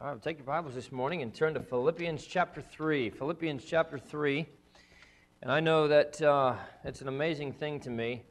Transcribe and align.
All 0.00 0.12
right, 0.12 0.22
take 0.22 0.38
your 0.38 0.46
Bibles 0.46 0.76
this 0.76 0.92
morning 0.92 1.22
and 1.22 1.34
turn 1.34 1.54
to 1.54 1.60
Philippians 1.60 2.24
chapter 2.24 2.62
3. 2.62 3.10
Philippians 3.10 3.64
chapter 3.64 3.98
3. 3.98 4.46
And 5.42 5.50
I 5.50 5.58
know 5.58 5.88
that 5.88 6.22
uh, 6.22 6.54
it's 6.84 7.00
an 7.00 7.08
amazing 7.08 7.52
thing 7.52 7.80
to 7.80 7.90
me. 7.90 8.22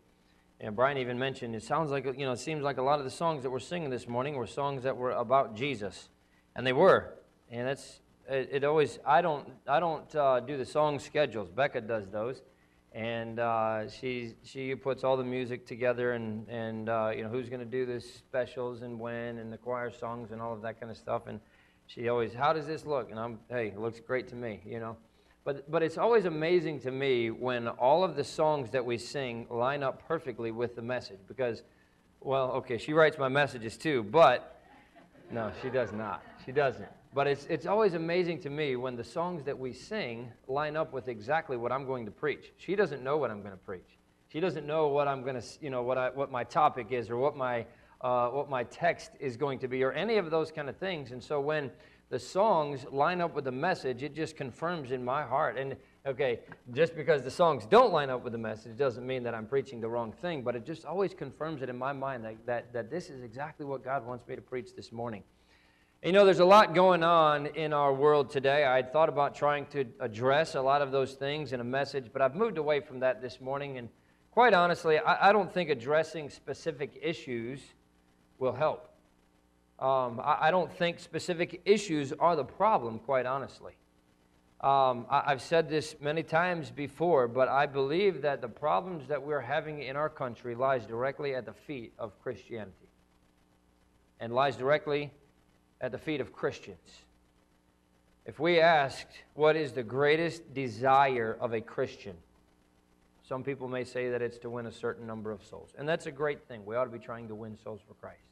And 0.61 0.77
Brian 0.77 0.97
even 0.97 1.19
mentioned 1.19 1.53
it 1.57 1.63
sounds 1.63 1.91
like, 1.91 2.05
you 2.05 2.25
know, 2.25 2.31
it 2.31 2.39
seems 2.39 2.63
like 2.63 2.77
a 2.77 2.81
lot 2.81 2.99
of 2.99 3.03
the 3.03 3.11
songs 3.11 3.43
that 3.43 3.49
we're 3.49 3.59
singing 3.59 3.89
this 3.89 4.07
morning 4.07 4.35
were 4.35 4.47
songs 4.47 4.83
that 4.83 4.95
were 4.95 5.11
about 5.11 5.57
Jesus. 5.57 6.07
And 6.55 6.65
they 6.65 6.71
were. 6.71 7.15
And 7.51 7.67
that's, 7.67 7.99
it, 8.29 8.47
it 8.53 8.63
always, 8.63 8.99
I 9.05 9.21
don't, 9.21 9.49
I 9.67 9.81
don't 9.81 10.15
uh, 10.15 10.39
do 10.39 10.55
the 10.55 10.65
song 10.65 10.99
schedules. 10.99 11.49
Becca 11.49 11.81
does 11.81 12.07
those. 12.07 12.43
And 12.93 13.39
uh, 13.39 13.89
she, 13.89 14.35
she 14.43 14.73
puts 14.73 15.03
all 15.03 15.17
the 15.17 15.23
music 15.23 15.67
together 15.67 16.13
and, 16.13 16.47
and 16.47 16.87
uh, 16.87 17.11
you 17.13 17.23
know, 17.23 17.29
who's 17.29 17.49
going 17.49 17.59
to 17.59 17.65
do 17.65 17.85
the 17.85 17.99
specials 17.99 18.83
and 18.83 18.97
when 18.97 19.37
and 19.37 19.51
the 19.51 19.57
choir 19.57 19.91
songs 19.91 20.31
and 20.31 20.41
all 20.41 20.53
of 20.53 20.61
that 20.61 20.79
kind 20.79 20.89
of 20.89 20.97
stuff. 20.97 21.27
And 21.27 21.41
she 21.87 22.09
always, 22.09 22.33
how 22.33 22.53
does 22.53 22.67
this 22.67 22.85
look? 22.85 23.09
And 23.09 23.19
I'm, 23.19 23.39
hey, 23.49 23.67
it 23.69 23.79
looks 23.79 23.99
great 23.99 24.27
to 24.29 24.35
me, 24.35 24.61
you 24.65 24.79
know. 24.79 24.97
But, 25.45 25.71
but 25.71 25.81
it's 25.81 25.97
always 25.97 26.25
amazing 26.25 26.81
to 26.81 26.91
me 26.91 27.31
when 27.31 27.69
all 27.69 28.03
of 28.03 28.17
the 28.17 28.23
songs 28.23 28.69
that 28.71 28.85
we 28.85 28.97
sing 28.97 29.47
line 29.49 29.81
up 29.81 30.05
perfectly 30.05 30.51
with 30.51 30.75
the 30.75 30.81
message 30.81 31.19
because, 31.27 31.63
well, 32.19 32.51
okay, 32.51 32.77
she 32.77 32.91
writes 32.91 33.17
my 33.17 33.29
messages 33.29 33.77
too, 33.77 34.03
but 34.03 34.61
no, 35.31 35.51
she 35.61 35.69
does 35.69 35.93
not. 35.93 36.21
She 36.45 36.51
doesn't. 36.51 36.89
But 37.13 37.27
it's, 37.27 37.45
it's 37.45 37.65
always 37.65 37.93
amazing 37.93 38.41
to 38.41 38.49
me 38.49 38.75
when 38.75 38.97
the 38.97 39.03
songs 39.03 39.43
that 39.45 39.57
we 39.57 39.71
sing 39.71 40.29
line 40.49 40.75
up 40.75 40.91
with 40.91 41.07
exactly 41.07 41.55
what 41.55 41.71
I'm 41.71 41.85
going 41.85 42.03
to 42.05 42.11
preach. 42.11 42.51
She 42.57 42.75
doesn't 42.75 43.01
know 43.01 43.15
what 43.15 43.31
I'm 43.31 43.41
going 43.41 43.53
to 43.53 43.57
preach. 43.57 43.97
She 44.27 44.41
doesn't 44.41 44.67
know 44.67 44.89
what 44.89 45.07
I'm 45.07 45.23
going 45.23 45.39
to, 45.39 45.47
you 45.61 45.69
know, 45.69 45.83
what, 45.83 45.97
I, 45.97 46.09
what 46.09 46.29
my 46.29 46.43
topic 46.43 46.91
is 46.91 47.09
or 47.09 47.15
what 47.15 47.37
my 47.37 47.65
uh, 48.01 48.29
what 48.29 48.49
my 48.49 48.63
text 48.63 49.11
is 49.19 49.37
going 49.37 49.59
to 49.59 49.67
be 49.67 49.83
or 49.83 49.91
any 49.91 50.17
of 50.17 50.29
those 50.29 50.51
kind 50.51 50.69
of 50.69 50.77
things. 50.77 51.11
And 51.11 51.23
so 51.23 51.39
when 51.39 51.71
the 52.09 52.19
songs 52.19 52.85
line 52.91 53.21
up 53.21 53.35
with 53.35 53.43
the 53.43 53.51
message, 53.51 54.03
it 54.03 54.15
just 54.15 54.37
confirms 54.37 54.91
in 54.91 55.03
my 55.03 55.23
heart. 55.23 55.57
And 55.57 55.75
okay, 56.05 56.39
just 56.71 56.95
because 56.95 57.21
the 57.21 57.31
songs 57.31 57.65
don't 57.65 57.91
line 57.91 58.09
up 58.09 58.23
with 58.23 58.31
the 58.31 58.39
message 58.39 58.77
doesn't 58.77 59.05
mean 59.05 59.23
that 59.23 59.35
I'm 59.35 59.45
preaching 59.45 59.81
the 59.81 59.89
wrong 59.89 60.11
thing, 60.11 60.41
but 60.41 60.55
it 60.55 60.65
just 60.65 60.85
always 60.85 61.13
confirms 61.13 61.61
it 61.61 61.69
in 61.69 61.77
my 61.77 61.91
mind 61.91 62.23
that, 62.23 62.45
that, 62.45 62.73
that 62.73 62.89
this 62.89 63.09
is 63.09 63.23
exactly 63.23 63.65
what 63.65 63.83
God 63.83 64.05
wants 64.05 64.27
me 64.27 64.35
to 64.35 64.41
preach 64.41 64.75
this 64.75 64.91
morning. 64.91 65.23
You 66.03 66.11
know, 66.11 66.25
there's 66.25 66.39
a 66.39 66.45
lot 66.45 66.75
going 66.75 67.03
on 67.03 67.47
in 67.47 67.73
our 67.73 67.91
world 67.91 68.29
today. 68.29 68.63
I 68.63 68.75
had 68.75 68.93
thought 68.93 69.09
about 69.09 69.35
trying 69.35 69.65
to 69.67 69.83
address 69.99 70.53
a 70.53 70.61
lot 70.61 70.83
of 70.83 70.91
those 70.91 71.15
things 71.15 71.53
in 71.53 71.59
a 71.59 71.63
message, 71.65 72.11
but 72.13 72.21
I've 72.21 72.35
moved 72.35 72.59
away 72.59 72.81
from 72.81 72.99
that 72.99 73.19
this 73.19 73.41
morning. 73.41 73.79
And 73.79 73.89
quite 74.31 74.53
honestly, 74.53 74.99
I, 74.99 75.29
I 75.29 75.31
don't 75.33 75.51
think 75.51 75.71
addressing 75.71 76.29
specific 76.29 76.99
issues 77.01 77.61
will 78.39 78.53
help. 78.53 78.89
Um, 79.79 80.19
I, 80.23 80.47
I, 80.47 80.51
don't 80.51 80.71
think 80.71 80.99
specific 80.99 81.61
issues 81.65 82.11
are 82.13 82.35
the 82.35 82.43
problem, 82.43 82.97
quite 82.99 83.27
honestly. 83.27 83.73
Um, 84.61 85.05
I, 85.09 85.23
I've 85.27 85.41
said 85.41 85.69
this 85.69 85.95
many 86.01 86.23
times 86.23 86.71
before, 86.71 87.27
but 87.27 87.47
I 87.47 87.67
believe 87.67 88.23
that 88.23 88.41
the 88.41 88.47
problems 88.47 89.07
that 89.07 89.21
we're 89.21 89.41
having 89.41 89.83
in 89.83 89.95
our 89.95 90.09
country 90.09 90.55
lies 90.55 90.85
directly 90.87 91.35
at 91.35 91.45
the 91.45 91.53
feet 91.53 91.93
of 91.99 92.19
Christianity 92.23 92.89
and 94.19 94.33
lies 94.33 94.55
directly 94.55 95.11
at 95.79 95.91
the 95.91 95.99
feet 95.99 96.21
of 96.21 96.33
Christians. 96.33 97.03
If 98.25 98.39
we 98.39 98.59
asked 98.59 99.23
what 99.35 99.55
is 99.55 99.73
the 99.73 99.83
greatest 99.83 100.53
desire 100.55 101.37
of 101.39 101.53
a 101.53 101.61
Christian, 101.61 102.15
some 103.27 103.43
people 103.43 103.67
may 103.67 103.83
say 103.83 104.09
that 104.09 104.21
it's 104.21 104.37
to 104.39 104.49
win 104.49 104.65
a 104.65 104.71
certain 104.71 105.05
number 105.05 105.31
of 105.31 105.43
souls. 105.43 105.73
And 105.77 105.87
that's 105.87 106.07
a 106.07 106.11
great 106.11 106.47
thing. 106.47 106.65
We 106.65 106.75
ought 106.75 106.85
to 106.85 106.89
be 106.89 106.99
trying 106.99 107.27
to 107.27 107.35
win 107.35 107.57
souls 107.63 107.81
for 107.87 107.93
Christ. 107.93 108.26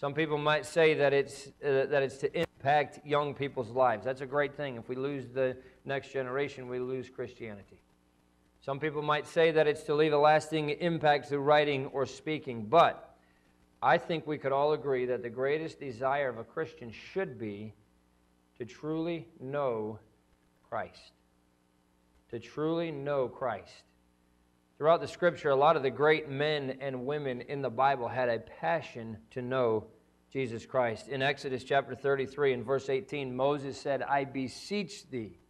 Some 0.00 0.14
people 0.14 0.38
might 0.38 0.64
say 0.64 0.94
that 0.94 1.12
it's, 1.12 1.48
uh, 1.62 1.86
that 1.86 2.04
it's 2.04 2.18
to 2.18 2.32
impact 2.38 3.00
young 3.04 3.34
people's 3.34 3.70
lives. 3.70 4.04
That's 4.04 4.20
a 4.20 4.26
great 4.26 4.56
thing. 4.56 4.76
If 4.76 4.88
we 4.88 4.94
lose 4.94 5.26
the 5.26 5.56
next 5.84 6.12
generation, 6.12 6.68
we 6.68 6.78
lose 6.78 7.10
Christianity. 7.10 7.80
Some 8.60 8.78
people 8.78 9.02
might 9.02 9.26
say 9.26 9.50
that 9.50 9.66
it's 9.66 9.82
to 9.84 9.94
leave 9.94 10.12
a 10.12 10.18
lasting 10.18 10.70
impact 10.70 11.26
through 11.28 11.40
writing 11.40 11.86
or 11.86 12.06
speaking. 12.06 12.66
But 12.66 13.16
I 13.82 13.98
think 13.98 14.24
we 14.24 14.38
could 14.38 14.52
all 14.52 14.72
agree 14.72 15.06
that 15.06 15.22
the 15.22 15.30
greatest 15.30 15.80
desire 15.80 16.28
of 16.28 16.38
a 16.38 16.44
Christian 16.44 16.92
should 16.92 17.36
be 17.36 17.74
to 18.58 18.64
truly 18.64 19.26
know 19.40 19.98
Christ. 20.68 21.12
To 22.30 22.38
truly 22.38 22.92
know 22.92 23.26
Christ. 23.26 23.82
Throughout 24.78 25.00
the 25.00 25.08
scripture, 25.08 25.50
a 25.50 25.56
lot 25.56 25.74
of 25.76 25.82
the 25.82 25.90
great 25.90 26.28
men 26.28 26.78
and 26.80 27.04
women 27.04 27.40
in 27.40 27.62
the 27.62 27.70
Bible 27.70 28.06
had 28.06 28.28
a 28.28 28.38
passion 28.38 29.18
to 29.32 29.42
know 29.42 29.88
Jesus 30.32 30.64
Christ. 30.64 31.08
In 31.08 31.20
Exodus 31.20 31.64
chapter 31.64 31.96
33 31.96 32.52
and 32.52 32.64
verse 32.64 32.88
18, 32.88 33.34
Moses 33.34 33.76
said, 33.76 34.02
I 34.02 34.22
beseech 34.22 35.10
thee, 35.10 35.40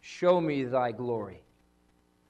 show 0.00 0.40
me 0.40 0.64
thy 0.64 0.92
glory. 0.92 1.42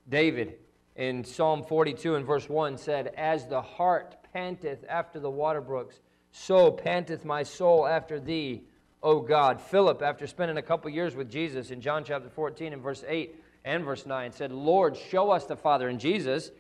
David 0.09 0.55
in 0.97 1.23
Psalm 1.23 1.63
42 1.63 2.17
and 2.17 2.27
verse 2.27 2.49
1 2.49 2.77
said, 2.77 3.13
As 3.17 3.47
the 3.47 3.63
hart 3.63 4.17
panteth 4.33 4.85
after 4.89 5.21
the 5.21 5.31
water 5.31 5.61
brooks, 5.61 6.01
so 6.33 6.73
panteth 6.73 7.25
my 7.25 7.45
soul 7.45 7.87
after 7.87 8.19
thee, 8.19 8.65
O 9.01 9.21
God. 9.21 9.61
Philip, 9.61 10.03
after 10.03 10.27
spending 10.27 10.57
a 10.57 10.63
couple 10.63 10.91
years 10.91 11.15
with 11.15 11.31
Jesus 11.31 11.71
in 11.71 11.81
John 11.81 12.03
chapter 12.03 12.29
14 12.29 12.73
and 12.73 12.83
verse 12.83 13.05
8, 13.07 13.45
and 13.69 13.85
verse 13.85 14.07
9 14.07 14.33
said, 14.33 14.51
Lord, 14.51 14.97
show 14.97 15.31
us 15.31 15.45
the 15.45 15.55
Father. 15.55 15.89
And 15.89 16.01
Jesus 16.01 16.51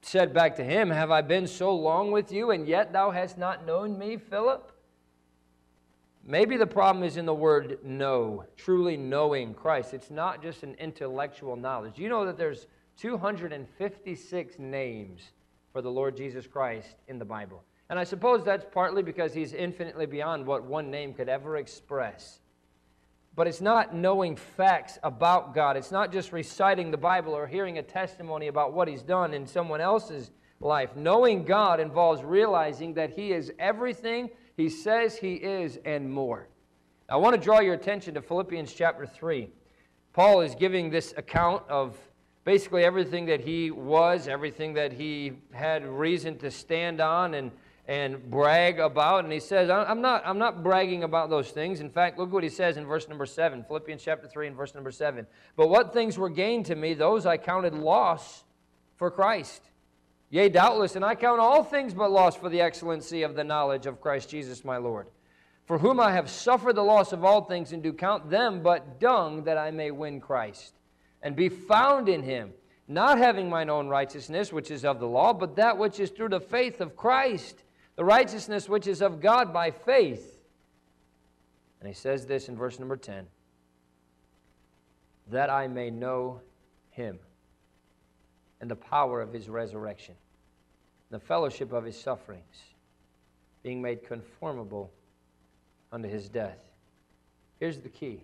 said 0.00 0.32
back 0.32 0.54
to 0.56 0.64
him, 0.64 0.90
Have 0.90 1.10
I 1.10 1.20
been 1.20 1.48
so 1.48 1.74
long 1.74 2.12
with 2.12 2.30
you, 2.30 2.52
and 2.52 2.68
yet 2.68 2.92
thou 2.92 3.10
hast 3.10 3.36
not 3.36 3.66
known 3.66 3.98
me, 3.98 4.16
Philip? 4.16 4.70
Maybe 6.24 6.56
the 6.56 6.66
problem 6.66 7.02
is 7.04 7.16
in 7.16 7.26
the 7.26 7.34
word 7.34 7.78
know, 7.84 8.44
truly 8.56 8.96
knowing 8.96 9.54
Christ. 9.54 9.92
It's 9.92 10.10
not 10.10 10.40
just 10.40 10.62
an 10.62 10.76
intellectual 10.78 11.56
knowledge. 11.56 11.98
You 11.98 12.08
know 12.08 12.24
that 12.24 12.36
there's 12.36 12.68
256 12.98 14.58
names 14.60 15.22
for 15.72 15.82
the 15.82 15.90
Lord 15.90 16.16
Jesus 16.16 16.46
Christ 16.46 16.94
in 17.08 17.18
the 17.18 17.24
Bible. 17.24 17.64
And 17.90 17.98
I 17.98 18.04
suppose 18.04 18.44
that's 18.44 18.66
partly 18.72 19.02
because 19.02 19.34
he's 19.34 19.52
infinitely 19.52 20.06
beyond 20.06 20.46
what 20.46 20.64
one 20.64 20.92
name 20.92 21.12
could 21.12 21.28
ever 21.28 21.56
express. 21.56 22.40
But 23.36 23.46
it's 23.46 23.60
not 23.60 23.94
knowing 23.94 24.34
facts 24.34 24.98
about 25.02 25.54
God. 25.54 25.76
It's 25.76 25.92
not 25.92 26.10
just 26.10 26.32
reciting 26.32 26.90
the 26.90 26.96
Bible 26.96 27.34
or 27.34 27.46
hearing 27.46 27.78
a 27.78 27.82
testimony 27.82 28.48
about 28.48 28.72
what 28.72 28.88
He's 28.88 29.02
done 29.02 29.34
in 29.34 29.46
someone 29.46 29.80
else's 29.80 30.30
life. 30.58 30.96
Knowing 30.96 31.44
God 31.44 31.78
involves 31.78 32.24
realizing 32.24 32.94
that 32.94 33.10
He 33.10 33.32
is 33.32 33.52
everything 33.58 34.30
He 34.56 34.70
says 34.70 35.18
He 35.18 35.34
is 35.34 35.78
and 35.84 36.10
more. 36.10 36.48
I 37.08 37.16
want 37.16 37.36
to 37.36 37.40
draw 37.40 37.60
your 37.60 37.74
attention 37.74 38.14
to 38.14 38.22
Philippians 38.22 38.72
chapter 38.72 39.06
3. 39.06 39.50
Paul 40.12 40.40
is 40.40 40.54
giving 40.54 40.88
this 40.90 41.12
account 41.16 41.62
of 41.68 41.94
basically 42.46 42.84
everything 42.84 43.26
that 43.26 43.40
he 43.40 43.70
was, 43.70 44.28
everything 44.28 44.72
that 44.74 44.92
he 44.92 45.32
had 45.52 45.84
reason 45.84 46.38
to 46.38 46.50
stand 46.50 47.00
on 47.00 47.34
and 47.34 47.50
and 47.88 48.30
brag 48.30 48.80
about. 48.80 49.24
And 49.24 49.32
he 49.32 49.40
says, 49.40 49.70
I'm 49.70 50.00
not, 50.00 50.22
I'm 50.26 50.38
not 50.38 50.62
bragging 50.62 51.04
about 51.04 51.30
those 51.30 51.50
things. 51.50 51.80
In 51.80 51.90
fact, 51.90 52.18
look 52.18 52.32
what 52.32 52.42
he 52.42 52.48
says 52.48 52.76
in 52.76 52.84
verse 52.84 53.08
number 53.08 53.26
7, 53.26 53.64
Philippians 53.64 54.02
chapter 54.02 54.26
3 54.26 54.48
and 54.48 54.56
verse 54.56 54.74
number 54.74 54.90
7. 54.90 55.26
But 55.56 55.68
what 55.68 55.92
things 55.92 56.18
were 56.18 56.28
gained 56.28 56.66
to 56.66 56.74
me, 56.74 56.94
those 56.94 57.26
I 57.26 57.36
counted 57.36 57.74
loss 57.74 58.44
for 58.96 59.10
Christ. 59.10 59.62
Yea, 60.30 60.48
doubtless, 60.48 60.96
and 60.96 61.04
I 61.04 61.14
count 61.14 61.40
all 61.40 61.62
things 61.62 61.94
but 61.94 62.10
loss 62.10 62.34
for 62.34 62.48
the 62.48 62.60
excellency 62.60 63.22
of 63.22 63.36
the 63.36 63.44
knowledge 63.44 63.86
of 63.86 64.00
Christ 64.00 64.30
Jesus 64.30 64.64
my 64.64 64.76
Lord, 64.76 65.06
for 65.66 65.78
whom 65.78 66.00
I 66.00 66.12
have 66.12 66.28
suffered 66.28 66.74
the 66.74 66.82
loss 66.82 67.12
of 67.12 67.24
all 67.24 67.44
things, 67.44 67.72
and 67.72 67.80
do 67.80 67.92
count 67.92 68.28
them 68.28 68.60
but 68.60 68.98
dung 68.98 69.44
that 69.44 69.56
I 69.56 69.70
may 69.70 69.92
win 69.92 70.20
Christ, 70.20 70.74
and 71.22 71.36
be 71.36 71.48
found 71.48 72.08
in 72.08 72.24
him, 72.24 72.52
not 72.88 73.18
having 73.18 73.48
mine 73.48 73.70
own 73.70 73.86
righteousness, 73.86 74.52
which 74.52 74.72
is 74.72 74.84
of 74.84 74.98
the 74.98 75.06
law, 75.06 75.32
but 75.32 75.54
that 75.54 75.78
which 75.78 76.00
is 76.00 76.10
through 76.10 76.30
the 76.30 76.40
faith 76.40 76.80
of 76.80 76.96
Christ 76.96 77.62
the 77.96 78.04
righteousness 78.04 78.68
which 78.68 78.86
is 78.86 79.02
of 79.02 79.20
God 79.20 79.52
by 79.52 79.70
faith. 79.70 80.38
And 81.80 81.88
he 81.88 81.94
says 81.94 82.26
this 82.26 82.48
in 82.48 82.56
verse 82.56 82.78
number 82.78 82.96
10 82.96 83.26
that 85.28 85.50
I 85.50 85.66
may 85.66 85.90
know 85.90 86.40
him 86.90 87.18
and 88.60 88.70
the 88.70 88.76
power 88.76 89.20
of 89.20 89.32
his 89.32 89.48
resurrection, 89.48 90.14
the 91.10 91.18
fellowship 91.18 91.72
of 91.72 91.84
his 91.84 92.00
sufferings, 92.00 92.62
being 93.64 93.82
made 93.82 94.06
conformable 94.06 94.92
unto 95.90 96.08
his 96.08 96.28
death. 96.28 96.58
Here's 97.58 97.78
the 97.78 97.88
key 97.88 98.22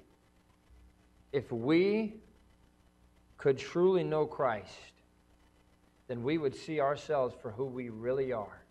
if 1.32 1.50
we 1.50 2.14
could 3.36 3.58
truly 3.58 4.04
know 4.04 4.26
Christ, 4.26 4.70
then 6.06 6.22
we 6.22 6.38
would 6.38 6.54
see 6.54 6.78
ourselves 6.78 7.34
for 7.42 7.50
who 7.50 7.64
we 7.64 7.88
really 7.88 8.32
are 8.32 8.61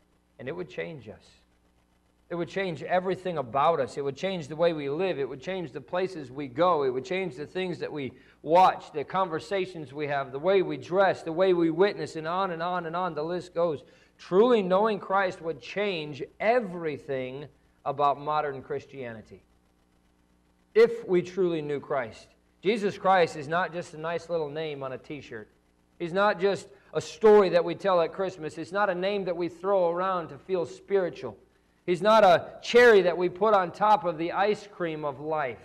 and 0.42 0.50
it 0.50 0.56
would 0.56 0.72
change 0.72 1.08
us. 1.08 1.24
It 2.32 2.34
would 2.34 2.50
change 2.50 2.82
everything 2.82 3.38
about 3.38 3.80
us. 3.80 3.96
It 3.96 4.04
would 4.04 4.18
change 4.18 4.48
the 4.48 4.56
way 4.56 4.74
we 4.74 4.90
live. 4.90 5.20
It 5.20 5.30
would 5.30 5.40
change 5.40 5.72
the 5.72 5.82
places 5.82 6.32
we 6.32 6.48
go. 6.48 6.82
It 6.82 6.90
would 6.90 7.06
change 7.06 7.36
the 7.36 7.46
things 7.46 7.78
that 7.78 7.94
we 7.94 8.14
watch, 8.42 8.92
the 8.92 9.04
conversations 9.04 9.94
we 9.94 10.08
have, 10.08 10.32
the 10.32 10.40
way 10.40 10.64
we 10.64 10.78
dress, 10.78 11.22
the 11.22 11.32
way 11.32 11.54
we 11.54 11.70
witness, 11.70 12.16
and 12.16 12.28
on 12.28 12.50
and 12.50 12.64
on 12.64 12.88
and 12.88 12.96
on. 12.96 13.14
The 13.14 13.22
list 13.22 13.54
goes. 13.54 13.84
Truly 14.18 14.64
knowing 14.64 14.98
Christ 14.98 15.44
would 15.44 15.62
change 15.62 16.24
everything 16.40 17.46
about 17.86 18.20
modern 18.20 18.64
Christianity. 18.64 19.44
if 20.74 21.08
we 21.08 21.22
truly 21.22 21.62
knew 21.62 21.80
Christ. 21.80 22.30
Jesus 22.64 22.98
Christ 22.98 23.36
is 23.36 23.48
not 23.48 23.74
just 23.74 23.94
a 23.94 24.00
nice 24.00 24.28
little 24.28 24.50
name 24.50 24.82
on 24.82 24.94
a 24.94 24.98
t 24.98 25.22
shirt, 25.22 25.50
He's 26.00 26.14
not 26.14 26.40
just 26.40 26.68
a 26.94 27.02
story 27.02 27.50
that 27.50 27.64
we 27.64 27.76
tell 27.76 28.02
at 28.02 28.14
Christmas, 28.14 28.58
it's 28.58 28.72
not 28.72 28.90
a 28.90 28.96
name 28.96 29.26
that 29.26 29.38
we 29.38 29.50
throw 29.50 29.90
around 29.90 30.30
to 30.30 30.38
feel 30.38 30.66
spiritual. 30.66 31.38
He's 31.86 32.02
not 32.02 32.24
a 32.24 32.60
cherry 32.62 33.02
that 33.02 33.18
we 33.18 33.30
put 33.30 33.54
on 33.54 33.72
top 33.72 34.06
of 34.06 34.18
the 34.18 34.34
ice 34.34 34.68
cream 34.72 35.04
of 35.06 35.20
life. 35.20 35.58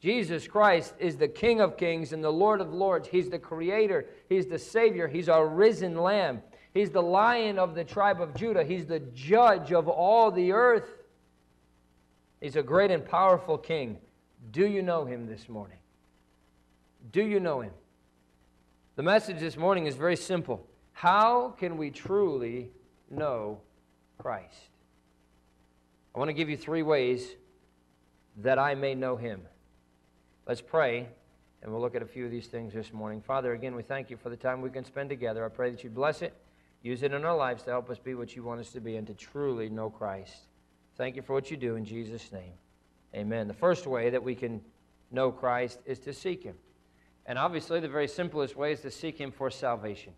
Jesus 0.00 0.46
Christ 0.46 0.94
is 0.98 1.16
the 1.16 1.28
King 1.28 1.60
of 1.60 1.76
kings 1.76 2.12
and 2.12 2.22
the 2.22 2.30
Lord 2.30 2.60
of 2.60 2.72
lords. 2.72 3.08
He's 3.08 3.30
the 3.30 3.38
Creator, 3.38 4.06
He's 4.28 4.46
the 4.46 4.58
Savior, 4.58 5.08
He's 5.08 5.28
our 5.28 5.48
risen 5.48 5.96
Lamb. 5.96 6.42
He's 6.74 6.90
the 6.90 7.02
Lion 7.02 7.58
of 7.58 7.74
the 7.74 7.84
tribe 7.84 8.20
of 8.20 8.34
Judah, 8.34 8.62
He's 8.62 8.86
the 8.86 9.00
Judge 9.00 9.72
of 9.72 9.88
all 9.88 10.30
the 10.30 10.52
earth. 10.52 10.88
He's 12.40 12.56
a 12.56 12.62
great 12.62 12.90
and 12.90 13.04
powerful 13.04 13.56
King. 13.56 13.98
Do 14.52 14.66
you 14.66 14.82
know 14.82 15.06
Him 15.06 15.26
this 15.26 15.48
morning? 15.48 15.78
Do 17.10 17.24
you 17.24 17.40
know 17.40 17.62
Him? 17.62 17.72
The 18.96 19.02
message 19.02 19.40
this 19.40 19.58
morning 19.58 19.84
is 19.84 19.94
very 19.94 20.16
simple. 20.16 20.66
How 20.92 21.50
can 21.58 21.76
we 21.76 21.90
truly 21.90 22.70
know 23.10 23.60
Christ? 24.16 24.70
I 26.14 26.18
want 26.18 26.30
to 26.30 26.32
give 26.32 26.48
you 26.48 26.56
three 26.56 26.82
ways 26.82 27.28
that 28.38 28.58
I 28.58 28.74
may 28.74 28.94
know 28.94 29.16
Him. 29.16 29.42
Let's 30.48 30.62
pray, 30.62 31.08
and 31.60 31.70
we'll 31.70 31.82
look 31.82 31.94
at 31.94 32.00
a 32.00 32.06
few 32.06 32.24
of 32.24 32.30
these 32.30 32.46
things 32.46 32.72
this 32.72 32.90
morning. 32.90 33.20
Father, 33.20 33.52
again, 33.52 33.74
we 33.74 33.82
thank 33.82 34.08
you 34.08 34.16
for 34.16 34.30
the 34.30 34.36
time 34.36 34.62
we 34.62 34.70
can 34.70 34.82
spend 34.86 35.10
together. 35.10 35.44
I 35.44 35.50
pray 35.50 35.70
that 35.70 35.84
you 35.84 35.90
bless 35.90 36.22
it, 36.22 36.32
use 36.80 37.02
it 37.02 37.12
in 37.12 37.22
our 37.22 37.36
lives 37.36 37.64
to 37.64 37.72
help 37.72 37.90
us 37.90 37.98
be 37.98 38.14
what 38.14 38.34
you 38.34 38.44
want 38.44 38.60
us 38.60 38.70
to 38.70 38.80
be 38.80 38.96
and 38.96 39.06
to 39.08 39.14
truly 39.14 39.68
know 39.68 39.90
Christ. 39.90 40.46
Thank 40.96 41.16
you 41.16 41.22
for 41.22 41.34
what 41.34 41.50
you 41.50 41.58
do 41.58 41.76
in 41.76 41.84
Jesus' 41.84 42.32
name. 42.32 42.54
Amen. 43.14 43.46
The 43.46 43.52
first 43.52 43.86
way 43.86 44.08
that 44.08 44.22
we 44.22 44.34
can 44.34 44.62
know 45.10 45.30
Christ 45.30 45.80
is 45.84 45.98
to 45.98 46.14
seek 46.14 46.42
him. 46.44 46.56
And 47.26 47.38
obviously, 47.38 47.80
the 47.80 47.88
very 47.88 48.08
simplest 48.08 48.56
way 48.56 48.72
is 48.72 48.80
to 48.80 48.90
seek 48.90 49.18
him 49.18 49.32
for 49.32 49.50
salvation. 49.50 50.12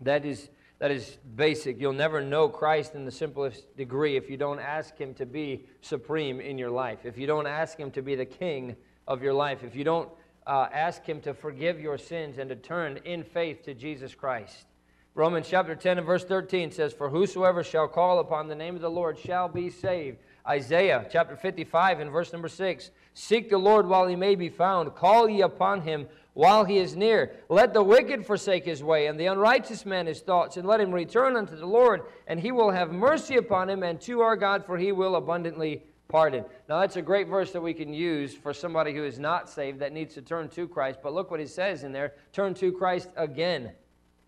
That 0.00 0.24
is, 0.24 0.48
that 0.78 0.90
is 0.90 1.18
basic. 1.36 1.78
You'll 1.78 1.92
never 1.92 2.22
know 2.22 2.48
Christ 2.48 2.94
in 2.94 3.04
the 3.04 3.12
simplest 3.12 3.76
degree 3.76 4.16
if 4.16 4.28
you 4.30 4.36
don't 4.36 4.58
ask 4.58 4.96
him 4.96 5.14
to 5.14 5.26
be 5.26 5.66
supreme 5.82 6.40
in 6.40 6.58
your 6.58 6.70
life, 6.70 7.00
if 7.04 7.18
you 7.18 7.26
don't 7.26 7.46
ask 7.46 7.78
him 7.78 7.90
to 7.92 8.02
be 8.02 8.14
the 8.14 8.24
king 8.24 8.74
of 9.06 9.22
your 9.22 9.34
life, 9.34 9.62
if 9.62 9.76
you 9.76 9.84
don't 9.84 10.08
uh, 10.46 10.68
ask 10.72 11.04
Him 11.04 11.20
to 11.22 11.34
forgive 11.34 11.80
your 11.80 11.98
sins 11.98 12.38
and 12.38 12.48
to 12.50 12.56
turn 12.56 12.98
in 13.04 13.22
faith 13.22 13.64
to 13.64 13.74
Jesus 13.74 14.14
Christ. 14.14 14.66
Romans 15.14 15.46
chapter 15.48 15.76
10 15.76 15.98
and 15.98 16.06
verse 16.06 16.24
13 16.24 16.72
says, 16.72 16.92
For 16.92 17.08
whosoever 17.08 17.62
shall 17.62 17.86
call 17.86 18.18
upon 18.18 18.48
the 18.48 18.54
name 18.54 18.74
of 18.74 18.82
the 18.82 18.90
Lord 18.90 19.16
shall 19.18 19.48
be 19.48 19.70
saved. 19.70 20.18
Isaiah 20.46 21.06
chapter 21.10 21.36
55 21.36 22.00
and 22.00 22.10
verse 22.10 22.32
number 22.32 22.48
6 22.48 22.90
Seek 23.14 23.48
the 23.48 23.58
Lord 23.58 23.86
while 23.86 24.06
he 24.06 24.16
may 24.16 24.34
be 24.34 24.48
found, 24.48 24.94
call 24.94 25.28
ye 25.28 25.40
upon 25.40 25.82
him 25.82 26.08
while 26.34 26.64
he 26.64 26.78
is 26.78 26.96
near. 26.96 27.32
Let 27.48 27.72
the 27.72 27.82
wicked 27.82 28.26
forsake 28.26 28.64
his 28.64 28.82
way, 28.82 29.06
and 29.06 29.18
the 29.18 29.26
unrighteous 29.26 29.86
man 29.86 30.06
his 30.06 30.20
thoughts, 30.20 30.56
and 30.56 30.66
let 30.66 30.80
him 30.80 30.92
return 30.92 31.36
unto 31.36 31.56
the 31.56 31.66
Lord, 31.66 32.02
and 32.26 32.40
he 32.40 32.50
will 32.50 32.70
have 32.70 32.92
mercy 32.92 33.36
upon 33.36 33.70
him, 33.70 33.84
and 33.84 34.00
to 34.02 34.20
our 34.20 34.36
God, 34.36 34.66
for 34.66 34.76
he 34.76 34.90
will 34.90 35.14
abundantly 35.14 35.84
pardon. 36.08 36.44
Now, 36.68 36.80
that's 36.80 36.96
a 36.96 37.02
great 37.02 37.28
verse 37.28 37.52
that 37.52 37.60
we 37.60 37.72
can 37.72 37.94
use 37.94 38.34
for 38.34 38.52
somebody 38.52 38.92
who 38.92 39.04
is 39.04 39.18
not 39.18 39.48
saved 39.48 39.78
that 39.78 39.92
needs 39.92 40.14
to 40.14 40.22
turn 40.22 40.48
to 40.50 40.66
Christ. 40.66 40.98
But 41.02 41.14
look 41.14 41.30
what 41.30 41.40
he 41.40 41.46
says 41.46 41.84
in 41.84 41.92
there 41.92 42.14
turn 42.32 42.52
to 42.54 42.72
Christ 42.72 43.10
again. 43.16 43.72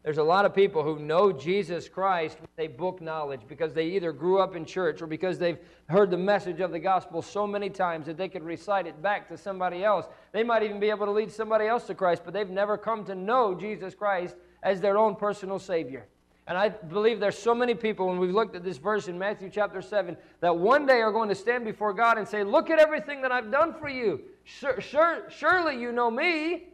There's 0.06 0.18
a 0.18 0.22
lot 0.22 0.44
of 0.44 0.54
people 0.54 0.84
who 0.84 1.00
know 1.00 1.32
Jesus 1.32 1.88
Christ 1.88 2.38
they 2.54 2.68
book 2.68 3.00
knowledge 3.00 3.40
because 3.48 3.72
they 3.72 3.86
either 3.86 4.12
grew 4.12 4.38
up 4.38 4.54
in 4.54 4.64
church 4.64 5.02
or 5.02 5.08
because 5.08 5.36
they've 5.36 5.58
heard 5.88 6.12
the 6.12 6.16
message 6.16 6.60
of 6.60 6.70
the 6.70 6.78
gospel 6.78 7.22
so 7.22 7.44
many 7.44 7.68
times 7.68 8.06
that 8.06 8.16
they 8.16 8.28
could 8.28 8.44
recite 8.44 8.86
it 8.86 9.02
back 9.02 9.28
to 9.30 9.36
somebody 9.36 9.82
else. 9.82 10.06
They 10.30 10.44
might 10.44 10.62
even 10.62 10.78
be 10.78 10.90
able 10.90 11.06
to 11.06 11.12
lead 11.12 11.32
somebody 11.32 11.66
else 11.66 11.88
to 11.88 11.94
Christ, 11.96 12.22
but 12.24 12.32
they've 12.32 12.48
never 12.48 12.78
come 12.78 13.04
to 13.06 13.16
know 13.16 13.52
Jesus 13.52 13.96
Christ 13.96 14.36
as 14.62 14.80
their 14.80 14.96
own 14.96 15.16
personal 15.16 15.58
Savior. 15.58 16.06
And 16.46 16.56
I 16.56 16.68
believe 16.68 17.18
there's 17.18 17.36
so 17.36 17.52
many 17.52 17.74
people, 17.74 18.06
when 18.06 18.20
we've 18.20 18.30
looked 18.30 18.54
at 18.54 18.62
this 18.62 18.76
verse 18.76 19.08
in 19.08 19.18
Matthew 19.18 19.50
chapter 19.50 19.82
7, 19.82 20.16
that 20.38 20.56
one 20.56 20.86
day 20.86 21.00
are 21.00 21.10
going 21.10 21.30
to 21.30 21.34
stand 21.34 21.64
before 21.64 21.92
God 21.92 22.16
and 22.16 22.28
say, 22.28 22.44
Look 22.44 22.70
at 22.70 22.78
everything 22.78 23.22
that 23.22 23.32
I've 23.32 23.50
done 23.50 23.74
for 23.74 23.88
you. 23.88 24.20
Sure, 24.44 24.80
sure, 24.80 25.24
surely 25.30 25.80
you 25.80 25.90
know 25.90 26.12
me. 26.12 26.68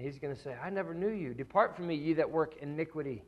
And 0.00 0.08
He's 0.08 0.18
going 0.18 0.34
to 0.34 0.40
say, 0.40 0.56
I 0.64 0.70
never 0.70 0.94
knew 0.94 1.10
you. 1.10 1.34
Depart 1.34 1.76
from 1.76 1.86
me, 1.88 1.94
ye 1.94 2.14
that 2.14 2.30
work 2.30 2.54
iniquity. 2.62 3.22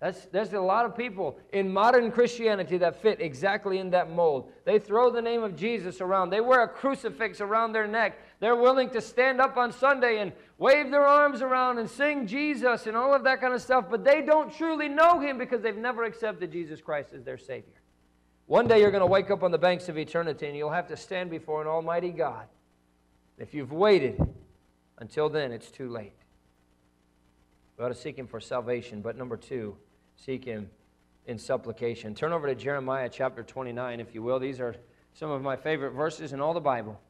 That's, 0.00 0.24
there's 0.32 0.54
a 0.54 0.58
lot 0.58 0.86
of 0.86 0.96
people 0.96 1.38
in 1.52 1.70
modern 1.70 2.10
Christianity 2.10 2.78
that 2.78 3.02
fit 3.02 3.20
exactly 3.20 3.78
in 3.78 3.90
that 3.90 4.10
mold. 4.10 4.50
They 4.64 4.78
throw 4.78 5.10
the 5.10 5.20
name 5.20 5.42
of 5.42 5.56
Jesus 5.56 6.00
around. 6.00 6.30
They 6.30 6.40
wear 6.40 6.62
a 6.62 6.68
crucifix 6.68 7.42
around 7.42 7.72
their 7.72 7.86
neck. 7.86 8.18
They're 8.40 8.56
willing 8.56 8.88
to 8.90 9.02
stand 9.02 9.42
up 9.42 9.58
on 9.58 9.72
Sunday 9.72 10.20
and 10.20 10.32
wave 10.56 10.90
their 10.90 11.06
arms 11.06 11.42
around 11.42 11.76
and 11.76 11.90
sing 11.90 12.26
Jesus 12.26 12.86
and 12.86 12.96
all 12.96 13.14
of 13.14 13.22
that 13.24 13.42
kind 13.42 13.52
of 13.52 13.60
stuff, 13.60 13.84
but 13.90 14.04
they 14.04 14.22
don't 14.22 14.50
truly 14.56 14.88
know 14.88 15.20
Him 15.20 15.36
because 15.36 15.60
they've 15.60 15.76
never 15.76 16.04
accepted 16.04 16.50
Jesus 16.50 16.80
Christ 16.80 17.12
as 17.12 17.24
their 17.24 17.36
Savior. 17.36 17.82
One 18.46 18.66
day 18.66 18.80
you're 18.80 18.90
going 18.90 19.02
to 19.02 19.06
wake 19.06 19.30
up 19.30 19.42
on 19.42 19.50
the 19.50 19.58
banks 19.58 19.90
of 19.90 19.98
eternity 19.98 20.46
and 20.46 20.56
you'll 20.56 20.70
have 20.70 20.88
to 20.88 20.96
stand 20.96 21.28
before 21.28 21.60
an 21.60 21.68
Almighty 21.68 22.10
God. 22.10 22.46
If 23.36 23.52
you've 23.52 23.72
waited 23.72 24.18
until 24.98 25.28
then, 25.28 25.52
it's 25.52 25.70
too 25.70 25.88
late. 25.88 26.14
We 27.76 27.84
ought 27.84 27.88
to 27.88 27.94
seek 27.94 28.18
Him 28.18 28.26
for 28.26 28.40
salvation. 28.40 29.00
But 29.00 29.16
number 29.16 29.36
two, 29.36 29.76
seek 30.16 30.44
Him 30.44 30.70
in 31.26 31.38
supplication. 31.38 32.14
Turn 32.14 32.32
over 32.32 32.46
to 32.46 32.54
Jeremiah 32.54 33.08
chapter 33.08 33.42
29, 33.42 34.00
if 34.00 34.14
you 34.14 34.22
will. 34.22 34.38
These 34.38 34.60
are 34.60 34.76
some 35.14 35.30
of 35.30 35.42
my 35.42 35.56
favorite 35.56 35.92
verses 35.92 36.32
in 36.32 36.40
all 36.40 36.54
the 36.54 36.60
Bible. 36.60 37.00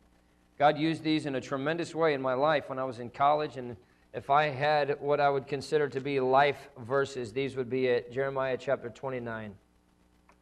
God 0.58 0.78
used 0.78 1.02
these 1.02 1.26
in 1.26 1.34
a 1.34 1.40
tremendous 1.40 1.94
way 1.94 2.14
in 2.14 2.22
my 2.22 2.34
life 2.34 2.68
when 2.68 2.78
I 2.78 2.84
was 2.84 3.00
in 3.00 3.10
college. 3.10 3.56
And 3.56 3.76
if 4.12 4.30
I 4.30 4.44
had 4.44 5.00
what 5.00 5.20
I 5.20 5.28
would 5.28 5.46
consider 5.46 5.88
to 5.88 6.00
be 6.00 6.20
life 6.20 6.68
verses, 6.78 7.32
these 7.32 7.56
would 7.56 7.68
be 7.68 7.88
at 7.90 8.12
Jeremiah 8.12 8.56
chapter 8.58 8.88
29. 8.88 9.54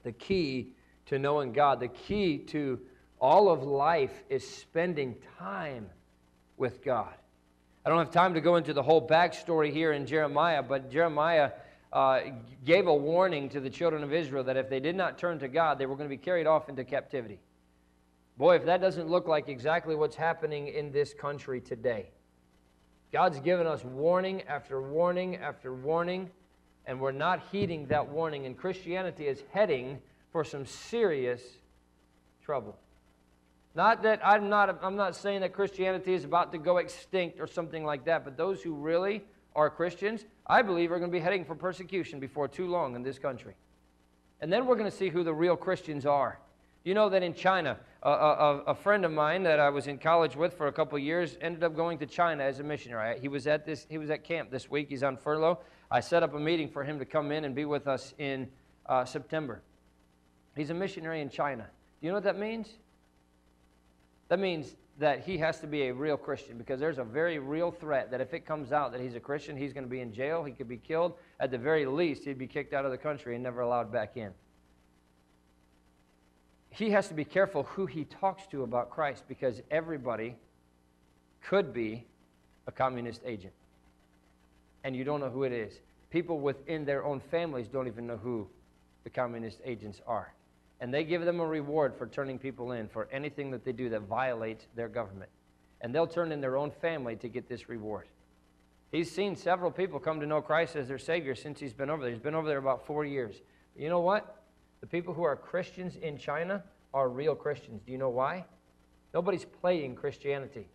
The 0.02 0.12
key 0.12 0.74
to 1.06 1.18
knowing 1.18 1.52
God, 1.52 1.80
the 1.80 1.88
key 1.88 2.38
to 2.38 2.80
all 3.18 3.48
of 3.48 3.62
life 3.62 4.24
is 4.28 4.46
spending 4.46 5.16
time 5.38 5.88
with 6.56 6.84
God. 6.84 7.14
I 7.84 7.88
don't 7.88 7.99
have 7.99 8.12
time 8.12 8.34
to 8.34 8.40
go 8.40 8.56
into 8.56 8.73
the 8.73 8.82
whole 8.82 9.06
backstory 9.06 9.73
here 9.73 9.93
in 9.93 10.06
Jeremiah, 10.06 10.62
but 10.62 10.90
Jeremiah 10.90 11.50
uh, 11.93 12.20
gave 12.64 12.87
a 12.87 12.94
warning 12.94 13.49
to 13.50 13.61
the 13.61 13.70
children 13.70 14.05
of 14.05 14.12
Israel 14.12 14.44
that 14.44 14.56
if 14.56 14.70
they 14.70 14.79
did 14.79 14.94
not 14.94 15.19
turn 15.19 15.40
to 15.40 15.49
God, 15.49 15.79
they 15.79 15.87
were 15.87 15.96
going 15.96 16.08
to 16.08 16.17
be 16.17 16.23
carried 16.23 16.46
off 16.46 16.69
into 16.69 16.84
captivity. 16.84 17.40
Boy, 18.38 18.56
if 18.56 18.64
that 18.67 18.81
doesn't 18.81 19.08
look 19.08 19.26
like 19.26 19.49
exactly 19.49 19.94
what's 19.94 20.17
happening 20.17 20.69
in 20.69 20.93
this 20.93 21.12
country 21.12 21.60
today. 21.60 22.10
God's 23.12 23.41
given 23.41 23.67
us 23.67 23.84
warning 23.84 24.43
after 24.43 24.81
warning 24.81 25.36
after 25.36 25.74
warning, 25.74 26.31
and 26.86 26.98
we're 27.01 27.12
not 27.12 27.43
heeding 27.51 27.86
that 27.89 28.08
warning, 28.08 28.46
and 28.46 28.56
Christianity 28.56 29.27
is 29.27 29.43
heading 29.51 29.98
for 30.31 30.44
some 30.44 30.65
serious 30.65 31.43
trouble. 32.43 32.79
Not 33.74 34.02
that 34.02 34.20
I'm 34.24 34.48
not, 34.48 34.79
I'm 34.82 34.96
not 34.96 35.17
saying 35.17 35.41
that 35.41 35.52
Christianity 35.52 36.12
is 36.12 36.24
about 36.24 36.52
to 36.52 36.58
go 36.58 36.76
extinct 36.76 37.41
or 37.41 37.46
something 37.46 37.84
like 37.84 38.05
that, 38.05 38.24
but 38.24 38.36
those 38.36 38.62
who 38.62 38.74
really 38.74 39.24
are 39.55 39.70
Christians, 39.70 40.24
I 40.46 40.62
believe, 40.62 40.93
are 40.93 40.98
going 40.98 41.10
to 41.10 41.17
be 41.17 41.22
heading 41.22 41.44
for 41.44 41.55
persecution 41.55 42.20
before 42.20 42.48
too 42.48 42.67
long 42.67 42.94
in 42.94 43.02
this 43.02 43.19
country. 43.19 43.55
And 44.41 44.52
then 44.52 44.67
we're 44.67 44.76
going 44.76 44.91
to 44.91 44.96
see 44.96 45.08
who 45.08 45.24
the 45.24 45.32
real 45.32 45.56
Christians 45.56 46.05
are. 46.05 46.38
You 46.84 46.94
know 46.94 47.08
that 47.10 47.22
in 47.22 47.32
China, 47.32 47.79
a, 48.02 48.10
a, 48.10 48.58
a, 48.69 48.74
friend 48.74 49.05
of 49.05 49.12
mine 49.12 49.44
that 49.44 49.60
I 49.60 49.69
was 49.69 49.86
in 49.86 49.98
college 49.98 50.34
with 50.34 50.55
for 50.55 50.67
a 50.67 50.72
couple 50.72 50.98
years 50.98 51.38
ended 51.41 51.62
up 51.62 51.76
going 51.76 51.98
to 51.98 52.06
China 52.06 52.43
as 52.43 52.58
a 52.58 52.64
missionary. 52.64 53.20
He 53.20 53.29
was 53.29 53.46
at 53.46 53.64
this. 53.64 53.86
He 53.88 53.98
was 53.98 54.10
at 54.10 54.24
camp 54.24 54.50
this 54.50 54.69
week. 54.69 54.88
He's 54.88 55.05
on 55.05 55.17
furlough. 55.17 55.60
I 55.93 56.00
set 56.00 56.24
up 56.24 56.34
a 56.34 56.41
meeting 56.41 56.69
for 56.69 56.82
him 56.82 56.98
to 56.98 57.05
come 57.05 57.31
in 57.31 57.44
and 57.44 57.55
be 57.55 57.64
with 57.64 57.86
us 57.86 58.14
in 58.19 58.48
uh, 58.86 59.05
September. 59.05 59.62
He's 60.56 60.70
a 60.70 60.74
missionary 60.74 61.20
in 61.20 61.31
China. 61.31 61.62
Do 62.00 62.06
you 62.06 62.10
know 62.10 62.17
what 62.17 62.24
that 62.24 62.38
means? 62.38 62.69
That 64.32 64.39
means 64.39 64.77
that 64.98 65.20
he 65.20 65.36
has 65.36 65.60
to 65.60 65.67
be 65.67 65.89
a 65.89 65.94
real 65.94 66.17
Christian 66.17 66.56
because 66.56 66.81
there's 66.81 66.96
a 66.96 67.05
very 67.05 67.39
real 67.39 67.70
threat 67.70 68.10
that 68.12 68.22
if 68.22 68.32
it 68.32 68.46
comes 68.46 68.72
out 68.72 68.91
that 68.93 69.01
he's 69.03 69.15
a 69.15 69.20
Christian, 69.20 69.58
he's 69.58 69.74
going 69.74 69.84
to 69.84 69.91
be 69.91 70.01
in 70.01 70.10
jail. 70.10 70.43
He 70.43 70.53
could 70.53 70.69
be 70.69 70.79
killed. 70.79 71.12
At 71.39 71.51
the 71.51 71.58
very 71.58 71.84
least, 71.84 72.24
he'd 72.24 72.39
be 72.39 72.46
kicked 72.46 72.72
out 72.72 72.86
of 72.86 72.93
the 72.93 72.96
country 72.96 73.34
and 73.34 73.44
never 73.44 73.60
allowed 73.60 73.93
back 73.93 74.17
in 74.17 74.32
he 76.72 76.91
has 76.91 77.06
to 77.08 77.15
be 77.15 77.24
careful 77.24 77.65
who 77.65 77.84
he 77.84 78.05
talks 78.05 78.46
to 78.46 78.62
about 78.62 78.91
Christ 78.91 79.24
because 79.29 79.60
everybody 79.70 80.34
could 81.43 81.74
be 81.74 82.06
a 82.67 82.72
communist 82.72 83.20
agent. 83.27 83.53
And 84.82 84.96
you 84.96 85.05
don't 85.05 85.20
know 85.20 85.29
who 85.29 85.43
it 85.43 85.53
is. 85.53 85.81
People 86.10 86.41
within 86.41 86.86
their 86.86 87.05
own 87.05 87.20
families 87.20 87.69
don't 87.69 87.86
even 87.86 88.06
know 88.06 88.17
who 88.17 88.48
the 89.05 89.10
communist 89.10 89.60
agents 89.65 90.01
are. 90.06 90.32
And 90.82 90.93
they 90.93 91.05
give 91.05 91.24
them 91.24 91.39
a 91.39 91.46
reward 91.46 91.94
for 91.96 92.08
turning 92.08 92.41
people 92.41 92.72
in 92.72 92.89
for 92.89 93.08
anything 93.12 93.53
that 93.53 93.65
they 93.65 93.70
do 93.70 93.89
that 93.91 94.01
violates 94.01 94.67
their 94.74 94.89
government. 94.89 95.31
And 95.81 95.94
they'll 95.94 96.08
turn 96.08 96.32
in 96.32 96.41
their 96.41 96.56
own 96.56 96.72
family 96.72 97.15
to 97.17 97.29
get 97.29 97.48
this 97.48 97.69
reward. 97.69 98.08
He's 98.91 99.08
seen 99.08 99.36
several 99.36 99.70
people 99.70 100.01
come 100.01 100.19
to 100.19 100.27
know 100.27 100.43
Christ 100.43 100.74
as 100.74 100.89
their 100.89 100.98
Savior 100.98 101.36
since 101.36 101.60
he's 101.60 101.72
been 101.72 101.89
over 101.89 102.03
there. 102.03 102.10
He's 102.10 102.20
been 102.20 102.34
over 102.34 102.48
there 102.48 102.58
about 102.58 102.84
four 102.84 103.05
years. 103.05 103.43
You 103.77 103.91
know 103.91 104.01
what? 104.01 104.43
The 104.81 104.89
people 104.89 105.15
who 105.15 105.22
are 105.22 105.36
Christians 105.36 105.94
in 105.94 106.19
China 106.19 106.65
are 106.93 107.08
real 107.08 107.36
Christians. 107.36 107.81
Do 107.86 107.93
you 107.93 107.98
know 107.98 108.10
why? 108.10 108.44
Nobody's 109.15 109.44
playing 109.44 109.94
Christianity. 109.94 110.67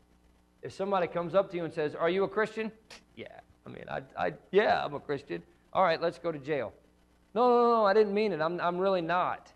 If 0.61 0.71
somebody 0.71 1.07
comes 1.07 1.35
up 1.35 1.51
to 1.51 1.57
you 1.57 1.65
and 1.65 1.73
says, 1.73 1.95
Are 1.95 2.09
you 2.09 2.23
a 2.23 2.29
Christian? 2.29 2.71
Yeah. 3.17 3.41
I 3.65 3.69
mean, 3.69 3.83
I, 3.89 4.01
I, 4.17 4.33
yeah, 4.53 4.85
I'm 4.85 4.93
a 4.93 5.01
Christian. 5.01 5.43
All 5.73 5.83
right, 5.83 6.01
let's 6.01 6.17
go 6.17 6.31
to 6.31 6.39
jail. 6.39 6.71
No, 7.35 7.49
no, 7.49 7.71
no, 7.71 7.85
I 7.85 7.93
didn't 7.93 8.13
mean 8.13 8.31
it. 8.31 8.39
I'm, 8.39 8.61
I'm 8.61 8.77
really 8.77 9.01
not. 9.01 9.51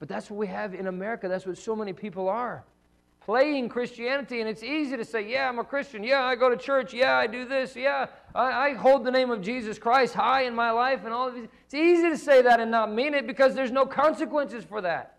But 0.00 0.08
that's 0.08 0.30
what 0.30 0.38
we 0.38 0.48
have 0.48 0.74
in 0.74 0.88
America. 0.88 1.28
That's 1.28 1.46
what 1.46 1.58
so 1.58 1.76
many 1.76 1.92
people 1.92 2.28
are. 2.28 2.64
Playing 3.20 3.68
Christianity, 3.68 4.40
and 4.40 4.48
it's 4.48 4.62
easy 4.62 4.96
to 4.96 5.04
say, 5.04 5.30
Yeah, 5.30 5.48
I'm 5.48 5.58
a 5.58 5.64
Christian. 5.64 6.02
Yeah, 6.02 6.24
I 6.24 6.34
go 6.34 6.48
to 6.48 6.56
church. 6.56 6.94
Yeah, 6.94 7.16
I 7.16 7.26
do 7.26 7.44
this. 7.44 7.76
Yeah, 7.76 8.06
I, 8.34 8.70
I 8.70 8.74
hold 8.74 9.04
the 9.04 9.10
name 9.10 9.30
of 9.30 9.42
Jesus 9.42 9.78
Christ 9.78 10.14
high 10.14 10.44
in 10.44 10.54
my 10.54 10.70
life 10.70 11.04
and 11.04 11.12
all 11.12 11.28
of 11.28 11.34
these. 11.34 11.46
It's 11.66 11.74
easy 11.74 12.08
to 12.08 12.16
say 12.16 12.40
that 12.42 12.58
and 12.58 12.70
not 12.70 12.92
mean 12.92 13.12
it 13.12 13.26
because 13.26 13.54
there's 13.54 13.70
no 13.70 13.84
consequences 13.84 14.64
for 14.64 14.80
that. 14.80 15.18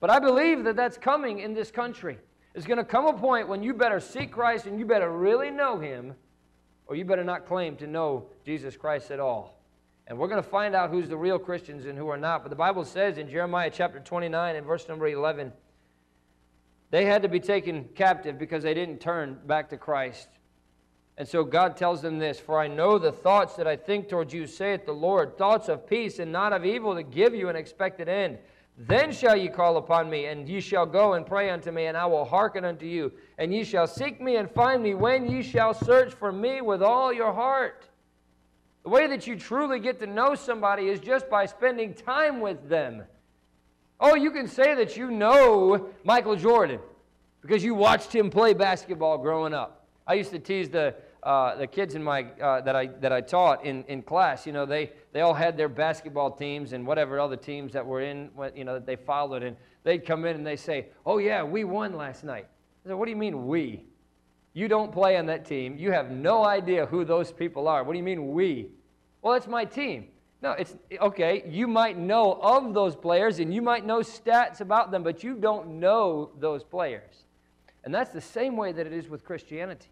But 0.00 0.08
I 0.08 0.18
believe 0.18 0.64
that 0.64 0.76
that's 0.76 0.96
coming 0.96 1.40
in 1.40 1.52
this 1.52 1.70
country. 1.70 2.18
There's 2.54 2.64
going 2.64 2.78
to 2.78 2.84
come 2.84 3.06
a 3.06 3.12
point 3.12 3.48
when 3.48 3.62
you 3.62 3.74
better 3.74 4.00
seek 4.00 4.32
Christ 4.32 4.64
and 4.64 4.78
you 4.78 4.86
better 4.86 5.12
really 5.12 5.50
know 5.50 5.78
Him, 5.78 6.14
or 6.86 6.96
you 6.96 7.04
better 7.04 7.22
not 7.22 7.46
claim 7.46 7.76
to 7.76 7.86
know 7.86 8.24
Jesus 8.46 8.78
Christ 8.78 9.10
at 9.10 9.20
all. 9.20 9.59
And 10.10 10.18
we're 10.18 10.26
going 10.26 10.42
to 10.42 10.48
find 10.48 10.74
out 10.74 10.90
who's 10.90 11.08
the 11.08 11.16
real 11.16 11.38
Christians 11.38 11.86
and 11.86 11.96
who 11.96 12.08
are 12.08 12.16
not. 12.16 12.42
But 12.42 12.48
the 12.48 12.56
Bible 12.56 12.84
says 12.84 13.16
in 13.16 13.30
Jeremiah 13.30 13.70
chapter 13.72 14.00
29 14.00 14.56
and 14.56 14.66
verse 14.66 14.88
number 14.88 15.06
11, 15.06 15.52
they 16.90 17.04
had 17.04 17.22
to 17.22 17.28
be 17.28 17.38
taken 17.38 17.84
captive 17.94 18.36
because 18.36 18.64
they 18.64 18.74
didn't 18.74 18.98
turn 18.98 19.38
back 19.46 19.70
to 19.70 19.76
Christ. 19.76 20.28
And 21.16 21.28
so 21.28 21.44
God 21.44 21.76
tells 21.76 22.02
them 22.02 22.18
this 22.18 22.40
For 22.40 22.58
I 22.58 22.66
know 22.66 22.98
the 22.98 23.12
thoughts 23.12 23.54
that 23.54 23.68
I 23.68 23.76
think 23.76 24.08
towards 24.08 24.34
you, 24.34 24.48
saith 24.48 24.84
the 24.84 24.92
Lord, 24.92 25.38
thoughts 25.38 25.68
of 25.68 25.86
peace 25.86 26.18
and 26.18 26.32
not 26.32 26.52
of 26.52 26.64
evil 26.64 26.96
to 26.96 27.04
give 27.04 27.32
you 27.32 27.48
an 27.48 27.54
expected 27.54 28.08
end. 28.08 28.38
Then 28.76 29.12
shall 29.12 29.36
ye 29.36 29.48
call 29.48 29.76
upon 29.76 30.10
me, 30.10 30.26
and 30.26 30.48
ye 30.48 30.60
shall 30.60 30.86
go 30.86 31.12
and 31.12 31.24
pray 31.24 31.50
unto 31.50 31.70
me, 31.70 31.86
and 31.86 31.96
I 31.96 32.06
will 32.06 32.24
hearken 32.24 32.64
unto 32.64 32.86
you. 32.86 33.12
And 33.38 33.54
ye 33.54 33.62
shall 33.62 33.86
seek 33.86 34.20
me 34.20 34.36
and 34.36 34.50
find 34.50 34.82
me 34.82 34.94
when 34.94 35.30
ye 35.30 35.44
shall 35.44 35.72
search 35.72 36.12
for 36.14 36.32
me 36.32 36.62
with 36.62 36.82
all 36.82 37.12
your 37.12 37.32
heart. 37.32 37.89
The 38.82 38.88
way 38.88 39.06
that 39.06 39.26
you 39.26 39.36
truly 39.36 39.78
get 39.78 40.00
to 40.00 40.06
know 40.06 40.34
somebody 40.34 40.88
is 40.88 41.00
just 41.00 41.28
by 41.28 41.46
spending 41.46 41.94
time 41.94 42.40
with 42.40 42.68
them. 42.68 43.04
Oh, 43.98 44.14
you 44.14 44.30
can 44.30 44.48
say 44.48 44.74
that 44.74 44.96
you 44.96 45.10
know 45.10 45.90
Michael 46.04 46.36
Jordan 46.36 46.80
because 47.42 47.62
you 47.62 47.74
watched 47.74 48.14
him 48.14 48.30
play 48.30 48.54
basketball 48.54 49.18
growing 49.18 49.52
up. 49.52 49.86
I 50.06 50.14
used 50.14 50.30
to 50.30 50.38
tease 50.38 50.70
the 50.70 50.94
uh, 51.22 51.54
the 51.56 51.66
kids 51.66 51.94
in 51.94 52.02
my 52.02 52.24
uh, 52.40 52.62
that 52.62 52.74
I 52.74 52.86
that 52.86 53.12
I 53.12 53.20
taught 53.20 53.64
in, 53.64 53.84
in 53.84 54.00
class, 54.00 54.46
you 54.46 54.52
know, 54.52 54.64
they 54.64 54.92
they 55.12 55.20
all 55.20 55.34
had 55.34 55.56
their 55.56 55.68
basketball 55.68 56.30
teams 56.30 56.72
and 56.72 56.86
whatever 56.86 57.20
other 57.20 57.36
teams 57.36 57.74
that 57.74 57.84
were 57.84 58.00
in, 58.00 58.30
you 58.54 58.64
know, 58.64 58.74
that 58.74 58.86
they 58.86 58.96
followed, 58.96 59.42
and 59.42 59.56
they'd 59.84 60.06
come 60.06 60.24
in 60.24 60.36
and 60.36 60.46
they 60.46 60.56
say, 60.56 60.86
"Oh 61.04 61.18
yeah, 61.18 61.42
we 61.42 61.64
won 61.64 61.94
last 61.94 62.24
night." 62.24 62.46
I 62.84 62.88
said, 62.88 62.94
"What 62.94 63.04
do 63.04 63.10
you 63.10 63.18
mean 63.18 63.46
we? 63.46 63.84
You 64.52 64.68
don't 64.68 64.90
play 64.92 65.16
on 65.16 65.26
that 65.26 65.44
team. 65.44 65.76
You 65.78 65.92
have 65.92 66.10
no 66.10 66.44
idea 66.44 66.86
who 66.86 67.04
those 67.04 67.32
people 67.32 67.68
are. 67.68 67.84
What 67.84 67.92
do 67.92 67.98
you 67.98 68.04
mean 68.04 68.32
we? 68.32 68.70
Well, 69.22 69.34
it's 69.34 69.46
my 69.46 69.64
team. 69.64 70.08
No, 70.42 70.52
it's 70.52 70.74
okay. 71.00 71.44
You 71.46 71.68
might 71.68 71.98
know 71.98 72.38
of 72.42 72.72
those 72.72 72.96
players 72.96 73.38
and 73.38 73.52
you 73.52 73.60
might 73.60 73.84
know 73.84 73.98
stats 73.98 74.60
about 74.60 74.90
them, 74.90 75.02
but 75.02 75.22
you 75.22 75.34
don't 75.34 75.78
know 75.80 76.30
those 76.38 76.64
players. 76.64 77.24
And 77.84 77.94
that's 77.94 78.10
the 78.10 78.20
same 78.20 78.56
way 78.56 78.72
that 78.72 78.86
it 78.86 78.92
is 78.92 79.08
with 79.08 79.24
Christianity. 79.24 79.88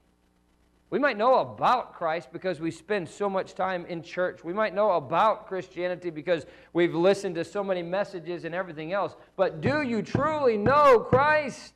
We 0.91 0.99
might 0.99 1.19
know 1.19 1.35
about 1.37 1.95
Christ 1.95 2.33
because 2.33 2.61
we 2.61 2.71
spend 2.71 3.09
so 3.09 3.29
much 3.29 3.55
time 3.55 3.85
in 3.87 4.03
church. 4.03 4.43
We 4.43 4.55
might 4.55 4.75
know 4.75 4.93
about 4.93 5.47
Christianity 5.47 6.09
because 6.09 6.47
we've 6.73 6.95
listened 6.95 7.35
to 7.35 7.45
so 7.45 7.62
many 7.62 7.83
messages 7.83 8.47
and 8.47 8.55
everything 8.55 8.95
else. 8.95 9.15
But 9.37 9.61
do 9.61 9.83
you 9.83 10.00
truly 10.00 10.57
know 10.57 11.00
Christ? 11.00 11.75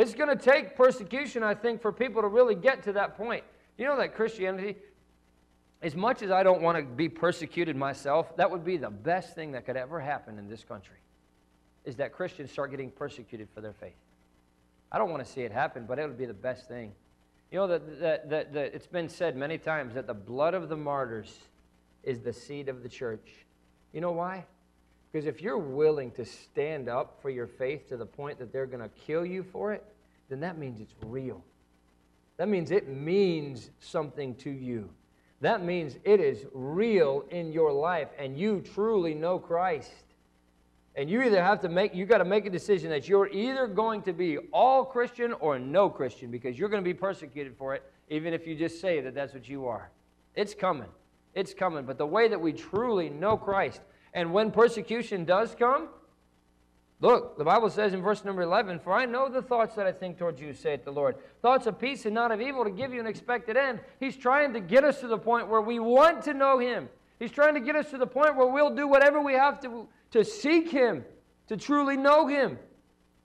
It's 0.00 0.14
going 0.14 0.34
to 0.34 0.42
take 0.42 0.76
persecution, 0.76 1.42
I 1.42 1.52
think, 1.52 1.82
for 1.82 1.92
people 1.92 2.22
to 2.22 2.28
really 2.28 2.54
get 2.54 2.84
to 2.84 2.92
that 2.94 3.18
point. 3.18 3.44
You 3.76 3.84
know 3.84 3.98
that 3.98 4.14
Christianity, 4.14 4.76
as 5.82 5.94
much 5.94 6.22
as 6.22 6.30
I 6.30 6.42
don't 6.42 6.62
want 6.62 6.78
to 6.78 6.82
be 6.82 7.10
persecuted 7.10 7.76
myself, 7.76 8.34
that 8.38 8.50
would 8.50 8.64
be 8.64 8.78
the 8.78 8.88
best 8.88 9.34
thing 9.34 9.52
that 9.52 9.66
could 9.66 9.76
ever 9.76 10.00
happen 10.00 10.38
in 10.38 10.48
this 10.48 10.64
country, 10.64 10.96
is 11.84 11.96
that 11.96 12.14
Christians 12.14 12.50
start 12.50 12.70
getting 12.70 12.90
persecuted 12.90 13.48
for 13.54 13.60
their 13.60 13.74
faith. 13.74 13.92
I 14.90 14.96
don't 14.96 15.10
want 15.10 15.22
to 15.22 15.30
see 15.30 15.42
it 15.42 15.52
happen, 15.52 15.84
but 15.86 15.98
it 15.98 16.06
would 16.08 16.16
be 16.16 16.24
the 16.24 16.32
best 16.32 16.66
thing. 16.66 16.92
You 17.52 17.58
know, 17.58 17.66
that, 17.66 18.00
that, 18.00 18.30
that, 18.30 18.74
it's 18.74 18.86
been 18.86 19.10
said 19.10 19.36
many 19.36 19.58
times 19.58 19.92
that 19.92 20.06
the 20.06 20.14
blood 20.14 20.54
of 20.54 20.70
the 20.70 20.78
martyrs 20.78 21.36
is 22.04 22.20
the 22.20 22.32
seed 22.32 22.70
of 22.70 22.82
the 22.82 22.88
church. 22.88 23.28
You 23.92 24.00
know 24.00 24.12
why? 24.12 24.46
Because 25.10 25.26
if 25.26 25.40
you're 25.42 25.58
willing 25.58 26.10
to 26.12 26.24
stand 26.24 26.88
up 26.88 27.18
for 27.20 27.30
your 27.30 27.46
faith 27.46 27.88
to 27.88 27.96
the 27.96 28.06
point 28.06 28.38
that 28.38 28.52
they're 28.52 28.66
going 28.66 28.82
to 28.82 28.90
kill 29.06 29.26
you 29.26 29.42
for 29.42 29.72
it, 29.72 29.84
then 30.28 30.40
that 30.40 30.56
means 30.56 30.80
it's 30.80 30.94
real. 31.02 31.42
That 32.36 32.48
means 32.48 32.70
it 32.70 32.88
means 32.88 33.70
something 33.80 34.34
to 34.36 34.50
you. 34.50 34.88
That 35.40 35.64
means 35.64 35.96
it 36.04 36.20
is 36.20 36.46
real 36.52 37.24
in 37.30 37.52
your 37.52 37.72
life 37.72 38.08
and 38.18 38.38
you 38.38 38.60
truly 38.60 39.14
know 39.14 39.38
Christ. 39.38 39.90
And 40.96 41.08
you 41.08 41.22
either 41.22 41.42
have 41.42 41.60
to 41.60 41.68
make, 41.68 41.94
you 41.94 42.04
got 42.04 42.18
to 42.18 42.24
make 42.24 42.46
a 42.46 42.50
decision 42.50 42.90
that 42.90 43.08
you're 43.08 43.28
either 43.28 43.66
going 43.66 44.02
to 44.02 44.12
be 44.12 44.38
all 44.52 44.84
Christian 44.84 45.32
or 45.34 45.58
no 45.58 45.88
Christian 45.88 46.30
because 46.30 46.58
you're 46.58 46.68
going 46.68 46.82
to 46.82 46.88
be 46.88 46.94
persecuted 46.94 47.56
for 47.56 47.74
it, 47.74 47.82
even 48.08 48.34
if 48.34 48.46
you 48.46 48.54
just 48.54 48.80
say 48.80 49.00
that 49.00 49.14
that's 49.14 49.32
what 49.32 49.48
you 49.48 49.66
are. 49.66 49.90
It's 50.34 50.54
coming. 50.54 50.88
It's 51.34 51.54
coming. 51.54 51.84
But 51.84 51.96
the 51.96 52.06
way 52.06 52.28
that 52.28 52.40
we 52.40 52.52
truly 52.52 53.08
know 53.08 53.36
Christ, 53.36 53.80
and 54.12 54.32
when 54.32 54.50
persecution 54.50 55.24
does 55.24 55.54
come, 55.58 55.88
look, 57.00 57.38
the 57.38 57.44
Bible 57.44 57.70
says 57.70 57.94
in 57.94 58.02
verse 58.02 58.24
number 58.24 58.42
11, 58.42 58.80
For 58.80 58.92
I 58.92 59.06
know 59.06 59.28
the 59.28 59.42
thoughts 59.42 59.74
that 59.76 59.86
I 59.86 59.92
think 59.92 60.18
towards 60.18 60.40
you, 60.40 60.52
saith 60.52 60.84
the 60.84 60.92
Lord. 60.92 61.16
Thoughts 61.42 61.66
of 61.66 61.78
peace 61.78 62.06
and 62.06 62.14
not 62.14 62.32
of 62.32 62.40
evil 62.40 62.64
to 62.64 62.70
give 62.70 62.92
you 62.92 63.00
an 63.00 63.06
expected 63.06 63.56
end. 63.56 63.80
He's 64.00 64.16
trying 64.16 64.52
to 64.54 64.60
get 64.60 64.84
us 64.84 65.00
to 65.00 65.08
the 65.08 65.18
point 65.18 65.48
where 65.48 65.60
we 65.60 65.78
want 65.78 66.22
to 66.24 66.34
know 66.34 66.58
Him. 66.58 66.88
He's 67.18 67.30
trying 67.30 67.54
to 67.54 67.60
get 67.60 67.76
us 67.76 67.90
to 67.90 67.98
the 67.98 68.06
point 68.06 68.36
where 68.36 68.46
we'll 68.46 68.74
do 68.74 68.88
whatever 68.88 69.20
we 69.20 69.34
have 69.34 69.60
to 69.60 69.88
to 70.10 70.24
seek 70.24 70.70
Him, 70.70 71.04
to 71.48 71.56
truly 71.56 71.96
know 71.96 72.26
Him. 72.26 72.58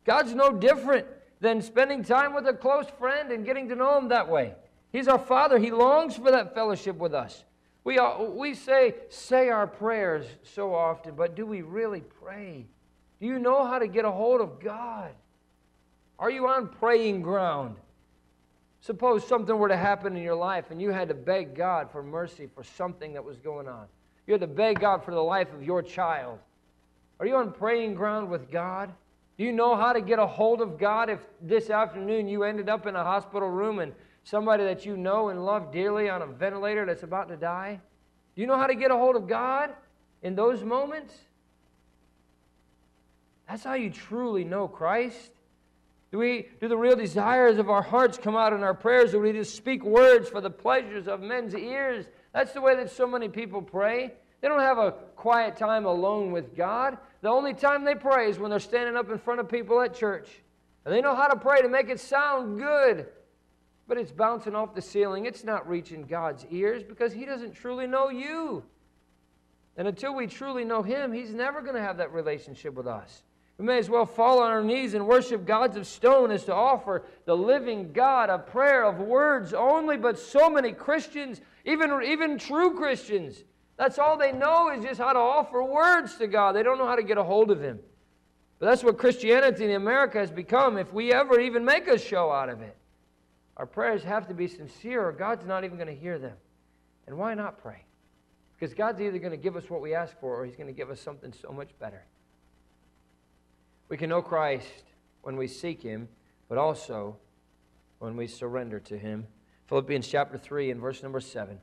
God's 0.06 0.34
no 0.34 0.52
different 0.52 1.08
than 1.40 1.62
spending 1.62 2.04
time 2.04 2.34
with 2.34 2.48
a 2.48 2.54
close 2.54 2.86
friend 3.00 3.32
and 3.32 3.46
getting 3.46 3.70
to 3.70 3.76
know 3.76 3.98
Him 3.98 4.10
that 4.10 4.30
way. 4.30 4.54
He's 4.92 5.08
our 5.08 5.20
Father. 5.20 5.58
He 5.58 5.72
longs 5.72 6.16
for 6.16 6.32
that 6.32 6.54
fellowship 6.54 6.98
with 6.98 7.14
us. 7.14 7.44
We, 7.86 8.00
we 8.34 8.56
say, 8.56 8.96
say 9.10 9.50
our 9.50 9.68
prayers 9.68 10.26
so 10.44 10.74
often, 10.74 11.16
but 11.16 11.36
do 11.36 11.46
we 11.46 11.62
really 11.62 12.02
pray? 12.02 12.66
Do 13.22 13.28
you 13.28 13.40
know 13.40 13.66
how 13.66 13.80
to 13.80 13.88
get 13.88 14.06
a 14.06 14.12
hold 14.12 14.42
of 14.42 14.60
God? 14.60 15.12
Are 16.18 16.32
you 16.32 16.48
on 16.48 16.68
praying 16.68 17.22
ground? 17.22 17.76
Suppose 18.82 19.26
something 19.28 19.58
were 19.58 19.70
to 19.70 19.78
happen 19.78 20.18
in 20.18 20.24
your 20.24 20.36
life 20.36 20.72
and 20.72 20.82
you 20.82 20.90
had 20.90 21.08
to 21.10 21.14
beg 21.14 21.56
God 21.56 21.92
for 21.92 22.02
mercy 22.02 22.50
for 22.54 22.64
something 22.64 23.14
that 23.14 23.24
was 23.24 23.38
going 23.38 23.68
on. 23.68 23.86
You 24.26 24.34
had 24.34 24.42
to 24.42 24.48
beg 24.48 24.80
God 24.80 25.04
for 25.04 25.12
the 25.12 25.22
life 25.22 25.54
of 25.54 25.64
your 25.64 25.84
child. 25.84 26.40
Are 27.20 27.28
you 27.28 27.36
on 27.36 27.52
praying 27.52 27.94
ground 27.94 28.30
with 28.30 28.50
God? 28.50 28.92
Do 29.38 29.44
you 29.44 29.52
know 29.52 29.76
how 29.76 29.94
to 29.94 30.02
get 30.02 30.18
a 30.18 30.26
hold 30.26 30.62
of 30.62 30.80
God 30.80 31.10
if 31.10 31.20
this 31.42 31.70
afternoon 31.70 32.28
you 32.28 32.44
ended 32.44 32.68
up 32.68 32.88
in 32.88 32.96
a 32.96 33.04
hospital 33.04 33.50
room 33.50 33.80
and 33.80 33.94
somebody 34.26 34.64
that 34.64 34.86
you 34.86 34.98
know 34.98 35.30
and 35.30 35.46
love 35.46 35.72
dearly 35.72 36.10
on 36.10 36.22
a 36.22 36.26
ventilator 36.26 36.86
that's 36.86 37.04
about 37.04 37.30
to 37.30 37.38
die? 37.38 37.80
Do 38.36 38.42
you 38.42 38.48
know 38.48 38.58
how 38.58 38.68
to 38.68 38.76
get 38.76 38.92
a 38.92 38.96
hold 38.98 39.16
of 39.16 39.28
God 39.28 39.70
in 40.22 40.36
those 40.36 40.64
moments? 40.64 41.14
That's 43.48 43.64
how 43.64 43.76
you 43.76 43.92
truly 43.92 44.44
know 44.44 44.68
Christ. 44.68 45.32
Do, 46.12 46.18
we, 46.18 46.48
do 46.60 46.68
the 46.68 46.78
real 46.78 46.96
desires 46.96 47.60
of 47.60 47.70
our 47.70 47.84
hearts 47.84 48.18
come 48.18 48.36
out 48.36 48.52
in 48.52 48.64
our 48.64 48.74
prayers, 48.74 49.14
or 49.14 49.18
do 49.18 49.20
we 49.22 49.32
just 49.32 49.56
speak 49.56 49.84
words 49.84 50.28
for 50.28 50.42
the 50.42 50.50
pleasures 50.50 51.08
of 51.08 51.22
men's 51.22 51.54
ears? 51.56 52.08
That's 52.34 52.52
the 52.52 52.62
way 52.62 52.76
that 52.76 52.90
so 52.90 53.08
many 53.08 53.30
people 53.30 53.62
pray. 53.62 54.12
They 54.42 54.48
don't 54.48 54.60
have 54.60 54.80
a 54.80 54.94
quiet 55.16 55.56
time 55.56 55.86
alone 55.86 56.32
with 56.32 56.56
God. 56.56 56.98
The 57.22 57.30
only 57.30 57.54
time 57.54 57.84
they 57.84 57.96
pray 57.96 58.30
is 58.30 58.40
when 58.40 58.50
they're 58.50 58.60
standing 58.60 58.96
up 58.96 59.10
in 59.10 59.20
front 59.20 59.40
of 59.40 59.50
people 59.50 59.82
at 59.82 59.94
church. 59.94 60.28
And 60.84 60.94
they 60.94 61.02
know 61.02 61.16
how 61.16 61.28
to 61.28 61.36
pray 61.36 61.62
to 61.62 61.70
make 61.70 61.90
it 61.90 62.00
sound 62.00 62.60
good. 62.60 63.08
But 63.88 63.98
it's 63.98 64.12
bouncing 64.12 64.56
off 64.56 64.74
the 64.74 64.82
ceiling. 64.82 65.26
It's 65.26 65.44
not 65.44 65.70
reaching 65.70 66.04
God's 66.04 66.46
ears 66.50 66.84
because 66.84 67.14
He 67.14 67.26
doesn't 67.26 67.54
truly 67.54 67.88
know 67.88 68.10
you. 68.10 68.64
And 69.78 69.88
until 69.88 70.16
we 70.16 70.28
truly 70.28 70.66
know 70.66 70.82
Him, 70.82 71.12
He's 71.12 71.34
never 71.34 71.62
going 71.62 71.76
to 71.76 71.82
have 71.82 71.98
that 71.98 72.12
relationship 72.12 72.74
with 72.74 72.88
us. 72.88 73.24
We 73.58 73.66
may 73.66 73.78
as 73.78 73.90
well 73.90 74.06
fall 74.06 74.40
on 74.40 74.52
our 74.52 74.64
knees 74.64 74.96
and 74.96 75.08
worship 75.08 75.46
gods 75.46 75.78
of 75.78 75.88
stone 75.88 76.30
as 76.30 76.44
to 76.46 76.54
offer 76.54 77.06
the 77.26 77.38
living 77.38 77.94
God 77.94 78.30
a 78.30 78.38
prayer 78.38 78.84
of 78.84 79.00
words 79.00 79.54
only. 79.54 79.96
But 79.98 80.20
so 80.20 80.50
many 80.50 80.74
Christians, 80.74 81.40
even, 81.64 82.04
even 82.04 82.38
true 82.38 82.76
Christians, 82.76 83.44
that's 83.78 83.98
all 83.98 84.18
they 84.18 84.34
know 84.34 84.72
is 84.72 84.84
just 84.84 85.00
how 85.00 85.14
to 85.14 85.20
offer 85.20 85.64
words 85.64 86.18
to 86.18 86.28
God. 86.28 86.54
They 86.54 86.64
don't 86.64 86.78
know 86.78 86.88
how 86.88 86.98
to 86.98 87.04
get 87.04 87.18
a 87.18 87.24
hold 87.24 87.50
of 87.50 87.62
Him. 87.62 87.80
But 88.60 88.68
that's 88.68 88.84
what 88.84 88.98
Christianity 88.98 89.66
in 89.66 89.72
America 89.72 90.18
has 90.18 90.32
become 90.32 90.78
if 90.78 90.94
we 90.94 91.14
ever 91.14 91.40
even 91.40 91.64
make 91.64 91.88
a 91.88 91.98
show 91.98 92.32
out 92.32 92.50
of 92.50 92.62
it. 92.62 92.76
Our 93.58 93.66
prayers 93.66 94.04
have 94.04 94.28
to 94.28 94.34
be 94.34 94.48
sincere 94.48 95.08
or 95.08 95.12
God's 95.12 95.46
not 95.46 95.64
even 95.64 95.78
going 95.78 95.88
to 95.88 95.96
hear 95.96 96.20
them. 96.20 96.36
And 97.08 97.18
why 97.18 97.34
not 97.34 97.62
pray? 97.62 97.86
Because 98.58 98.74
God's 98.74 99.02
either 99.02 99.20
going 99.20 99.32
to 99.32 99.38
give 99.38 99.56
us 99.56 99.70
what 99.70 99.82
we 99.82 99.94
ask 99.94 100.18
for 100.20 100.40
or 100.40 100.46
He's 100.46 100.56
going 100.56 100.68
to 100.68 100.74
give 100.74 100.90
us 100.90 101.00
something 101.00 101.34
so 101.34 101.52
much 101.52 101.70
better. 101.80 102.04
We 103.90 103.98
can 103.98 104.10
know 104.10 104.22
Christ 104.22 104.84
when 105.22 105.38
we 105.38 105.48
seek 105.48 105.82
Him, 105.82 106.08
but 106.50 106.58
also 106.58 107.18
when 108.00 108.18
we 108.18 108.28
surrender 108.28 108.80
to 108.82 108.98
Him. 108.98 109.28
Philippians 109.68 110.08
chapter 110.08 110.38
3 110.38 110.72
and 110.72 110.82
verse 110.82 111.04
number 111.04 111.20
7. 111.20 111.60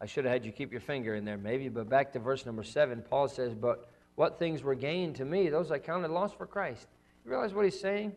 I 0.00 0.06
should 0.06 0.24
have 0.24 0.32
had 0.32 0.44
you 0.44 0.52
keep 0.52 0.72
your 0.72 0.80
finger 0.80 1.14
in 1.14 1.24
there 1.24 1.36
maybe, 1.36 1.68
but 1.68 1.88
back 1.88 2.12
to 2.14 2.18
verse 2.18 2.46
number 2.46 2.62
7, 2.62 3.02
Paul 3.08 3.28
says, 3.28 3.54
But 3.54 3.90
what 4.14 4.38
things 4.38 4.62
were 4.62 4.74
gained 4.74 5.16
to 5.16 5.24
me, 5.24 5.48
those 5.48 5.70
I 5.70 5.78
counted 5.78 6.10
lost 6.10 6.36
for 6.36 6.46
Christ. 6.46 6.86
You 7.24 7.30
realize 7.30 7.52
what 7.52 7.64
he's 7.64 7.80
saying? 7.80 8.12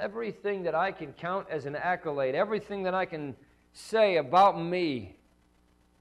Everything 0.00 0.62
that 0.62 0.74
I 0.74 0.92
can 0.92 1.12
count 1.12 1.46
as 1.50 1.66
an 1.66 1.76
accolade, 1.76 2.34
everything 2.34 2.82
that 2.84 2.94
I 2.94 3.04
can 3.04 3.36
say 3.72 4.16
about 4.16 4.60
me, 4.60 5.16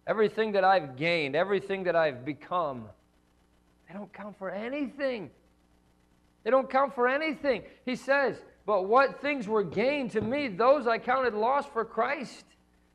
everything 0.07 0.53
that 0.53 0.63
I've 0.63 0.95
gained, 0.95 1.35
everything 1.35 1.83
that 1.83 1.95
I've 1.95 2.23
become, 2.23 2.85
they 3.87 3.93
don't 3.93 4.11
count 4.13 4.37
for 4.37 4.49
anything. 4.49 5.29
They 6.43 6.51
don't 6.51 6.69
count 6.69 6.95
for 6.95 7.07
anything. 7.07 7.63
He 7.85 7.95
says, 7.95 8.37
But 8.65 8.87
what 8.87 9.21
things 9.21 9.47
were 9.47 9.63
gained 9.63 10.11
to 10.11 10.21
me, 10.21 10.47
those 10.47 10.87
I 10.87 10.97
counted 10.97 11.33
lost 11.33 11.73
for 11.73 11.83
Christ. 11.83 12.45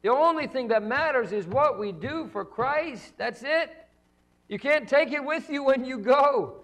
The 0.02 0.10
only 0.10 0.46
thing 0.46 0.68
that 0.68 0.82
matters 0.82 1.32
is 1.32 1.46
what 1.46 1.78
we 1.78 1.92
do 1.92 2.28
for 2.32 2.44
Christ. 2.44 3.12
That's 3.16 3.42
it. 3.42 3.70
You 4.48 4.58
can't 4.58 4.88
take 4.88 5.12
it 5.12 5.24
with 5.24 5.48
you 5.50 5.64
when 5.64 5.84
you 5.84 5.98
go. 5.98 6.63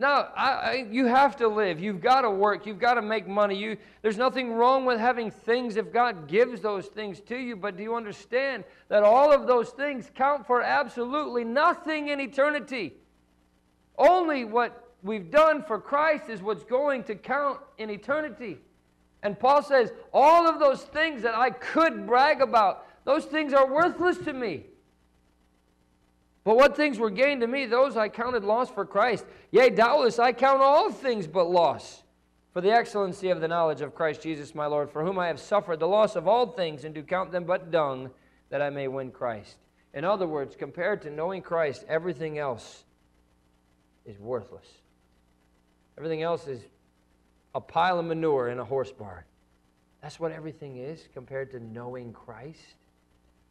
Now, 0.00 0.28
I, 0.34 0.50
I, 0.50 0.86
you 0.90 1.04
have 1.04 1.36
to 1.36 1.46
live. 1.46 1.78
You've 1.78 2.00
got 2.00 2.22
to 2.22 2.30
work. 2.30 2.64
You've 2.64 2.78
got 2.78 2.94
to 2.94 3.02
make 3.02 3.28
money. 3.28 3.54
You, 3.54 3.76
there's 4.00 4.16
nothing 4.16 4.54
wrong 4.54 4.86
with 4.86 4.98
having 4.98 5.30
things 5.30 5.76
if 5.76 5.92
God 5.92 6.26
gives 6.26 6.62
those 6.62 6.86
things 6.86 7.20
to 7.28 7.36
you. 7.36 7.54
But 7.54 7.76
do 7.76 7.82
you 7.82 7.94
understand 7.94 8.64
that 8.88 9.02
all 9.02 9.30
of 9.30 9.46
those 9.46 9.68
things 9.68 10.10
count 10.14 10.46
for 10.46 10.62
absolutely 10.62 11.44
nothing 11.44 12.08
in 12.08 12.18
eternity? 12.18 12.94
Only 13.98 14.46
what 14.46 14.94
we've 15.02 15.30
done 15.30 15.62
for 15.62 15.78
Christ 15.78 16.30
is 16.30 16.40
what's 16.40 16.64
going 16.64 17.04
to 17.04 17.14
count 17.14 17.60
in 17.76 17.90
eternity. 17.90 18.56
And 19.22 19.38
Paul 19.38 19.62
says, 19.62 19.92
all 20.14 20.48
of 20.48 20.58
those 20.58 20.80
things 20.80 21.20
that 21.24 21.34
I 21.34 21.50
could 21.50 22.06
brag 22.06 22.40
about, 22.40 22.86
those 23.04 23.26
things 23.26 23.52
are 23.52 23.70
worthless 23.70 24.16
to 24.24 24.32
me. 24.32 24.64
But 26.50 26.56
what 26.56 26.76
things 26.76 26.98
were 26.98 27.10
gained 27.10 27.42
to 27.42 27.46
me, 27.46 27.66
those 27.66 27.96
I 27.96 28.08
counted 28.08 28.42
loss 28.42 28.68
for 28.68 28.84
Christ. 28.84 29.24
Yea, 29.52 29.70
doubtless 29.70 30.18
I 30.18 30.32
count 30.32 30.60
all 30.60 30.90
things 30.90 31.28
but 31.28 31.48
loss 31.48 32.02
for 32.52 32.60
the 32.60 32.72
excellency 32.72 33.30
of 33.30 33.40
the 33.40 33.46
knowledge 33.46 33.82
of 33.82 33.94
Christ 33.94 34.20
Jesus 34.20 34.52
my 34.52 34.66
Lord, 34.66 34.90
for 34.90 35.04
whom 35.04 35.16
I 35.16 35.28
have 35.28 35.38
suffered 35.38 35.78
the 35.78 35.86
loss 35.86 36.16
of 36.16 36.26
all 36.26 36.48
things, 36.48 36.82
and 36.82 36.92
do 36.92 37.04
count 37.04 37.30
them 37.30 37.44
but 37.44 37.70
dung, 37.70 38.10
that 38.48 38.60
I 38.60 38.68
may 38.68 38.88
win 38.88 39.12
Christ. 39.12 39.58
In 39.94 40.04
other 40.04 40.26
words, 40.26 40.56
compared 40.56 41.02
to 41.02 41.10
knowing 41.10 41.40
Christ, 41.40 41.84
everything 41.88 42.36
else 42.36 42.82
is 44.04 44.18
worthless. 44.18 44.66
Everything 45.96 46.22
else 46.22 46.48
is 46.48 46.62
a 47.54 47.60
pile 47.60 48.00
of 48.00 48.06
manure 48.06 48.48
in 48.48 48.58
a 48.58 48.64
horse 48.64 48.90
barn. 48.90 49.22
That's 50.02 50.18
what 50.18 50.32
everything 50.32 50.78
is 50.78 51.08
compared 51.14 51.52
to 51.52 51.60
knowing 51.60 52.12
Christ. 52.12 52.74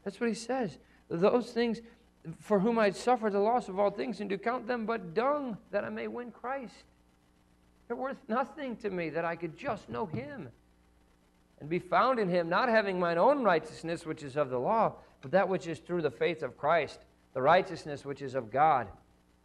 That's 0.04 0.20
what 0.20 0.28
he 0.28 0.36
says. 0.36 0.80
Those 1.10 1.52
things 1.52 1.80
for 2.40 2.60
whom 2.60 2.78
I 2.78 2.92
suffer 2.92 3.30
the 3.30 3.40
loss 3.40 3.70
of 3.70 3.80
all 3.80 3.92
things 3.92 4.20
and 4.20 4.30
do 4.30 4.38
count 4.38 4.68
them 4.68 4.86
but 4.86 5.14
dung 5.14 5.58
that 5.72 5.84
I 5.84 5.90
may 5.90 6.08
win 6.08 6.32
Christ. 6.32 6.84
They're 7.88 7.96
worth 7.96 8.18
nothing 8.28 8.76
to 8.78 8.90
me 8.90 9.10
that 9.10 9.26
I 9.26 9.36
could 9.36 9.58
just 9.58 9.90
know 9.90 10.06
him 10.06 10.50
and 11.60 11.70
be 11.70 11.80
found 11.80 12.20
in 12.20 12.30
him, 12.30 12.48
not 12.50 12.70
having 12.70 13.00
mine 13.00 13.18
own 13.18 13.44
righteousness, 13.44 14.06
which 14.06 14.24
is 14.24 14.38
of 14.38 14.50
the 14.50 14.60
law, 14.60 14.94
but 15.22 15.32
that 15.32 15.50
which 15.50 15.68
is 15.68 15.80
through 15.80 16.02
the 16.02 16.12
faith 16.12 16.44
of 16.44 16.58
Christ, 16.58 17.00
the 17.34 17.42
righteousness 17.42 18.06
which 18.06 18.22
is 18.22 18.36
of 18.36 18.52
God 18.52 18.88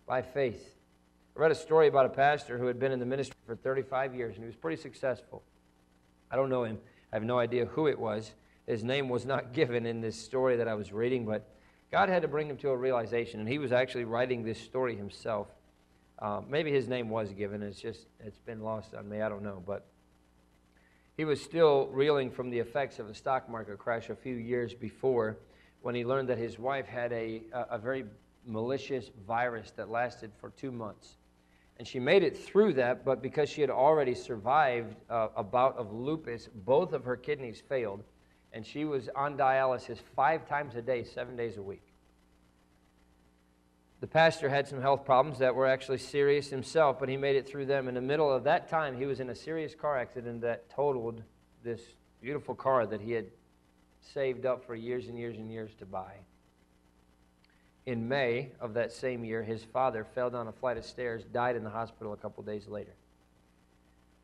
by 0.07 0.23
faith. 0.23 0.77
I 1.37 1.41
read 1.41 1.51
a 1.51 1.57
story 1.57 1.89
about 1.89 2.07
a 2.07 2.11
pastor 2.11 2.59
who 2.59 2.67
had 2.67 2.79
been 2.79 2.93
in 2.93 3.01
the 3.01 3.07
ministry 3.07 3.37
for 3.47 3.57
35 3.57 4.15
years, 4.15 4.37
and 4.37 4.45
he 4.45 4.47
was 4.47 4.55
pretty 4.57 4.81
successful. 4.81 5.43
I 6.31 6.37
don't 6.37 6.51
know 6.51 6.65
him. 6.65 6.79
I 7.13 7.17
have 7.17 7.25
no 7.25 7.39
idea 7.39 7.67
who 7.67 7.87
it 7.89 7.99
was. 7.99 8.33
His 8.67 8.85
name 8.85 9.09
was 9.09 9.27
not 9.27 9.53
given 9.55 9.87
in 9.87 10.01
this 10.01 10.21
story 10.21 10.57
that 10.57 10.69
I 10.69 10.75
was 10.75 10.93
reading, 10.93 11.25
but 11.25 11.49
God 11.91 12.09
had 12.09 12.23
to 12.23 12.29
bring 12.29 12.49
him 12.49 12.57
to 12.59 12.71
a 12.71 12.77
realization, 12.77 13.41
and 13.41 13.49
he 13.49 13.59
was 13.59 13.73
actually 13.73 14.05
writing 14.05 14.45
this 14.45 14.61
story 14.61 14.97
himself. 14.97 15.49
Uh, 16.19 16.41
maybe 16.49 16.73
his 16.73 16.89
name 16.89 17.09
was 17.09 17.33
given. 17.33 17.63
It's 17.63 17.81
just, 17.81 18.07
it's 18.21 18.39
been 18.39 18.63
lost 18.63 18.95
on 18.95 19.09
me. 19.09 19.21
I 19.21 19.29
don't 19.29 19.43
know. 19.43 19.63
But 19.65 19.87
he 21.17 21.25
was 21.25 21.41
still 21.41 21.87
reeling 21.89 22.31
from 22.31 22.51
the 22.51 22.59
effects 22.59 22.99
of 22.99 23.09
the 23.09 23.15
stock 23.15 23.49
market 23.49 23.79
crash 23.79 24.11
a 24.11 24.17
few 24.17 24.35
years 24.35 24.75
before 24.75 25.39
when 25.83 25.95
he 25.95 26.05
learned 26.05 26.29
that 26.29 26.39
his 26.39 26.59
wife 26.59 26.87
had 26.87 27.13
a, 27.13 27.43
a, 27.53 27.67
a 27.73 27.79
very 27.79 28.05
malicious 28.47 29.11
virus 29.27 29.73
that 29.77 29.91
lasted 29.91 30.33
for 30.41 30.51
two 30.51 30.73
months. 30.73 31.17
And 31.79 31.87
she 31.87 31.99
made 31.99 32.23
it 32.23 32.37
through 32.37 32.75
that, 32.75 33.05
but 33.05 33.21
because 33.21 33.49
she 33.49 33.61
had 33.61 33.71
already 33.71 34.15
survived 34.15 34.95
uh, 35.11 35.29
a 35.37 35.43
bout 35.43 35.77
of 35.77 35.93
lupus, 35.93 36.49
both 36.65 36.93
of 36.93 37.05
her 37.05 37.17
kidneys 37.17 37.61
failed, 37.69 38.03
and 38.55 38.65
she 38.65 38.87
was 38.87 39.11
on 39.15 39.37
dialysis 39.37 39.99
five 40.17 40.49
times 40.49 40.75
a 40.75 40.81
day, 40.81 41.05
seven 41.05 41.37
days 41.37 41.59
a 41.59 41.63
week. 41.63 41.83
The 44.01 44.07
pastor 44.07 44.49
had 44.49 44.67
some 44.67 44.81
health 44.81 45.05
problems 45.05 45.39
that 45.41 45.55
were 45.55 45.67
actually 45.67 45.99
serious 45.99 46.49
himself, 46.49 46.99
but 46.99 47.11
he 47.11 47.19
made 47.19 47.37
it 47.37 47.47
through 47.47 47.67
them. 47.67 47.87
In 47.89 47.95
the 47.95 48.01
middle 48.01 48.33
of 48.33 48.45
that 48.45 48.69
time, 48.69 48.97
he 48.97 49.05
was 49.05 49.21
in 49.21 49.29
a 49.29 49.35
serious 49.35 49.75
car 49.75 49.99
accident 49.99 50.41
that 50.41 50.71
totaled 50.71 51.23
this 51.63 51.83
beautiful 52.23 52.55
car 52.55 52.87
that 52.87 53.03
he 53.03 53.13
had 53.13 53.27
saved 54.01 54.47
up 54.47 54.65
for 54.65 54.75
years 54.75 55.09
and 55.09 55.19
years 55.19 55.37
and 55.37 55.51
years 55.51 55.75
to 55.79 55.85
buy 55.85 56.15
in 57.87 58.09
May 58.09 58.51
of 58.61 58.75
that 58.75 58.93
same 58.93 59.25
year, 59.25 59.43
his 59.43 59.63
father 59.63 60.05
fell 60.15 60.31
down 60.31 60.49
a 60.49 60.53
flight 60.53 60.79
of 60.79 60.85
stairs, 60.85 61.25
died 61.33 61.57
in 61.57 61.65
the 61.65 61.71
hospital 61.71 62.13
a 62.13 62.17
couple 62.17 62.43
days 62.43 62.67
later, 62.67 62.95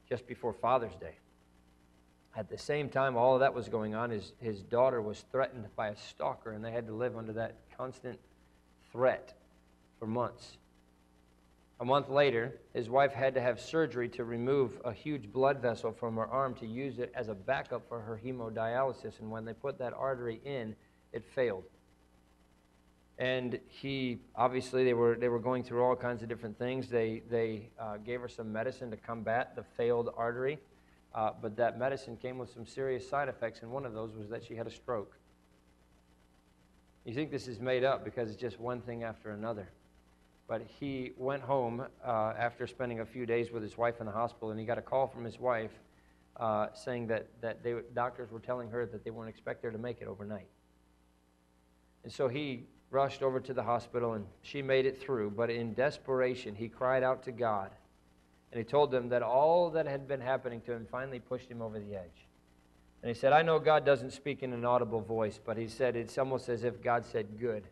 just 0.08 0.26
before 0.26 0.52
Father's 0.52 0.94
Day. 0.94 1.14
At 2.36 2.48
the 2.48 2.58
same 2.58 2.88
time, 2.88 3.16
all 3.16 3.34
of 3.34 3.40
that 3.40 3.54
was 3.54 3.68
going 3.68 3.94
on, 3.94 4.10
his, 4.10 4.32
his 4.40 4.62
daughter 4.62 5.02
was 5.02 5.24
threatened 5.32 5.66
by 5.74 5.88
a 5.88 5.96
stalker, 5.96 6.52
and 6.52 6.64
they 6.64 6.70
had 6.70 6.86
to 6.86 6.92
live 6.92 7.16
under 7.16 7.32
that 7.32 7.56
constant 7.76 8.18
threat 8.92 9.34
for 9.98 10.06
months. 10.06 10.56
A 11.80 11.84
month 11.84 12.08
later, 12.08 12.60
his 12.72 12.88
wife 12.88 13.12
had 13.12 13.34
to 13.34 13.40
have 13.40 13.58
surgery 13.58 14.08
to 14.10 14.24
remove 14.24 14.80
a 14.84 14.92
huge 14.92 15.32
blood 15.32 15.60
vessel 15.60 15.92
from 15.92 16.16
her 16.16 16.26
arm 16.26 16.54
to 16.56 16.66
use 16.66 16.98
it 16.98 17.10
as 17.14 17.28
a 17.28 17.34
backup 17.34 17.88
for 17.88 18.00
her 18.00 18.20
hemodialysis, 18.22 19.18
and 19.18 19.30
when 19.30 19.44
they 19.44 19.54
put 19.54 19.78
that 19.78 19.92
artery 19.94 20.40
in, 20.44 20.76
it 21.12 21.24
failed 21.24 21.64
and 23.20 23.60
he 23.68 24.18
obviously 24.34 24.82
they 24.82 24.94
were 24.94 25.14
they 25.14 25.28
were 25.28 25.38
going 25.38 25.62
through 25.62 25.84
all 25.84 25.94
kinds 25.94 26.22
of 26.22 26.28
different 26.28 26.58
things. 26.58 26.88
They 26.88 27.22
they 27.30 27.68
uh, 27.78 27.98
gave 27.98 28.22
her 28.22 28.28
some 28.28 28.50
medicine 28.50 28.90
to 28.90 28.96
combat 28.96 29.54
the 29.54 29.62
failed 29.62 30.08
artery, 30.16 30.58
uh, 31.14 31.30
but 31.40 31.56
that 31.56 31.78
medicine 31.78 32.16
came 32.16 32.38
with 32.38 32.52
some 32.52 32.66
serious 32.66 33.08
side 33.08 33.28
effects, 33.28 33.62
and 33.62 33.70
one 33.70 33.84
of 33.84 33.94
those 33.94 34.14
was 34.14 34.28
that 34.28 34.44
she 34.44 34.54
had 34.54 34.66
a 34.66 34.70
stroke. 34.70 35.16
You 37.04 37.14
think 37.14 37.30
this 37.30 37.48
is 37.48 37.60
made 37.60 37.84
up 37.84 38.04
because 38.04 38.30
it's 38.30 38.40
just 38.40 38.60
one 38.60 38.80
thing 38.80 39.02
after 39.02 39.30
another. 39.30 39.68
But 40.46 40.62
he 40.80 41.12
went 41.16 41.42
home 41.42 41.84
uh, 42.04 42.32
after 42.38 42.66
spending 42.66 43.00
a 43.00 43.06
few 43.06 43.24
days 43.24 43.50
with 43.50 43.62
his 43.62 43.78
wife 43.78 44.00
in 44.00 44.06
the 44.06 44.12
hospital, 44.12 44.50
and 44.50 44.60
he 44.60 44.66
got 44.66 44.78
a 44.78 44.82
call 44.82 45.06
from 45.06 45.24
his 45.24 45.38
wife 45.38 45.72
uh, 46.36 46.68
saying 46.74 47.06
that, 47.08 47.26
that 47.40 47.62
they, 47.62 47.74
doctors 47.94 48.30
were 48.30 48.40
telling 48.40 48.68
her 48.70 48.86
that 48.86 49.04
they 49.04 49.10
weren't 49.10 49.28
expect 49.28 49.62
her 49.62 49.70
to 49.70 49.78
make 49.78 50.00
it 50.00 50.08
overnight. 50.08 50.48
And 52.02 52.12
so 52.12 52.28
he 52.28 52.64
rushed 52.90 53.22
over 53.22 53.40
to 53.40 53.54
the 53.54 53.62
hospital 53.62 54.14
and 54.14 54.26
she 54.42 54.62
made 54.62 54.86
it 54.86 55.00
through. 55.00 55.30
But 55.30 55.50
in 55.50 55.74
desperation, 55.74 56.54
he 56.54 56.68
cried 56.68 57.02
out 57.02 57.22
to 57.24 57.32
God. 57.32 57.70
And 58.52 58.58
he 58.58 58.64
told 58.64 58.90
them 58.90 59.08
that 59.10 59.22
all 59.22 59.70
that 59.70 59.86
had 59.86 60.08
been 60.08 60.20
happening 60.20 60.60
to 60.62 60.72
him 60.72 60.86
finally 60.90 61.20
pushed 61.20 61.50
him 61.50 61.62
over 61.62 61.78
the 61.78 61.94
edge. 61.94 62.26
And 63.02 63.08
he 63.08 63.14
said, 63.14 63.32
I 63.32 63.42
know 63.42 63.58
God 63.58 63.86
doesn't 63.86 64.12
speak 64.12 64.42
in 64.42 64.52
an 64.52 64.64
audible 64.64 65.00
voice, 65.00 65.38
but 65.42 65.56
he 65.56 65.68
said, 65.68 65.96
it's 65.96 66.18
almost 66.18 66.48
as 66.48 66.64
if 66.64 66.82
God 66.82 67.04
said, 67.06 67.38
Good. 67.38 67.64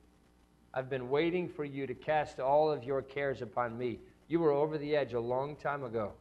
I've 0.72 0.90
been 0.90 1.10
waiting 1.10 1.48
for 1.48 1.64
you 1.64 1.86
to 1.86 1.94
cast 1.94 2.40
all 2.40 2.70
of 2.70 2.84
your 2.84 3.02
cares 3.02 3.42
upon 3.42 3.76
me. 3.76 3.98
You 4.28 4.40
were 4.40 4.52
over 4.52 4.78
the 4.78 4.94
edge 4.94 5.14
a 5.14 5.20
long 5.20 5.56
time 5.56 5.82
ago. 5.82 6.12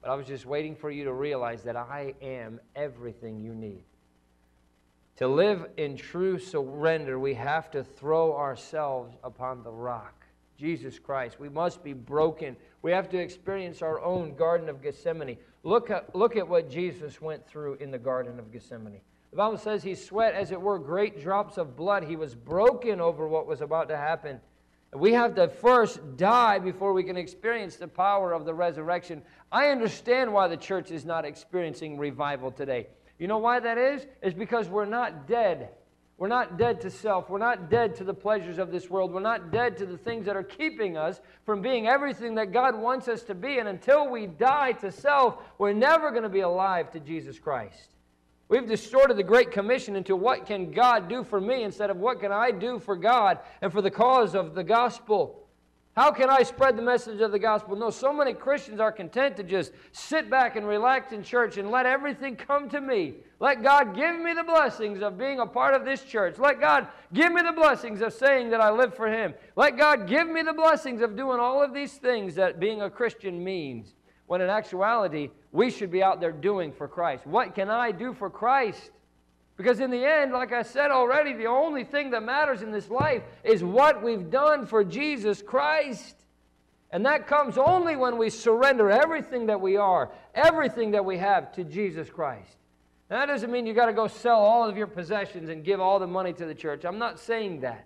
But 0.00 0.10
I 0.10 0.14
was 0.14 0.26
just 0.26 0.46
waiting 0.46 0.74
for 0.74 0.90
you 0.90 1.04
to 1.04 1.12
realize 1.12 1.62
that 1.64 1.76
I 1.76 2.14
am 2.22 2.60
everything 2.74 3.40
you 3.40 3.54
need. 3.54 3.84
To 5.16 5.26
live 5.26 5.68
in 5.76 5.96
true 5.96 6.38
surrender, 6.38 7.18
we 7.18 7.34
have 7.34 7.70
to 7.72 7.82
throw 7.82 8.36
ourselves 8.36 9.16
upon 9.24 9.64
the 9.64 9.72
rock, 9.72 10.17
Jesus 10.58 10.98
Christ. 10.98 11.38
We 11.38 11.48
must 11.48 11.84
be 11.84 11.92
broken. 11.92 12.56
We 12.82 12.90
have 12.90 13.08
to 13.10 13.18
experience 13.18 13.80
our 13.80 14.00
own 14.00 14.34
Garden 14.34 14.68
of 14.68 14.82
Gethsemane. 14.82 15.38
Look 15.62 15.90
at, 15.90 16.14
look 16.14 16.36
at 16.36 16.46
what 16.46 16.68
Jesus 16.68 17.20
went 17.20 17.46
through 17.46 17.74
in 17.74 17.90
the 17.90 17.98
Garden 17.98 18.38
of 18.38 18.52
Gethsemane. 18.52 19.00
The 19.30 19.36
Bible 19.36 19.58
says 19.58 19.82
he 19.82 19.94
sweat, 19.94 20.34
as 20.34 20.50
it 20.50 20.60
were, 20.60 20.78
great 20.78 21.20
drops 21.20 21.58
of 21.58 21.76
blood. 21.76 22.04
He 22.04 22.16
was 22.16 22.34
broken 22.34 23.00
over 23.00 23.28
what 23.28 23.46
was 23.46 23.60
about 23.60 23.88
to 23.88 23.96
happen. 23.96 24.40
We 24.94 25.12
have 25.12 25.34
to 25.34 25.48
first 25.48 26.16
die 26.16 26.58
before 26.58 26.94
we 26.94 27.04
can 27.04 27.16
experience 27.16 27.76
the 27.76 27.88
power 27.88 28.32
of 28.32 28.46
the 28.46 28.54
resurrection. 28.54 29.22
I 29.52 29.68
understand 29.68 30.32
why 30.32 30.48
the 30.48 30.56
church 30.56 30.90
is 30.90 31.04
not 31.04 31.26
experiencing 31.26 31.98
revival 31.98 32.50
today. 32.50 32.88
You 33.18 33.26
know 33.26 33.38
why 33.38 33.60
that 33.60 33.76
is? 33.76 34.06
It's 34.22 34.36
because 34.36 34.68
we're 34.68 34.86
not 34.86 35.28
dead. 35.28 35.70
We're 36.18 36.26
not 36.26 36.58
dead 36.58 36.80
to 36.80 36.90
self. 36.90 37.30
We're 37.30 37.38
not 37.38 37.70
dead 37.70 37.94
to 37.96 38.04
the 38.04 38.12
pleasures 38.12 38.58
of 38.58 38.72
this 38.72 38.90
world. 38.90 39.12
We're 39.12 39.20
not 39.20 39.52
dead 39.52 39.76
to 39.78 39.86
the 39.86 39.96
things 39.96 40.26
that 40.26 40.34
are 40.34 40.42
keeping 40.42 40.96
us 40.96 41.20
from 41.46 41.62
being 41.62 41.86
everything 41.86 42.34
that 42.34 42.52
God 42.52 42.76
wants 42.76 43.06
us 43.06 43.22
to 43.24 43.36
be. 43.36 43.58
And 43.58 43.68
until 43.68 44.10
we 44.10 44.26
die 44.26 44.72
to 44.72 44.90
self, 44.90 45.38
we're 45.58 45.72
never 45.72 46.10
going 46.10 46.24
to 46.24 46.28
be 46.28 46.40
alive 46.40 46.90
to 46.92 47.00
Jesus 47.00 47.38
Christ. 47.38 47.94
We've 48.48 48.66
distorted 48.66 49.16
the 49.16 49.22
Great 49.22 49.52
Commission 49.52 49.94
into 49.94 50.16
what 50.16 50.46
can 50.46 50.72
God 50.72 51.08
do 51.08 51.22
for 51.22 51.40
me 51.40 51.62
instead 51.62 51.88
of 51.90 51.98
what 51.98 52.20
can 52.20 52.32
I 52.32 52.50
do 52.50 52.80
for 52.80 52.96
God 52.96 53.38
and 53.62 53.70
for 53.70 53.80
the 53.80 53.90
cause 53.90 54.34
of 54.34 54.56
the 54.56 54.64
gospel. 54.64 55.47
How 55.98 56.12
can 56.12 56.30
I 56.30 56.44
spread 56.44 56.76
the 56.76 56.82
message 56.82 57.20
of 57.22 57.32
the 57.32 57.40
gospel? 57.40 57.74
No, 57.74 57.90
so 57.90 58.12
many 58.12 58.32
Christians 58.32 58.78
are 58.78 58.92
content 58.92 59.36
to 59.36 59.42
just 59.42 59.72
sit 59.90 60.30
back 60.30 60.54
and 60.54 60.64
relax 60.64 61.10
in 61.10 61.24
church 61.24 61.56
and 61.56 61.72
let 61.72 61.86
everything 61.86 62.36
come 62.36 62.68
to 62.68 62.80
me. 62.80 63.14
Let 63.40 63.64
God 63.64 63.96
give 63.96 64.16
me 64.16 64.32
the 64.32 64.44
blessings 64.44 65.02
of 65.02 65.18
being 65.18 65.40
a 65.40 65.46
part 65.46 65.74
of 65.74 65.84
this 65.84 66.04
church. 66.04 66.38
Let 66.38 66.60
God 66.60 66.86
give 67.12 67.32
me 67.32 67.42
the 67.42 67.50
blessings 67.50 68.00
of 68.00 68.12
saying 68.12 68.50
that 68.50 68.60
I 68.60 68.70
live 68.70 68.94
for 68.94 69.08
Him. 69.08 69.34
Let 69.56 69.76
God 69.76 70.06
give 70.06 70.28
me 70.28 70.42
the 70.42 70.52
blessings 70.52 71.02
of 71.02 71.16
doing 71.16 71.40
all 71.40 71.60
of 71.64 71.74
these 71.74 71.94
things 71.94 72.36
that 72.36 72.60
being 72.60 72.82
a 72.82 72.90
Christian 72.90 73.42
means. 73.42 73.96
When 74.28 74.40
in 74.40 74.50
actuality, 74.50 75.30
we 75.50 75.68
should 75.68 75.90
be 75.90 76.04
out 76.04 76.20
there 76.20 76.30
doing 76.30 76.70
for 76.70 76.86
Christ. 76.86 77.26
What 77.26 77.56
can 77.56 77.70
I 77.70 77.90
do 77.90 78.14
for 78.14 78.30
Christ? 78.30 78.92
Because 79.58 79.80
in 79.80 79.90
the 79.90 80.04
end, 80.04 80.32
like 80.32 80.52
I 80.52 80.62
said 80.62 80.92
already, 80.92 81.34
the 81.34 81.46
only 81.46 81.82
thing 81.82 82.10
that 82.10 82.22
matters 82.22 82.62
in 82.62 82.70
this 82.70 82.88
life 82.88 83.24
is 83.42 83.62
what 83.64 84.02
we've 84.02 84.30
done 84.30 84.64
for 84.64 84.84
Jesus 84.84 85.42
Christ. 85.42 86.14
And 86.92 87.04
that 87.04 87.26
comes 87.26 87.58
only 87.58 87.96
when 87.96 88.16
we 88.16 88.30
surrender 88.30 88.88
everything 88.88 89.46
that 89.46 89.60
we 89.60 89.76
are, 89.76 90.12
everything 90.32 90.92
that 90.92 91.04
we 91.04 91.18
have 91.18 91.52
to 91.54 91.64
Jesus 91.64 92.08
Christ. 92.08 92.56
Now, 93.10 93.18
that 93.18 93.26
doesn't 93.26 93.50
mean 93.50 93.66
you 93.66 93.74
got 93.74 93.86
to 93.86 93.92
go 93.92 94.06
sell 94.06 94.38
all 94.38 94.68
of 94.68 94.76
your 94.76 94.86
possessions 94.86 95.48
and 95.48 95.64
give 95.64 95.80
all 95.80 95.98
the 95.98 96.06
money 96.06 96.32
to 96.34 96.46
the 96.46 96.54
church. 96.54 96.84
I'm 96.84 96.98
not 96.98 97.18
saying 97.18 97.60
that. 97.60 97.84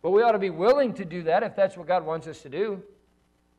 But 0.00 0.12
we 0.12 0.22
ought 0.22 0.32
to 0.32 0.38
be 0.38 0.50
willing 0.50 0.94
to 0.94 1.04
do 1.04 1.22
that 1.24 1.42
if 1.42 1.54
that's 1.54 1.76
what 1.76 1.88
God 1.88 2.06
wants 2.06 2.26
us 2.26 2.40
to 2.40 2.48
do. 2.48 2.82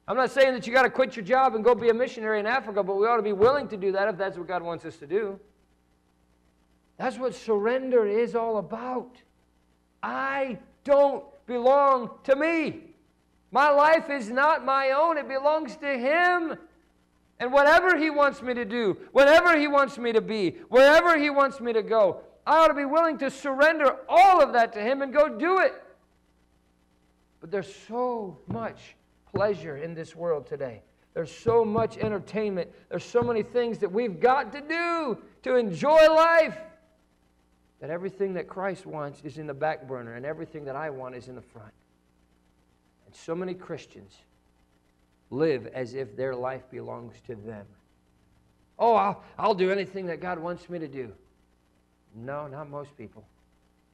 I'm 0.08 0.18
not 0.18 0.32
saying 0.32 0.56
that 0.56 0.66
you 0.66 0.74
got 0.74 0.84
to 0.84 0.90
quit 0.90 1.16
your 1.16 1.24
job 1.24 1.54
and 1.54 1.64
go 1.64 1.76
be 1.76 1.90
a 1.90 1.94
missionary 1.94 2.40
in 2.40 2.48
Africa, 2.48 2.82
but 2.82 2.96
we 2.96 3.06
ought 3.06 3.18
to 3.18 3.22
be 3.22 3.34
willing 3.34 3.68
to 3.68 3.78
do 3.78 3.92
that 3.92 4.08
if 4.08 4.18
that's 4.18 4.40
what 4.40 4.48
God 4.48 4.64
wants 4.64 4.86
us 4.86 4.98
to 4.98 5.06
do. 5.06 5.40
That's 7.02 7.18
what 7.18 7.34
surrender 7.34 8.06
is 8.06 8.36
all 8.36 8.58
about. 8.58 9.16
I 10.04 10.60
don't 10.84 11.24
belong 11.48 12.12
to 12.26 12.36
me. 12.36 12.82
My 13.50 13.72
life 13.72 14.12
is 14.12 14.30
not 14.30 14.64
my 14.64 14.92
own, 14.92 15.18
it 15.18 15.28
belongs 15.28 15.76
to 15.78 15.98
Him. 15.98 16.60
And 17.40 17.52
whatever 17.52 17.98
He 17.98 18.12
wants 18.12 18.44
me 18.44 18.54
to 18.54 18.66
do, 18.66 18.98
whatever 19.14 19.58
He 19.58 19.68
wants 19.68 19.98
me 19.98 20.12
to 20.12 20.22
be, 20.22 20.58
wherever 20.70 21.18
He 21.18 21.32
wants 21.32 21.60
me 21.60 21.74
to 21.74 21.82
go, 21.82 22.20
I 22.46 22.60
ought 22.60 22.68
to 22.68 22.76
be 22.76 22.86
willing 22.86 23.18
to 23.18 23.32
surrender 23.32 23.98
all 24.08 24.40
of 24.40 24.54
that 24.54 24.72
to 24.74 24.80
Him 24.80 25.02
and 25.02 25.12
go 25.12 25.28
do 25.28 25.58
it. 25.58 25.74
But 27.40 27.50
there's 27.50 27.74
so 27.88 28.38
much 28.46 28.96
pleasure 29.34 29.78
in 29.78 29.96
this 29.96 30.16
world 30.16 30.46
today. 30.46 30.84
There's 31.16 31.32
so 31.32 31.66
much 31.66 31.98
entertainment. 31.98 32.70
There's 32.90 33.04
so 33.04 33.24
many 33.24 33.42
things 33.42 33.80
that 33.80 33.92
we've 33.92 34.20
got 34.20 34.52
to 34.52 34.62
do 34.62 35.18
to 35.42 35.56
enjoy 35.56 36.08
life 36.08 36.60
that 37.82 37.89
everything 37.89 38.36
that 38.36 38.48
Christ 38.48 38.86
wants 38.86 39.22
is 39.24 39.39
in 39.39 39.48
the 39.48 39.54
back 39.54 39.88
burner 39.88 40.13
and 40.13 40.26
everything 40.26 40.65
that 40.65 40.76
I 40.76 40.91
want 40.91 41.15
is 41.15 41.28
in 41.28 41.36
the 41.36 41.41
front. 41.41 41.74
And 43.08 43.15
so 43.15 43.36
many 43.36 43.56
Christians 43.56 44.15
live 45.32 45.67
as 45.67 45.96
if 45.96 46.15
their 46.15 46.36
life 46.36 46.62
belongs 46.70 47.15
to 47.26 47.36
them. 47.36 47.65
Oh, 48.78 48.94
I'll, 48.94 49.24
I'll 49.38 49.56
do 49.56 49.72
anything 49.72 50.06
that 50.08 50.22
God 50.22 50.39
wants 50.39 50.70
me 50.70 50.78
to 50.80 50.88
do. 50.88 51.12
No, 52.15 52.48
not 52.48 52.70
most 52.70 52.96
people. 52.98 53.26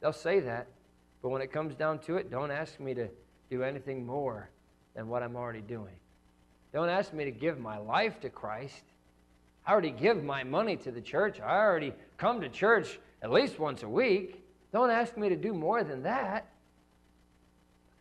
They'll 0.02 0.13
say 0.13 0.41
that, 0.41 0.67
but 1.21 1.30
when 1.30 1.41
it 1.41 1.52
comes 1.52 1.73
down 1.76 2.00
to 2.00 2.17
it, 2.17 2.30
don't 2.30 2.52
ask 2.52 2.80
me 2.80 2.93
to 2.93 3.08
do 3.50 3.63
anything 3.63 4.06
more 4.06 4.50
than 4.95 5.08
what 5.08 5.23
I'm 5.23 5.36
already 5.36 5.62
doing. 5.62 5.95
Don't 6.73 6.89
ask 6.89 7.13
me 7.13 7.23
to 7.26 7.32
give 7.32 7.58
my 7.58 7.78
life 7.78 8.19
to 8.21 8.30
Christ. 8.30 8.84
I 9.65 9.71
already 9.71 9.91
give 9.91 10.23
my 10.23 10.43
money 10.43 10.76
to 10.78 10.91
the 10.91 11.02
church. 11.02 11.39
I 11.39 11.58
already 11.58 11.93
come 12.17 12.41
to 12.41 12.50
church 12.50 13.00
at 13.21 13.32
least 13.32 13.60
once 13.60 13.84
a 13.84 13.89
week. 13.89 14.43
Don't 14.71 14.89
ask 14.89 15.17
me 15.17 15.30
to 15.30 15.36
do 15.36 15.53
more 15.53 15.84
than 15.84 16.03
that. 16.03 16.47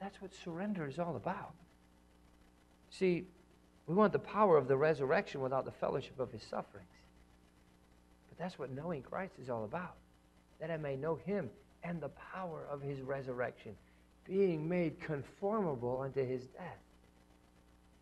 That's 0.00 0.20
what 0.20 0.35
surrender 0.35 0.87
is 0.87 0.98
all 0.98 1.16
about. 1.16 1.55
See, 2.90 3.26
we 3.87 3.94
want 3.94 4.12
the 4.12 4.18
power 4.18 4.57
of 4.57 4.68
the 4.68 4.76
resurrection 4.76 5.40
without 5.40 5.64
the 5.64 5.72
fellowship 5.72 6.18
of 6.18 6.33
his 6.33 6.42
sufferings. 6.42 6.88
But 8.29 8.38
that's 8.38 8.59
what 8.59 8.70
knowing 8.70 9.02
Christ 9.02 9.35
is 9.40 9.48
all 9.48 9.64
about. 9.64 9.94
That 10.61 10.70
I 10.70 10.76
may 10.76 10.96
know 10.96 11.16
him 11.16 11.50
and 11.83 12.00
the 12.00 12.09
power 12.09 12.66
of 12.70 12.83
his 12.83 13.00
resurrection, 13.00 13.76
being 14.24 14.68
made 14.68 15.00
conformable 15.00 16.00
unto 16.02 16.26
his 16.26 16.46
death. 16.46 16.79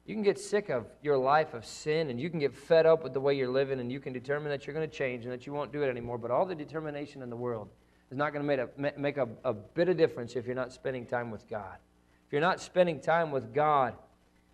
You 0.07 0.14
can 0.14 0.23
get 0.23 0.38
sick 0.38 0.69
of 0.69 0.87
your 1.03 1.17
life 1.17 1.55
of 1.55 1.64
sin 1.64 2.11
and 2.11 2.21
you 2.21 2.29
can 2.29 2.38
get 2.38 2.55
fed 2.55 2.85
up 2.85 3.03
with 3.03 3.14
the 3.14 3.21
way 3.21 3.35
you're 3.35 3.49
living 3.49 3.81
and 3.81 3.90
you 3.90 4.01
can 4.01 4.12
determine 4.12 4.51
that 4.51 4.67
you're 4.67 4.75
going 4.75 4.88
to 4.88 4.95
change 4.95 5.25
and 5.25 5.33
that 5.33 5.47
you 5.47 5.53
won't 5.53 5.73
do 5.73 5.83
it 5.83 5.88
anymore. 5.88 6.19
But 6.19 6.31
all 6.31 6.45
the 6.45 6.55
determination 6.55 7.23
in 7.23 7.31
the 7.31 7.37
world 7.37 7.71
is 8.11 8.19
not 8.19 8.33
going 8.33 8.47
to 8.47 8.47
make, 8.47 8.93
a, 8.93 9.01
make 9.01 9.17
a, 9.17 9.29
a 9.45 9.55
bit 9.55 9.88
of 9.88 9.97
difference 9.97 10.37
if 10.37 10.45
you're 10.45 10.55
not 10.55 10.73
spending 10.73 11.07
time 11.07 11.31
with 11.31 11.49
God. 11.49 11.79
If 12.27 12.33
you're 12.33 12.43
not 12.43 12.61
spending 12.61 13.01
time 13.01 13.31
with 13.31 13.55
God 13.55 13.95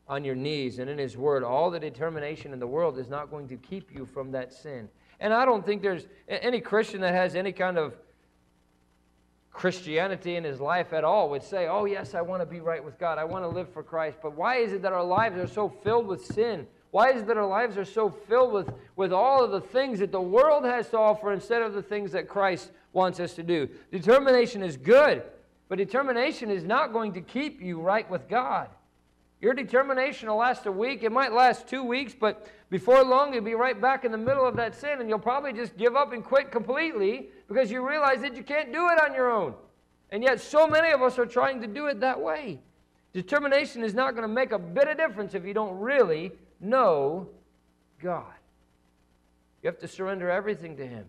on 0.07 0.25
your 0.25 0.37
knees 0.37 0.79
and 0.79 0.89
in 0.89 0.99
His 0.99 1.17
Word, 1.17 1.43
all 1.43 1.71
the 1.71 1.81
determination 1.81 2.53
in 2.53 2.61
the 2.61 2.67
world 2.67 2.97
is 2.99 3.09
not 3.09 3.31
going 3.31 3.49
to 3.49 3.57
keep 3.57 3.93
you 3.93 4.07
from 4.07 4.31
that 4.33 4.53
sin. 4.53 4.89
And 5.19 5.35
I 5.35 5.45
don't 5.45 5.67
think 5.67 5.83
there's 5.83 6.07
any 6.29 6.61
Christian 6.61 7.01
that 7.01 7.13
has 7.13 7.35
any 7.35 7.53
kind 7.53 7.77
of 7.77 7.97
Christianity 9.53 10.37
in 10.37 10.45
his 10.45 10.61
life 10.61 10.93
at 10.93 11.05
all 11.05 11.29
would 11.31 11.43
say, 11.43 11.67
Oh, 11.69 11.85
yes, 11.85 12.15
I 12.15 12.21
want 12.21 12.41
to 12.43 12.47
be 12.47 12.61
right 12.61 12.83
with 12.83 12.99
God. 12.99 13.19
I 13.19 13.25
want 13.25 13.45
to 13.45 13.49
live 13.49 13.73
for 13.73 13.83
Christ. 13.83 14.19
But 14.23 14.37
why 14.37 14.57
is 14.57 14.73
it 14.73 14.83
that 14.83 14.93
our 14.93 15.05
lives 15.05 15.39
are 15.39 15.47
so 15.47 15.69
filled 15.69 16.07
with 16.07 16.25
sin? 16.25 16.67
Why 16.93 17.11
is 17.11 17.23
it 17.23 17.27
that 17.29 17.37
our 17.37 17.47
lives 17.47 17.77
are 17.77 17.85
so 17.85 18.11
filled 18.11 18.53
with, 18.53 18.73
with 18.97 19.13
all 19.13 19.45
of 19.45 19.51
the 19.51 19.61
things 19.61 20.01
that 20.01 20.11
the 20.11 20.21
world 20.21 20.65
has 20.65 20.89
to 20.91 20.99
offer 20.99 21.33
instead 21.33 21.63
of 21.63 21.73
the 21.73 21.83
things 21.83 22.13
that 22.13 22.29
Christ 22.29 22.71
wants 22.93 23.21
us 23.21 23.35
to 23.35 23.43
do? 23.43 23.69
Determination 23.93 24.63
is 24.63 24.77
good, 24.77 25.23
but 25.69 25.79
determination 25.79 26.51
is 26.51 26.65
not 26.65 26.93
going 26.93 27.13
to 27.13 27.21
keep 27.21 27.63
you 27.63 27.81
right 27.81 28.09
with 28.11 28.29
God. 28.29 28.69
Your 29.41 29.55
determination 29.55 30.29
will 30.29 30.37
last 30.37 30.67
a 30.67 30.73
week. 30.73 31.03
It 31.03 31.13
might 31.13 31.33
last 31.33 31.67
two 31.67 31.83
weeks, 31.83 32.15
but 32.19 32.47
before 32.69 33.03
long, 33.03 33.33
you'll 33.33 33.43
be 33.43 33.55
right 33.55 33.81
back 33.81 34.05
in 34.05 34.13
the 34.13 34.19
middle 34.19 34.47
of 34.47 34.55
that 34.57 34.75
sin, 34.75 35.01
and 35.01 35.09
you'll 35.09 35.19
probably 35.19 35.53
just 35.53 35.77
give 35.79 35.97
up 35.97 36.13
and 36.13 36.23
quit 36.23 36.51
completely 36.51 37.29
because 37.49 37.71
you 37.71 37.87
realize 37.87 38.21
that 38.21 38.37
you 38.37 38.43
can't 38.43 38.73
do 38.73 38.89
it 38.89 39.01
on 39.03 39.15
your 39.15 39.31
own. 39.31 39.55
And 40.11 40.23
yet, 40.23 40.41
so 40.41 40.67
many 40.67 40.91
of 40.91 41.01
us 41.01 41.19
are 41.19 41.27
trying 41.27 41.63
to 41.63 41.67
do 41.67 41.87
it 41.87 42.01
that 42.01 42.21
way. 42.21 42.61
Determination 43.13 43.83
is 43.83 43.95
not 43.95 44.13
going 44.15 44.29
to 44.29 44.33
make 44.33 44.53
a 44.53 44.59
bit 44.59 44.89
of 44.89 44.97
difference 44.97 45.35
if 45.35 45.45
you 45.45 45.55
don't 45.55 45.79
really 45.79 46.33
know 46.61 47.29
God. 48.03 48.35
You 49.63 49.69
have 49.69 49.79
to 49.79 49.89
surrender 49.89 50.31
everything 50.31 50.77
to 50.77 50.87
Him. 50.87 51.07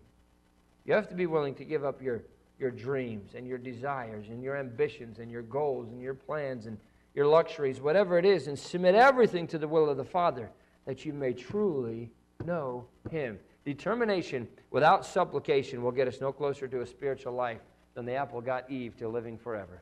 You 0.85 0.93
have 0.93 1.09
to 1.09 1.15
be 1.15 1.25
willing 1.25 1.53
to 1.55 1.65
give 1.65 1.83
up 1.83 2.01
your, 2.01 2.23
your 2.59 2.71
dreams 2.71 3.33
and 3.35 3.45
your 3.45 3.57
desires 3.57 4.27
and 4.29 4.41
your 4.41 4.57
ambitions 4.57 5.19
and 5.19 5.29
your 5.29 5.43
goals 5.43 5.89
and 5.89 6.01
your 6.01 6.13
plans 6.13 6.65
and 6.65 6.77
your 7.13 7.27
luxuries, 7.27 7.81
whatever 7.81 8.17
it 8.17 8.25
is, 8.25 8.47
and 8.47 8.57
submit 8.57 8.95
everything 8.95 9.47
to 9.47 9.57
the 9.57 9.67
will 9.67 9.89
of 9.89 9.97
the 9.97 10.03
Father 10.03 10.49
that 10.85 11.05
you 11.05 11.13
may 11.13 11.33
truly 11.33 12.11
know 12.45 12.85
Him. 13.09 13.39
Determination 13.65 14.47
without 14.71 15.05
supplication 15.05 15.83
will 15.83 15.91
get 15.91 16.07
us 16.07 16.21
no 16.21 16.31
closer 16.31 16.67
to 16.67 16.81
a 16.81 16.85
spiritual 16.85 17.33
life 17.33 17.61
than 17.93 18.05
the 18.05 18.13
apple 18.13 18.41
got 18.41 18.69
Eve 18.71 18.97
to 18.97 19.07
living 19.07 19.37
forever. 19.37 19.81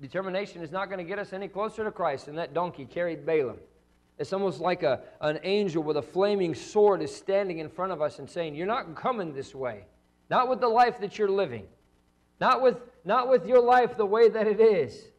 Determination 0.00 0.62
is 0.62 0.70
not 0.70 0.86
going 0.86 0.98
to 0.98 1.04
get 1.04 1.18
us 1.18 1.32
any 1.32 1.48
closer 1.48 1.84
to 1.84 1.90
Christ 1.90 2.26
than 2.26 2.36
that 2.36 2.54
donkey 2.54 2.84
carried 2.84 3.26
Balaam. 3.26 3.58
It's 4.18 4.32
almost 4.32 4.60
like 4.60 4.82
a, 4.82 5.00
an 5.20 5.40
angel 5.42 5.82
with 5.82 5.96
a 5.96 6.02
flaming 6.02 6.54
sword 6.54 7.02
is 7.02 7.14
standing 7.14 7.58
in 7.58 7.68
front 7.68 7.90
of 7.92 8.02
us 8.02 8.18
and 8.18 8.28
saying, 8.28 8.54
You're 8.54 8.66
not 8.66 8.94
coming 8.94 9.32
this 9.32 9.54
way. 9.54 9.84
Not 10.28 10.48
with 10.48 10.60
the 10.60 10.68
life 10.68 11.00
that 11.00 11.18
you're 11.18 11.30
living. 11.30 11.66
Not 12.40 12.62
with, 12.62 12.76
not 13.04 13.28
with 13.28 13.46
your 13.46 13.60
life 13.60 13.96
the 13.96 14.06
way 14.06 14.28
that 14.28 14.46
it 14.46 14.60
is. 14.60 15.10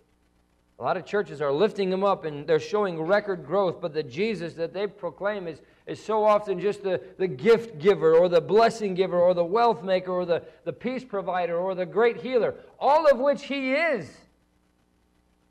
A 0.80 0.84
lot 0.84 0.98
of 0.98 1.06
churches 1.06 1.42
are 1.42 1.52
lifting 1.52 1.92
them 1.92 2.04
up 2.04 2.26
and 2.26 2.48
they're 2.48 2.60
showing 2.60 3.00
record 3.00 3.46
growth, 3.46 3.80
but 3.80 3.94
the 3.94 4.02
Jesus 4.02 4.56
that 4.56 4.74
they 4.74 4.88
proclaim 4.88 5.48
is, 5.48 5.62
is 5.86 6.04
so 6.04 6.26
often 6.26 6.60
just 6.60 6.82
the, 6.82 7.00
the 7.20 7.28
gift 7.28 7.78
giver 7.78 8.16
or 8.16 8.28
the 8.28 8.42
blessing 8.42 8.96
giver 8.96 9.20
or 9.20 9.36
the 9.36 9.46
wealth 9.46 9.84
maker 9.84 10.12
or 10.12 10.26
the, 10.26 10.42
the 10.64 10.74
peace 10.74 11.04
provider 11.04 11.56
or 11.56 11.76
the 11.76 11.86
great 11.86 12.22
healer, 12.22 12.56
all 12.80 13.08
of 13.12 13.20
which 13.20 13.44
he 13.44 13.74
is. 13.74 14.10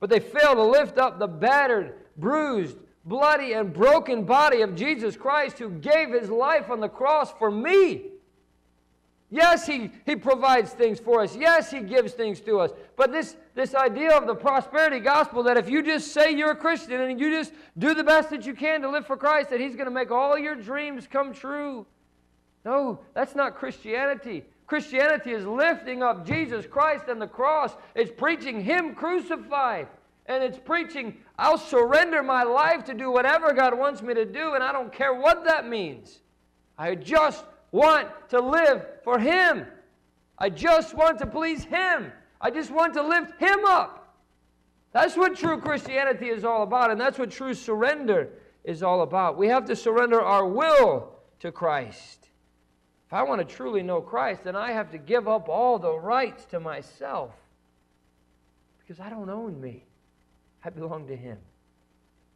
But 0.01 0.11
they 0.11 0.19
fail 0.19 0.57
to 0.57 0.65
lift 0.65 0.99
up 0.99 1.21
the 1.21 1.29
battered, 1.29 1.95
bruised, 2.17 2.79
bloody, 3.05 3.53
and 3.53 3.73
broken 3.73 4.25
body 4.25 4.63
of 4.63 4.75
Jesus 4.75 5.17
Christ 5.17 5.61
who 5.61 5.71
gave 5.71 6.11
his 6.11 6.29
life 6.29 6.71
on 6.71 6.81
the 6.81 6.89
cross 6.89 7.33
for 7.39 7.53
me. 7.53 8.07
Yes, 9.31 9.65
he, 9.65 9.93
he 10.07 10.17
provides 10.17 10.73
things 10.73 10.99
for 10.99 11.21
us. 11.23 11.37
Yes, 11.37 11.71
He 11.71 11.81
gives 11.81 12.13
things 12.13 12.41
to 12.41 12.59
us. 12.59 12.73
But 12.97 13.13
this, 13.13 13.37
this 13.55 13.77
idea 13.77 14.17
of 14.17 14.27
the 14.27 14.35
prosperity 14.35 14.99
gospel 14.99 15.45
that 15.45 15.57
if 15.57 15.71
you 15.71 15.83
just 15.83 16.13
say 16.13 16.33
you're 16.33 16.51
a 16.51 16.57
Christian 16.57 17.01
and 17.01 17.21
you 17.21 17.31
just 17.31 17.53
do 17.79 17.95
the 17.95 18.03
best 18.03 18.31
that 18.31 18.45
you 18.45 18.55
can 18.55 18.83
to 18.83 18.91
live 18.91 19.07
for 19.07 19.17
Christ, 19.17 19.51
that 19.51 19.61
He's 19.61 19.77
going 19.77 19.87
to 19.87 19.93
make 19.93 20.11
all 20.11 20.37
your 20.37 20.57
dreams 20.57 21.07
come 21.07 21.33
true. 21.33 21.87
No, 22.65 22.99
that's 23.15 23.37
not 23.37 23.55
Christianity. 23.55 24.45
Christianity 24.67 25.31
is 25.31 25.47
lifting 25.47 26.03
up 26.03 26.27
Jesus 26.27 26.67
Christ 26.67 27.05
and 27.09 27.23
the 27.23 27.27
cross. 27.29 27.73
It's 27.95 28.11
preaching 28.11 28.61
Him 28.63 28.97
crucified. 28.97 29.87
And 30.27 30.43
it's 30.43 30.59
preaching, 30.59 31.17
I'll 31.39 31.59
surrender 31.59 32.23
my 32.23 32.43
life 32.43 32.85
to 32.85 32.95
do 32.95 33.11
whatever 33.11 33.53
God 33.53 33.77
wants 33.77 34.03
me 34.03 34.15
to 34.15 34.25
do, 34.25 34.55
and 34.55 34.63
I 34.63 34.71
don't 34.71 34.93
care 34.93 35.15
what 35.15 35.45
that 35.45 35.67
means. 35.67 36.21
I 36.79 36.95
just 36.95 37.45
want 37.73 38.09
to 38.31 38.41
live 38.41 38.87
for 39.05 39.19
Him. 39.19 39.67
I 40.39 40.51
just 40.51 40.95
want 40.95 41.19
to 41.19 41.27
please 41.27 41.65
Him. 41.65 42.13
I 42.41 42.51
just 42.51 42.71
want 42.71 42.95
to 42.95 43.03
lift 43.03 43.39
Him 43.41 43.65
up. 43.65 44.17
That's 44.93 45.17
what 45.17 45.37
true 45.37 45.59
Christianity 45.59 46.29
is 46.29 46.45
all 46.45 46.63
about, 46.63 46.91
and 46.91 47.01
that's 47.01 47.19
what 47.19 47.31
true 47.31 47.55
surrender 47.55 48.31
is 48.65 48.83
all 48.83 49.03
about. 49.03 49.39
We 49.39 49.49
have 49.49 49.65
to 49.67 49.77
surrender 49.77 50.21
our 50.21 50.47
will 50.47 51.13
to 51.41 51.53
Christ. 51.53 52.29
If 53.07 53.13
I 53.13 53.23
want 53.23 53.41
to 53.41 53.55
truly 53.57 53.83
know 53.83 54.01
Christ, 54.01 54.45
then 54.45 54.57
I 54.57 54.73
have 54.73 54.91
to 54.93 54.99
give 54.99 55.29
up 55.29 55.49
all 55.49 55.79
the 55.79 55.97
rights 55.97 56.45
to 56.47 56.61
myself 56.61 57.33
because 58.79 59.01
I 59.01 59.11
don't 59.11 59.31
own 59.31 59.61
me. 59.61 59.85
I 60.65 60.71
belong 60.71 61.07
to 61.07 61.17
Him. 61.17 61.39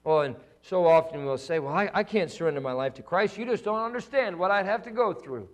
Well, 0.04 0.22
and 0.22 0.36
so 0.64 0.86
often 0.86 1.26
we'll 1.26 1.36
say, 1.36 1.58
Well, 1.58 1.74
I, 1.74 1.90
I 1.92 2.02
can't 2.02 2.30
surrender 2.30 2.60
my 2.60 2.72
life 2.72 2.94
to 2.94 3.02
Christ. 3.02 3.36
You 3.36 3.44
just 3.44 3.64
don't 3.64 3.80
understand 3.80 4.38
what 4.38 4.50
I'd 4.50 4.64
have 4.64 4.82
to 4.84 4.90
go 4.90 5.12
through. 5.12 5.48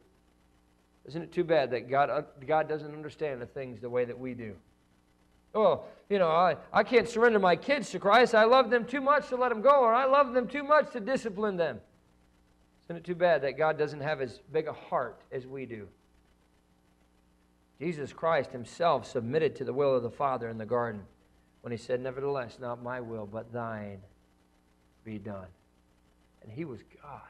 Isn't 1.05 1.23
it 1.23 1.33
too 1.33 1.43
bad 1.43 1.73
that 1.73 1.91
God, 1.91 2.11
uh, 2.11 2.23
God 2.47 2.69
doesn't 2.69 2.93
understand 2.93 3.43
the 3.43 3.47
things 3.47 3.81
the 3.81 3.91
way 3.91 4.05
that 4.05 4.17
we 4.17 4.35
do? 4.35 4.55
Well, 5.53 5.87
you 6.09 6.21
know, 6.21 6.29
I, 6.29 6.57
I 6.73 6.85
can't 6.85 7.09
surrender 7.09 7.41
my 7.41 7.57
kids 7.57 7.91
to 7.91 7.99
Christ. 7.99 8.37
I 8.37 8.45
love 8.45 8.71
them 8.71 8.85
too 8.85 9.01
much 9.01 9.29
to 9.31 9.37
let 9.37 9.49
them 9.49 9.63
go, 9.63 9.81
or 9.81 9.93
I 9.93 10.05
love 10.05 10.33
them 10.33 10.47
too 10.47 10.63
much 10.63 10.93
to 10.93 11.01
discipline 11.01 11.57
them. 11.57 11.81
Isn't 12.85 12.99
it 12.99 13.05
too 13.05 13.17
bad 13.17 13.43
that 13.43 13.59
God 13.59 13.77
doesn't 13.77 14.01
have 14.01 14.21
as 14.21 14.39
big 14.53 14.69
a 14.69 14.73
heart 14.73 15.23
as 15.33 15.45
we 15.45 15.67
do? 15.67 15.89
Jesus 17.81 18.13
Christ 18.13 18.53
himself 18.53 19.11
submitted 19.11 19.57
to 19.57 19.65
the 19.65 19.73
will 19.73 19.97
of 19.97 20.05
the 20.05 20.11
Father 20.11 20.49
in 20.49 20.59
the 20.59 20.67
garden 20.67 21.03
when 21.63 21.73
he 21.73 21.79
said, 21.79 22.01
Nevertheless, 22.01 22.59
not 22.61 22.81
my 22.81 23.01
will, 23.01 23.27
but 23.27 23.53
thine 23.53 23.99
be 25.05 25.19
done. 25.19 25.47
And 26.43 26.51
he 26.51 26.65
was 26.65 26.81
God. 27.03 27.21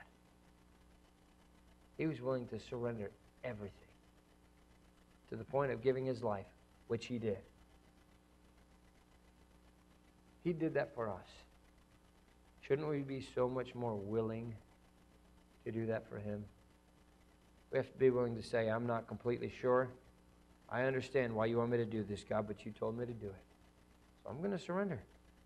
He 1.99 2.07
was 2.07 2.21
willing 2.21 2.47
to 2.49 2.59
surrender 2.59 3.11
everything 3.45 3.75
to 5.31 5.37
the 5.37 5.45
point 5.45 5.73
of 5.73 5.83
giving 5.83 6.05
his 6.05 6.23
life, 6.23 6.47
which 6.89 7.07
he 7.07 7.19
did. 7.19 7.39
He 10.43 10.53
did 10.53 10.75
that 10.75 10.95
for 10.95 11.09
us. 11.09 11.27
Shouldn't 12.63 12.89
we 12.89 13.01
be 13.01 13.27
so 13.35 13.49
much 13.49 13.75
more 13.75 13.95
willing 13.95 14.55
to 15.65 15.73
do 15.73 15.87
that 15.87 16.09
for 16.09 16.19
him? 16.19 16.45
We 17.71 17.79
have 17.79 17.93
to 17.93 17.99
be 17.99 18.11
willing 18.11 18.37
to 18.37 18.43
say, 18.43 18.69
I'm 18.69 18.87
not 18.87 19.07
completely 19.07 19.53
sure. 19.61 19.89
I 20.71 20.83
understand 20.83 21.35
why 21.35 21.47
you 21.47 21.59
want 21.59 21.71
me 21.71 21.79
to 21.79 21.85
do 21.85 22.03
this, 22.03 22.25
God, 22.29 22.47
but 22.47 22.65
you 22.65 22.73
told 22.73 22.97
me 22.99 23.07
to 23.07 23.13
do 23.13 23.27
it. 23.27 23.45
So 24.23 24.31
I'm 24.31 24.39
going 24.39 24.53
to 24.53 24.59
surrender 24.59 25.01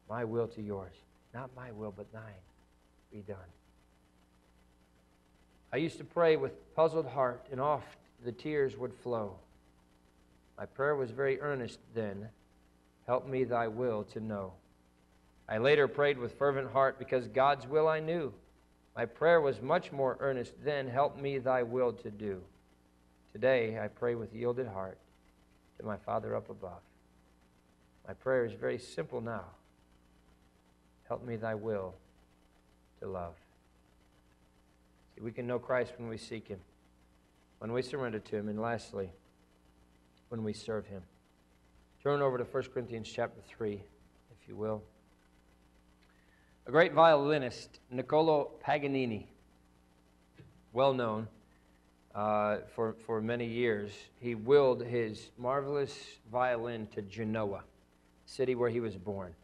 my 0.09 0.25
will 0.25 0.49
to 0.49 0.63
yours. 0.63 0.95
Not 1.35 1.51
my 1.57 1.73
will, 1.73 1.93
but 1.95 2.13
thine 2.13 2.23
be 3.13 3.19
done. 3.19 3.37
I 5.73 5.79
used 5.79 5.99
to 5.99 6.05
pray 6.05 6.37
with 6.37 6.75
puzzled 6.77 7.07
heart, 7.07 7.49
and 7.51 7.61
oft 7.61 7.99
the 8.25 8.31
tears 8.31 8.77
would 8.77 8.95
flow. 8.95 9.35
My 10.57 10.67
prayer 10.67 10.95
was 10.95 11.11
very 11.11 11.41
earnest 11.41 11.81
then. 11.95 12.29
Help 13.07 13.27
me 13.27 13.43
thy 13.43 13.67
will 13.67 14.05
to 14.05 14.21
know. 14.21 14.53
I 15.49 15.59
later 15.59 15.89
prayed 15.89 16.17
with 16.17 16.39
fervent 16.39 16.71
heart 16.71 16.99
because 16.99 17.27
God's 17.27 17.67
will 17.67 17.89
I 17.89 17.99
knew. 17.99 18.33
My 18.97 19.05
prayer 19.05 19.41
was 19.41 19.61
much 19.61 19.91
more 19.91 20.17
earnest 20.21 20.53
then. 20.65 20.89
Help 20.89 21.21
me 21.21 21.39
thy 21.39 21.65
will 21.65 21.93
to 21.93 22.11
do. 22.11 22.41
Today 23.33 23.79
I 23.83 23.89
pray 23.89 24.15
with 24.15 24.33
yielded 24.33 24.69
heart 24.69 24.99
to 25.79 25.85
my 25.85 25.97
Father 25.97 26.37
up 26.37 26.49
above. 26.49 26.81
My 28.07 28.15
prayer 28.15 28.45
is 28.45 28.53
very 28.53 28.79
simple 28.79 29.21
now. 29.21 29.45
Help 31.09 31.25
me 31.25 31.37
thy 31.37 31.55
will 31.55 31.95
to 33.01 33.09
love. 33.09 33.35
See, 35.15 35.21
we 35.21 35.33
can 35.33 35.47
know 35.47 35.59
Christ 35.59 35.93
when 35.99 36.09
we 36.09 36.17
seek 36.17 36.49
him, 36.49 36.61
when 37.59 37.73
we 37.73 37.83
surrender 37.83 38.19
to 38.19 38.37
him, 38.37 38.49
and 38.49 38.61
lastly, 38.61 39.11
when 40.29 40.43
we 40.43 40.53
serve 40.53 40.87
him. 40.87 41.03
Turn 42.03 42.21
over 42.21 42.39
to 42.39 42.45
1 42.45 42.63
Corinthians 42.75 43.11
chapter 43.11 43.41
3, 43.47 43.75
if 43.75 44.49
you 44.49 44.57
will. 44.57 44.83
A 46.67 46.71
great 46.71 46.93
violinist, 46.93 47.81
Niccolo 47.91 48.51
Paganini, 48.63 49.27
well 50.73 50.93
known 50.93 51.29
uh, 52.15 52.59
for, 52.75 52.95
for 53.07 53.21
many 53.21 53.47
years, 53.47 53.93
he 54.21 54.35
willed 54.35 54.83
his 54.85 55.31
marvelous 55.37 55.97
violin 56.31 56.87
to 56.95 57.03
Genoa, 57.03 57.63
city 58.27 58.55
where 58.55 58.71
he 58.71 58.81
was 58.81 58.97
born, 58.97 59.35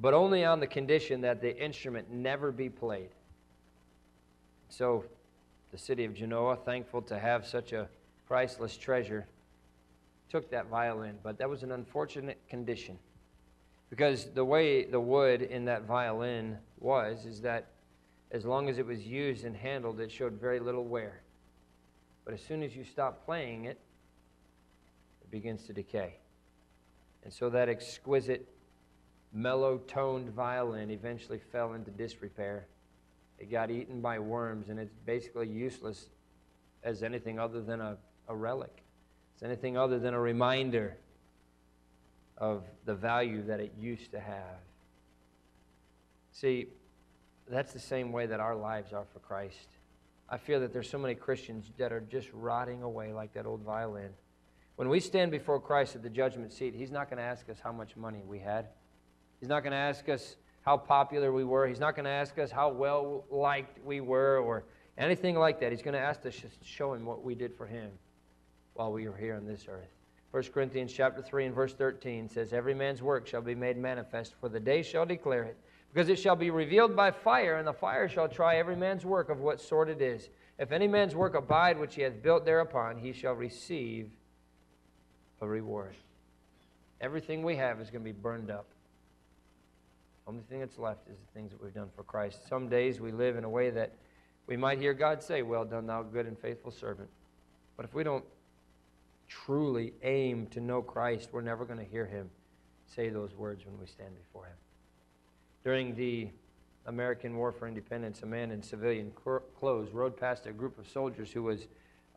but 0.00 0.14
only 0.14 0.44
on 0.44 0.60
the 0.60 0.66
condition 0.66 1.20
that 1.20 1.40
the 1.40 1.56
instrument 1.62 2.10
never 2.10 2.50
be 2.50 2.68
played. 2.68 3.10
So, 4.68 5.04
the 5.72 5.78
city 5.78 6.04
of 6.04 6.14
Genoa, 6.14 6.56
thankful 6.56 7.02
to 7.02 7.18
have 7.18 7.46
such 7.46 7.72
a 7.72 7.88
priceless 8.26 8.76
treasure, 8.76 9.26
took 10.30 10.50
that 10.50 10.66
violin, 10.68 11.18
but 11.22 11.38
that 11.38 11.48
was 11.48 11.62
an 11.62 11.72
unfortunate 11.72 12.38
condition. 12.48 12.98
Because 13.90 14.26
the 14.26 14.44
way 14.44 14.84
the 14.84 15.00
wood 15.00 15.42
in 15.42 15.64
that 15.66 15.82
violin 15.82 16.56
was, 16.78 17.26
is 17.26 17.40
that 17.42 17.66
as 18.30 18.44
long 18.44 18.68
as 18.68 18.78
it 18.78 18.86
was 18.86 19.00
used 19.00 19.44
and 19.44 19.56
handled, 19.56 20.00
it 20.00 20.10
showed 20.10 20.34
very 20.34 20.60
little 20.60 20.84
wear. 20.84 21.20
But 22.24 22.34
as 22.34 22.40
soon 22.40 22.62
as 22.62 22.76
you 22.76 22.84
stop 22.84 23.24
playing 23.24 23.64
it, 23.64 23.78
it 25.22 25.30
begins 25.30 25.64
to 25.66 25.72
decay. 25.72 26.14
And 27.24 27.32
so 27.32 27.50
that 27.50 27.68
exquisite, 27.68 28.46
mellow 29.32 29.78
toned 29.78 30.30
violin 30.30 30.90
eventually 30.90 31.38
fell 31.38 31.74
into 31.74 31.90
disrepair. 31.90 32.66
It 33.38 33.50
got 33.50 33.70
eaten 33.70 34.00
by 34.00 34.18
worms, 34.18 34.68
and 34.68 34.78
it's 34.78 34.94
basically 35.06 35.48
useless 35.48 36.08
as 36.82 37.02
anything 37.02 37.38
other 37.38 37.62
than 37.62 37.80
a, 37.80 37.96
a 38.28 38.34
relic. 38.34 38.82
It's 39.34 39.42
anything 39.42 39.76
other 39.76 39.98
than 39.98 40.14
a 40.14 40.20
reminder 40.20 40.96
of 42.36 42.64
the 42.84 42.94
value 42.94 43.42
that 43.42 43.60
it 43.60 43.72
used 43.78 44.10
to 44.12 44.20
have. 44.20 44.58
See, 46.32 46.68
that's 47.48 47.72
the 47.72 47.78
same 47.78 48.12
way 48.12 48.26
that 48.26 48.40
our 48.40 48.56
lives 48.56 48.92
are 48.92 49.04
for 49.12 49.18
Christ. 49.18 49.68
I 50.28 50.38
feel 50.38 50.60
that 50.60 50.72
there's 50.72 50.88
so 50.88 50.98
many 50.98 51.14
Christians 51.14 51.70
that 51.78 51.92
are 51.92 52.00
just 52.00 52.28
rotting 52.32 52.82
away 52.82 53.12
like 53.12 53.34
that 53.34 53.46
old 53.46 53.62
violin. 53.62 54.10
When 54.76 54.88
we 54.88 55.00
stand 55.00 55.30
before 55.30 55.60
Christ 55.60 55.96
at 55.96 56.02
the 56.02 56.08
judgment 56.08 56.52
seat, 56.52 56.74
He's 56.74 56.90
not 56.90 57.10
going 57.10 57.18
to 57.18 57.24
ask 57.24 57.48
us 57.50 57.58
how 57.62 57.72
much 57.72 57.96
money 57.96 58.22
we 58.26 58.38
had. 58.38 58.68
He's 59.40 59.48
not 59.48 59.62
going 59.62 59.72
to 59.72 59.78
ask 59.78 60.08
us 60.08 60.36
how 60.62 60.76
popular 60.76 61.32
we 61.32 61.44
were. 61.44 61.66
He's 61.66 61.80
not 61.80 61.96
going 61.96 62.04
to 62.04 62.10
ask 62.10 62.38
us 62.38 62.50
how 62.50 62.70
well 62.70 63.24
liked 63.30 63.84
we 63.84 64.00
were 64.00 64.38
or 64.38 64.64
anything 64.98 65.38
like 65.38 65.58
that. 65.60 65.72
He's 65.72 65.82
going 65.82 65.94
to 65.94 66.00
ask 66.00 66.24
us 66.26 66.36
to 66.36 66.48
show 66.62 66.92
Him 66.92 67.06
what 67.06 67.24
we 67.24 67.34
did 67.34 67.54
for 67.54 67.66
Him 67.66 67.90
while 68.74 68.92
we 68.92 69.08
were 69.08 69.16
here 69.16 69.34
on 69.34 69.46
this 69.46 69.66
earth. 69.68 69.88
1 70.32 70.44
Corinthians 70.54 70.92
chapter 70.92 71.22
3 71.22 71.46
and 71.46 71.54
verse 71.54 71.72
13 71.72 72.28
says, 72.28 72.52
Every 72.52 72.74
man's 72.74 73.02
work 73.02 73.26
shall 73.26 73.40
be 73.40 73.54
made 73.54 73.76
manifest, 73.76 74.34
for 74.40 74.48
the 74.48 74.60
day 74.60 74.82
shall 74.82 75.04
declare 75.04 75.42
it, 75.42 75.56
because 75.92 76.08
it 76.08 76.20
shall 76.20 76.36
be 76.36 76.50
revealed 76.50 76.94
by 76.94 77.10
fire, 77.10 77.56
and 77.56 77.66
the 77.66 77.72
fire 77.72 78.08
shall 78.08 78.28
try 78.28 78.56
every 78.56 78.76
man's 78.76 79.04
work 79.04 79.28
of 79.28 79.40
what 79.40 79.60
sort 79.60 79.88
it 79.88 80.00
is. 80.00 80.28
If 80.58 80.70
any 80.70 80.86
man's 80.86 81.16
work 81.16 81.34
abide 81.34 81.80
which 81.80 81.96
he 81.96 82.02
hath 82.02 82.22
built 82.22 82.44
thereupon, 82.44 82.98
he 82.98 83.12
shall 83.12 83.32
receive 83.32 84.10
a 85.40 85.48
reward. 85.48 85.96
Everything 87.00 87.42
we 87.42 87.56
have 87.56 87.80
is 87.80 87.90
going 87.90 88.04
to 88.04 88.12
be 88.12 88.18
burned 88.18 88.50
up. 88.50 88.66
Only 90.30 90.44
thing 90.44 90.60
that's 90.60 90.78
left 90.78 91.08
is 91.08 91.16
the 91.18 91.32
things 91.34 91.50
that 91.50 91.60
we've 91.60 91.74
done 91.74 91.88
for 91.96 92.04
Christ. 92.04 92.46
Some 92.48 92.68
days 92.68 93.00
we 93.00 93.10
live 93.10 93.36
in 93.36 93.42
a 93.42 93.48
way 93.48 93.70
that 93.70 93.90
we 94.46 94.56
might 94.56 94.78
hear 94.78 94.94
God 94.94 95.20
say, 95.24 95.42
Well 95.42 95.64
done, 95.64 95.88
thou 95.88 96.04
good 96.04 96.24
and 96.26 96.38
faithful 96.38 96.70
servant. 96.70 97.08
But 97.76 97.84
if 97.84 97.94
we 97.94 98.04
don't 98.04 98.24
truly 99.26 99.92
aim 100.04 100.46
to 100.52 100.60
know 100.60 100.82
Christ, 100.82 101.30
we're 101.32 101.40
never 101.40 101.64
going 101.64 101.80
to 101.80 101.84
hear 101.84 102.06
him 102.06 102.30
say 102.86 103.08
those 103.08 103.34
words 103.34 103.66
when 103.66 103.76
we 103.76 103.86
stand 103.86 104.10
before 104.24 104.46
him. 104.46 104.54
During 105.64 105.96
the 105.96 106.28
American 106.86 107.36
War 107.36 107.50
for 107.50 107.66
Independence, 107.66 108.22
a 108.22 108.26
man 108.26 108.52
in 108.52 108.62
civilian 108.62 109.10
clothes 109.58 109.90
rode 109.90 110.16
past 110.16 110.46
a 110.46 110.52
group 110.52 110.78
of 110.78 110.86
soldiers 110.86 111.32
who 111.32 111.42
was, 111.42 111.66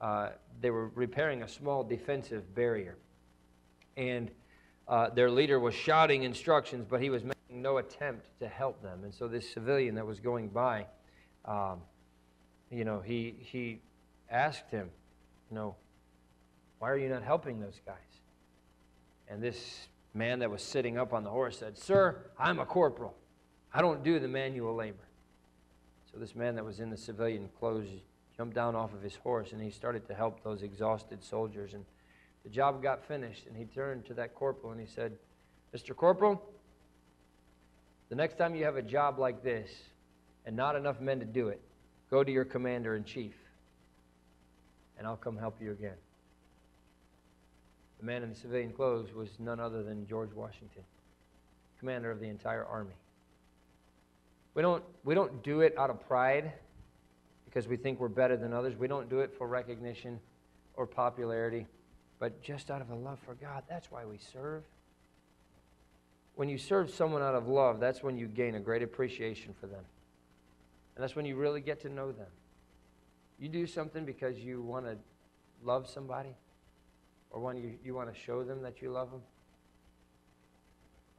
uh, 0.02 0.30
they 0.62 0.69
were 0.69 0.89
repairing 0.89 1.41
a 1.41 1.47
small 1.47 1.84
defensive 1.84 2.54
barrier. 2.54 2.95
And 3.97 4.30
uh, 4.88 5.10
their 5.10 5.32
leader 5.32 5.60
was 5.60 5.73
shouting 5.73 6.21
instructions, 6.21 6.86
but 6.88 7.02
he 7.02 7.10
was 7.10 7.23
no 7.54 7.78
attempt 7.78 8.28
to 8.39 8.48
help 8.48 8.82
them. 8.82 9.04
And 9.04 9.13
so 9.13 9.28
this 9.28 9.52
civilian 9.52 9.96
that 9.96 10.06
was 10.06 10.20
going 10.20 10.50
by, 10.50 10.86
um, 11.46 11.82
you 12.70 12.86
know, 12.86 13.00
he, 13.00 13.36
he 13.39 13.82
asked 14.30 14.70
him, 14.70 14.89
you 15.50 15.56
know, 15.56 15.76
why 16.80 16.89
are 16.89 16.98
you 16.98 17.10
not 17.10 17.24
helping 17.24 17.60
those 17.60 17.80
guys? 17.86 17.96
And 19.28 19.42
this 19.42 19.88
man 20.13 20.39
that 20.39 20.52
was 20.52 20.62
sitting 20.62 20.98
up 20.98 21.13
on 21.13 21.24
the 21.24 21.30
horse 21.30 21.60
said, 21.60 21.78
Sir, 21.78 22.18
I'm 22.38 22.60
a 22.60 22.66
corporal. 22.66 23.16
I 23.74 23.82
don't 23.82 24.04
do 24.04 24.20
the 24.20 24.28
manual 24.28 24.76
labor. 24.76 25.08
So 26.12 26.20
this 26.20 26.36
man 26.36 26.56
that 26.56 26.66
was 26.66 26.80
in 26.80 26.89
the 26.89 26.98
civilian 26.98 27.50
clothes 27.60 27.88
jumped 28.36 28.56
down 28.56 28.76
off 28.76 28.94
of 28.94 29.02
his 29.02 29.16
horse 29.16 29.52
and 29.54 29.62
he 29.62 29.72
started 29.72 30.08
to 30.08 30.13
help 30.13 30.44
those 30.44 30.62
exhausted 30.62 31.24
soldiers. 31.24 31.74
And 31.74 31.86
the 32.44 32.50
job 32.50 32.84
got 32.84 33.06
finished, 33.06 33.48
and 33.48 33.56
he 33.56 33.63
turned 33.66 34.06
to 34.08 34.13
that 34.16 34.36
corporal 34.36 34.74
and 34.74 34.82
he 34.82 34.88
said, 34.88 35.13
Mr. 35.74 35.96
Corporal, 35.96 36.42
the 38.13 38.17
next 38.17 38.38
time 38.38 38.54
you 38.54 38.63
have 38.63 38.76
a 38.76 38.82
job 38.84 39.17
like 39.17 39.41
this 39.41 39.67
and 40.45 40.56
not 40.56 40.76
enough 40.76 41.02
men 41.02 41.19
to 41.19 41.26
do 41.26 41.47
it, 41.47 41.60
go 42.12 42.23
to 42.23 42.32
your 42.32 42.45
commander 42.45 42.95
in 42.95 43.04
chief, 43.04 43.34
and 44.99 45.08
I'll 45.08 45.17
come 45.17 45.36
help 45.36 45.60
you 45.60 45.71
again. 45.71 45.95
The 47.99 48.06
man 48.06 48.21
in 48.21 48.30
the 48.30 48.36
civilian 48.36 48.71
clothes 48.71 49.12
was 49.15 49.30
none 49.39 49.60
other 49.60 49.82
than 49.82 50.06
George 50.06 50.32
Washington, 50.32 50.84
commander 51.80 52.12
of 52.12 52.19
the 52.19 52.28
entire 52.28 52.63
army. 52.63 52.93
We 54.54 54.62
don't, 54.62 54.84
we 55.04 55.15
don't 55.15 55.41
do 55.41 55.62
it 55.62 55.76
out 55.76 55.89
of 55.89 56.08
pride 56.08 56.54
because 57.45 57.67
we 57.67 57.78
think 57.78 57.99
we're 57.99 58.10
better 58.10 58.38
than 58.38 58.54
others. 58.54 58.76
We 58.78 58.88
don't 58.88 59.10
do 59.10 59.21
it 59.21 59.34
for 59.39 59.47
recognition 59.47 60.19
or 60.76 60.86
popularity, 60.86 61.65
but 62.19 62.43
just 62.43 62.69
out 62.69 62.80
of 62.80 62.91
a 62.91 62.95
love 62.95 63.17
for 63.26 63.34
God. 63.34 63.63
That's 63.67 63.89
why 63.89 64.06
we 64.06 64.19
serve. 64.32 64.62
When 66.36 66.50
you 66.50 66.58
serve 66.58 66.89
someone 66.89 67.22
out 67.22 67.36
of 67.36 67.48
love, 67.48 67.80
that's 67.80 68.02
when 68.02 68.17
you 68.17 68.28
gain 68.28 68.56
a 68.56 68.60
great 68.60 68.82
appreciation 68.82 69.54
for 69.60 69.67
them. 69.67 69.84
And 70.96 71.04
that's 71.04 71.15
when 71.15 71.26
you 71.26 71.36
really 71.36 71.62
get 71.62 71.82
to 71.82 71.89
know 71.89 72.12
them. 72.12 72.28
You 73.39 73.50
do 73.50 73.67
something 73.67 74.06
because 74.06 74.38
you 74.39 74.62
want 74.62 74.86
to 74.86 74.98
love 75.63 75.88
somebody 75.88 76.36
or 77.30 77.41
when 77.41 77.58
you, 77.58 77.74
you 77.84 77.93
want 77.96 78.13
to 78.13 78.19
show 78.19 78.43
them 78.43 78.62
that 78.62 78.82
you 78.82 78.91
love 78.91 79.12
them. 79.12 79.22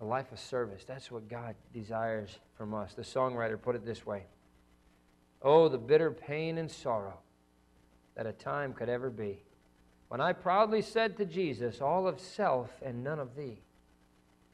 A 0.01 0.05
life 0.05 0.33
of 0.33 0.39
service. 0.39 0.85
That's 0.85 1.11
what 1.11 1.29
God 1.29 1.55
desires 1.73 2.39
from 2.57 2.75
us. 2.75 2.95
The 2.95 3.03
songwriter 3.03 3.61
put 3.61 3.75
it 3.75 3.85
this 3.85 4.07
way 4.07 4.25
Oh, 5.43 5.69
the 5.69 5.79
bitter 5.79 6.11
pain 6.11 6.59
and 6.59 6.71
sorrow 6.71 7.19
that 8.17 8.27
a 8.27 8.33
time 8.33 8.73
could 8.73 8.89
ever 8.89 9.11
be 9.11 9.43
when 10.09 10.21
I 10.21 10.33
proudly 10.33 10.83
said 10.83 11.17
to 11.17 11.25
Jesus, 11.25 11.81
All 11.81 12.07
of 12.07 12.21
self 12.21 12.71
and 12.83 13.03
none 13.03 13.19
of 13.19 13.35
thee. 13.35 13.63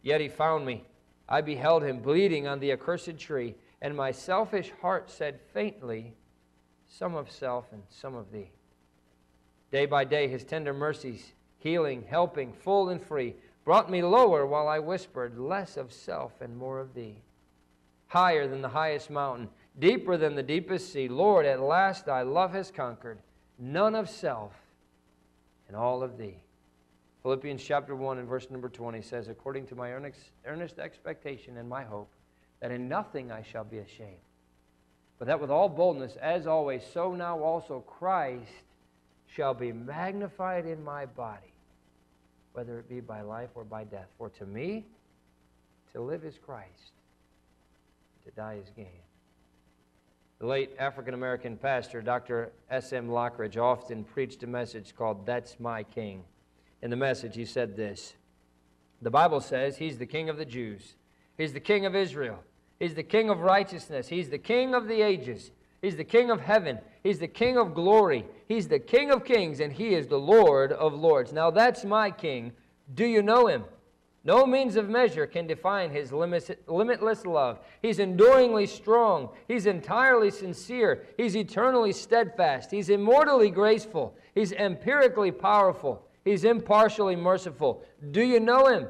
Yet 0.02 0.20
he 0.20 0.28
found 0.28 0.64
me. 0.66 0.84
I 1.28 1.40
beheld 1.40 1.82
him 1.82 2.00
bleeding 2.00 2.46
on 2.46 2.58
the 2.58 2.72
accursed 2.72 3.18
tree, 3.18 3.54
and 3.80 3.96
my 3.96 4.10
selfish 4.10 4.72
heart 4.80 5.10
said 5.10 5.40
faintly, 5.52 6.14
Some 6.88 7.14
of 7.14 7.30
self 7.30 7.72
and 7.72 7.82
some 7.88 8.14
of 8.14 8.32
thee. 8.32 8.50
Day 9.70 9.86
by 9.86 10.04
day, 10.04 10.26
his 10.26 10.44
tender 10.44 10.72
mercies, 10.72 11.32
healing, 11.58 12.04
helping, 12.08 12.52
full 12.52 12.88
and 12.88 13.00
free, 13.00 13.36
brought 13.64 13.90
me 13.90 14.02
lower 14.02 14.44
while 14.46 14.66
I 14.66 14.80
whispered, 14.80 15.38
Less 15.38 15.76
of 15.76 15.92
self 15.92 16.40
and 16.40 16.56
more 16.56 16.80
of 16.80 16.94
thee. 16.94 17.22
Higher 18.08 18.48
than 18.48 18.62
the 18.62 18.68
highest 18.68 19.10
mountain, 19.10 19.48
deeper 19.78 20.16
than 20.16 20.34
the 20.34 20.42
deepest 20.42 20.92
sea. 20.92 21.08
Lord, 21.08 21.46
at 21.46 21.60
last 21.60 22.06
thy 22.06 22.22
love 22.22 22.52
has 22.52 22.72
conquered 22.72 23.18
none 23.58 23.94
of 23.94 24.10
self 24.10 24.54
and 25.68 25.76
all 25.76 26.02
of 26.02 26.18
thee. 26.18 26.42
Philippians 27.22 27.62
chapter 27.62 27.94
1 27.94 28.18
and 28.18 28.28
verse 28.28 28.50
number 28.50 28.68
20 28.68 29.02
says, 29.02 29.28
According 29.28 29.66
to 29.66 29.74
my 29.74 29.92
earnest, 29.92 30.78
expectation 30.78 31.58
and 31.58 31.68
my 31.68 31.82
hope, 31.82 32.10
that 32.60 32.70
in 32.70 32.88
nothing 32.88 33.30
I 33.30 33.42
shall 33.42 33.64
be 33.64 33.78
ashamed, 33.78 34.16
but 35.18 35.26
that 35.26 35.40
with 35.40 35.50
all 35.50 35.68
boldness, 35.68 36.16
as 36.16 36.46
always, 36.46 36.82
so 36.94 37.14
now 37.14 37.38
also 37.40 37.80
Christ 37.80 38.64
shall 39.26 39.52
be 39.52 39.70
magnified 39.70 40.66
in 40.66 40.82
my 40.82 41.04
body, 41.04 41.52
whether 42.54 42.78
it 42.78 42.88
be 42.88 43.00
by 43.00 43.20
life 43.20 43.50
or 43.54 43.64
by 43.64 43.84
death. 43.84 44.08
For 44.16 44.30
to 44.30 44.46
me, 44.46 44.86
to 45.92 46.00
live 46.00 46.24
is 46.24 46.38
Christ, 46.38 46.92
to 48.24 48.30
die 48.30 48.58
is 48.62 48.70
gain. 48.74 49.02
The 50.38 50.46
late 50.46 50.70
African 50.78 51.12
American 51.12 51.58
pastor, 51.58 52.00
Dr. 52.00 52.52
S.M. 52.70 53.08
Lockridge, 53.08 53.58
often 53.58 54.04
preached 54.04 54.42
a 54.42 54.46
message 54.46 54.96
called 54.96 55.26
That's 55.26 55.60
My 55.60 55.82
King. 55.82 56.24
In 56.82 56.90
the 56.90 56.96
message, 56.96 57.36
he 57.36 57.44
said 57.44 57.76
this 57.76 58.14
The 59.02 59.10
Bible 59.10 59.40
says 59.40 59.76
he's 59.76 59.98
the 59.98 60.06
king 60.06 60.28
of 60.28 60.36
the 60.36 60.44
Jews, 60.44 60.96
he's 61.36 61.52
the 61.52 61.60
king 61.60 61.86
of 61.86 61.94
Israel, 61.94 62.42
he's 62.78 62.94
the 62.94 63.02
king 63.02 63.30
of 63.30 63.40
righteousness, 63.40 64.08
he's 64.08 64.30
the 64.30 64.38
king 64.38 64.74
of 64.74 64.88
the 64.88 65.02
ages, 65.02 65.50
he's 65.82 65.96
the 65.96 66.04
king 66.04 66.30
of 66.30 66.40
heaven, 66.40 66.78
he's 67.02 67.18
the 67.18 67.28
king 67.28 67.58
of 67.58 67.74
glory, 67.74 68.24
he's 68.48 68.68
the 68.68 68.78
king 68.78 69.10
of 69.10 69.24
kings, 69.24 69.60
and 69.60 69.72
he 69.72 69.94
is 69.94 70.06
the 70.06 70.18
Lord 70.18 70.72
of 70.72 70.94
lords. 70.94 71.32
Now 71.32 71.50
that's 71.50 71.84
my 71.84 72.10
king. 72.10 72.52
Do 72.94 73.04
you 73.04 73.22
know 73.22 73.46
him? 73.46 73.64
No 74.22 74.44
means 74.44 74.76
of 74.76 74.88
measure 74.88 75.26
can 75.26 75.46
define 75.46 75.90
his 75.90 76.12
limitless 76.12 77.24
love. 77.24 77.58
He's 77.80 77.98
enduringly 77.98 78.66
strong. 78.66 79.30
He's 79.48 79.64
entirely 79.64 80.30
sincere. 80.30 81.06
He's 81.16 81.34
eternally 81.34 81.92
steadfast. 81.92 82.70
He's 82.70 82.90
immortally 82.90 83.50
graceful. 83.50 84.14
He's 84.34 84.52
empirically 84.52 85.30
powerful. 85.30 86.02
He's 86.24 86.44
impartially 86.44 87.16
merciful. 87.16 87.82
Do 88.10 88.22
you 88.22 88.40
know 88.40 88.66
him? 88.66 88.86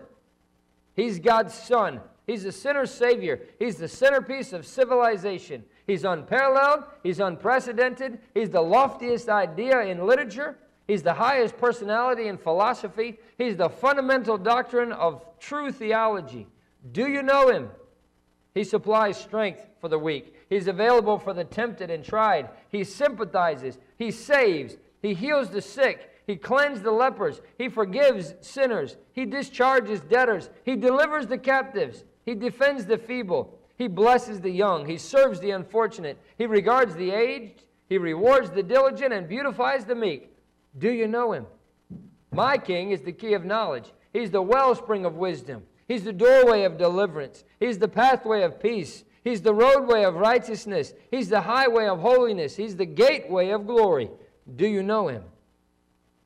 He's 0.94 1.18
God's 1.18 1.54
Son. 1.54 2.00
He's 2.26 2.44
the 2.44 2.52
sinner's 2.52 2.90
Savior. 2.90 3.40
He's 3.58 3.76
the 3.76 3.88
centerpiece 3.88 4.52
of 4.52 4.66
civilization. 4.66 5.64
He's 5.86 6.04
unparalleled. 6.04 6.84
He's 7.02 7.20
unprecedented. 7.20 8.20
He's 8.34 8.50
the 8.50 8.60
loftiest 8.60 9.28
idea 9.28 9.80
in 9.80 10.06
literature. 10.06 10.58
He's 10.86 11.02
the 11.02 11.14
highest 11.14 11.56
personality 11.56 12.28
in 12.28 12.36
philosophy. 12.36 13.18
He's 13.38 13.56
the 13.56 13.68
fundamental 13.68 14.36
doctrine 14.36 14.92
of 14.92 15.24
true 15.38 15.72
theology. 15.72 16.46
Do 16.92 17.08
you 17.08 17.22
know 17.22 17.48
him? 17.48 17.70
He 18.54 18.64
supplies 18.64 19.16
strength 19.16 19.66
for 19.80 19.88
the 19.88 19.98
weak. 19.98 20.34
He's 20.48 20.66
available 20.66 21.18
for 21.18 21.32
the 21.32 21.44
tempted 21.44 21.90
and 21.90 22.04
tried. 22.04 22.48
He 22.70 22.82
sympathizes. 22.82 23.78
He 23.96 24.10
saves. 24.10 24.76
He 25.00 25.14
heals 25.14 25.50
the 25.50 25.62
sick. 25.62 26.09
He 26.30 26.36
cleanses 26.36 26.84
the 26.84 26.92
lepers. 26.92 27.40
He 27.58 27.68
forgives 27.68 28.34
sinners. 28.40 28.96
He 29.12 29.26
discharges 29.26 30.00
debtors. 30.00 30.48
He 30.64 30.76
delivers 30.76 31.26
the 31.26 31.38
captives. 31.38 32.04
He 32.24 32.36
defends 32.36 32.86
the 32.86 32.98
feeble. 32.98 33.58
He 33.76 33.88
blesses 33.88 34.40
the 34.40 34.52
young. 34.52 34.86
He 34.86 34.96
serves 34.96 35.40
the 35.40 35.50
unfortunate. 35.50 36.18
He 36.38 36.46
regards 36.46 36.94
the 36.94 37.10
aged. 37.10 37.64
He 37.88 37.98
rewards 37.98 38.50
the 38.50 38.62
diligent 38.62 39.12
and 39.12 39.28
beautifies 39.28 39.84
the 39.84 39.96
meek. 39.96 40.30
Do 40.78 40.92
you 40.92 41.08
know 41.08 41.32
him? 41.32 41.46
My 42.30 42.56
king 42.58 42.92
is 42.92 43.00
the 43.00 43.10
key 43.10 43.34
of 43.34 43.44
knowledge. 43.44 43.92
He's 44.12 44.30
the 44.30 44.40
wellspring 44.40 45.04
of 45.04 45.16
wisdom. 45.16 45.64
He's 45.88 46.04
the 46.04 46.12
doorway 46.12 46.62
of 46.62 46.78
deliverance. 46.78 47.42
He's 47.58 47.78
the 47.78 47.88
pathway 47.88 48.42
of 48.42 48.60
peace. 48.60 49.02
He's 49.24 49.42
the 49.42 49.52
roadway 49.52 50.04
of 50.04 50.14
righteousness. 50.14 50.94
He's 51.10 51.28
the 51.28 51.40
highway 51.40 51.88
of 51.88 51.98
holiness. 51.98 52.54
He's 52.54 52.76
the 52.76 52.86
gateway 52.86 53.50
of 53.50 53.66
glory. 53.66 54.10
Do 54.54 54.68
you 54.68 54.84
know 54.84 55.08
him? 55.08 55.24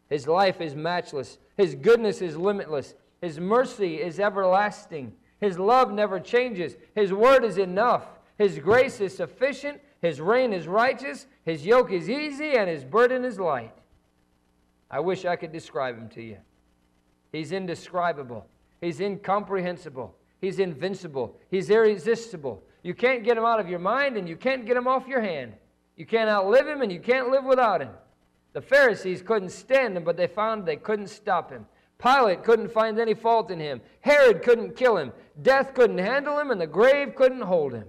His 0.09 0.27
life 0.27 0.61
is 0.61 0.75
matchless. 0.75 1.39
His 1.57 1.75
goodness 1.75 2.21
is 2.21 2.37
limitless. 2.37 2.95
His 3.21 3.41
mercy 3.41 3.97
is 3.97 4.21
everlasting. 4.21 5.13
His 5.41 5.59
love 5.59 5.93
never 5.93 6.21
changes. 6.21 6.77
His 6.95 7.13
word 7.13 7.45
is 7.45 7.59
enough. 7.59 8.07
His 8.39 8.59
grace 8.59 9.01
is 9.01 9.17
sufficient. 9.17 9.81
His 10.01 10.21
reign 10.21 10.53
is 10.53 10.69
righteous. 10.69 11.27
His 11.45 11.65
yoke 11.65 11.93
is 11.93 12.11
easy 12.11 12.57
and 12.57 12.69
his 12.69 12.85
burden 12.85 13.25
is 13.25 13.39
light. 13.39 13.75
I 14.91 15.01
wish 15.01 15.25
I 15.25 15.37
could 15.37 15.53
describe 15.53 15.97
him 15.97 16.09
to 16.11 16.23
you. 16.23 16.37
He's 17.33 17.53
indescribable. 17.53 18.47
He's 18.81 19.01
incomprehensible. 19.01 20.15
He's 20.41 20.59
invincible. 20.59 21.37
He's 21.51 21.71
irresistible. 21.71 22.63
You 22.83 22.95
can't 22.95 23.25
get 23.25 23.39
him 23.39 23.45
out 23.45 23.61
of 23.61 23.69
your 23.69 23.79
mind 23.79 24.17
and 24.17 24.29
you 24.29 24.37
can't 24.37 24.67
get 24.67 24.77
him 24.77 24.87
off 24.87 25.09
your 25.09 25.21
hand. 25.21 25.55
You 25.97 26.05
can't 26.05 26.29
outlive 26.29 26.69
him 26.69 26.83
and 26.83 26.93
you 26.93 27.01
can't 27.01 27.31
live 27.31 27.45
without 27.45 27.81
him. 27.81 27.91
The 28.55 28.63
Pharisees 28.63 29.21
couldn't 29.21 29.51
stand 29.51 29.97
him, 29.97 30.05
but 30.05 30.17
they 30.17 30.27
found 30.27 30.65
they 30.65 30.77
couldn't 30.77 31.09
stop 31.09 31.51
him. 31.51 31.67
Pilate 31.99 32.43
couldn't 32.43 32.73
find 32.73 32.99
any 32.99 33.15
fault 33.15 33.51
in 33.51 33.61
him. 33.61 33.83
Herod 34.01 34.43
couldn't 34.43 34.77
kill 34.77 34.97
him. 34.97 35.13
Death 35.43 35.75
couldn't 35.75 35.99
handle 35.99 36.39
him, 36.39 36.51
and 36.51 36.61
the 36.61 36.67
grave 36.67 37.15
couldn't 37.15 37.43
hold 37.43 37.75
him. 37.75 37.87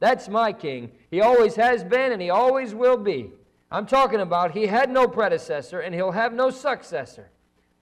That's 0.00 0.28
my 0.28 0.52
king. 0.52 0.92
He 1.10 1.20
always 1.20 1.56
has 1.56 1.84
been, 1.84 2.12
and 2.12 2.22
he 2.22 2.30
always 2.30 2.74
will 2.74 2.96
be. 2.96 3.30
I'm 3.70 3.86
talking 3.86 4.20
about 4.20 4.52
he 4.52 4.66
had 4.66 4.90
no 4.90 5.08
predecessor 5.08 5.80
and 5.80 5.94
he'll 5.94 6.12
have 6.12 6.32
no 6.32 6.50
successor. 6.50 7.30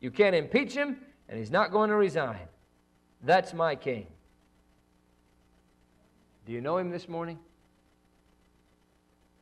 You 0.01 0.11
can't 0.11 0.35
impeach 0.35 0.73
him 0.73 0.99
and 1.29 1.39
he's 1.39 1.51
not 1.51 1.71
going 1.71 1.91
to 1.91 1.97
resign. 1.97 2.49
That's 3.23 3.53
my 3.53 3.75
king. 3.75 4.07
Do 6.47 6.53
you 6.53 6.61
know 6.61 6.79
him 6.79 6.91
this 6.91 7.09
morning? 7.09 7.39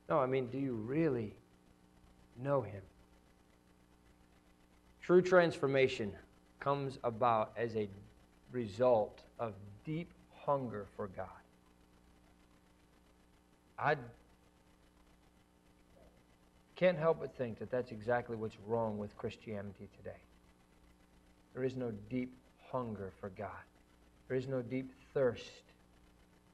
No, 0.08 0.18
I 0.18 0.26
mean, 0.26 0.46
do 0.48 0.58
you 0.58 0.74
really 0.74 1.34
know 2.42 2.62
him? 2.62 2.82
True 5.02 5.22
transformation 5.22 6.12
comes 6.60 6.98
about 7.02 7.52
as 7.56 7.74
a 7.76 7.88
result 8.52 9.22
of 9.38 9.54
deep 9.84 10.12
hunger 10.44 10.86
for 10.96 11.08
God. 11.08 11.26
I 13.78 13.96
can't 16.76 16.98
help 16.98 17.20
but 17.20 17.34
think 17.36 17.58
that 17.58 17.70
that's 17.70 17.90
exactly 17.90 18.36
what's 18.36 18.56
wrong 18.66 18.98
with 18.98 19.16
Christianity 19.16 19.88
today. 19.96 20.20
There 21.54 21.64
is 21.64 21.76
no 21.76 21.92
deep 22.08 22.32
hunger 22.70 23.12
for 23.20 23.30
God, 23.30 23.50
there 24.28 24.36
is 24.36 24.46
no 24.46 24.62
deep 24.62 24.90
thirst 25.14 25.50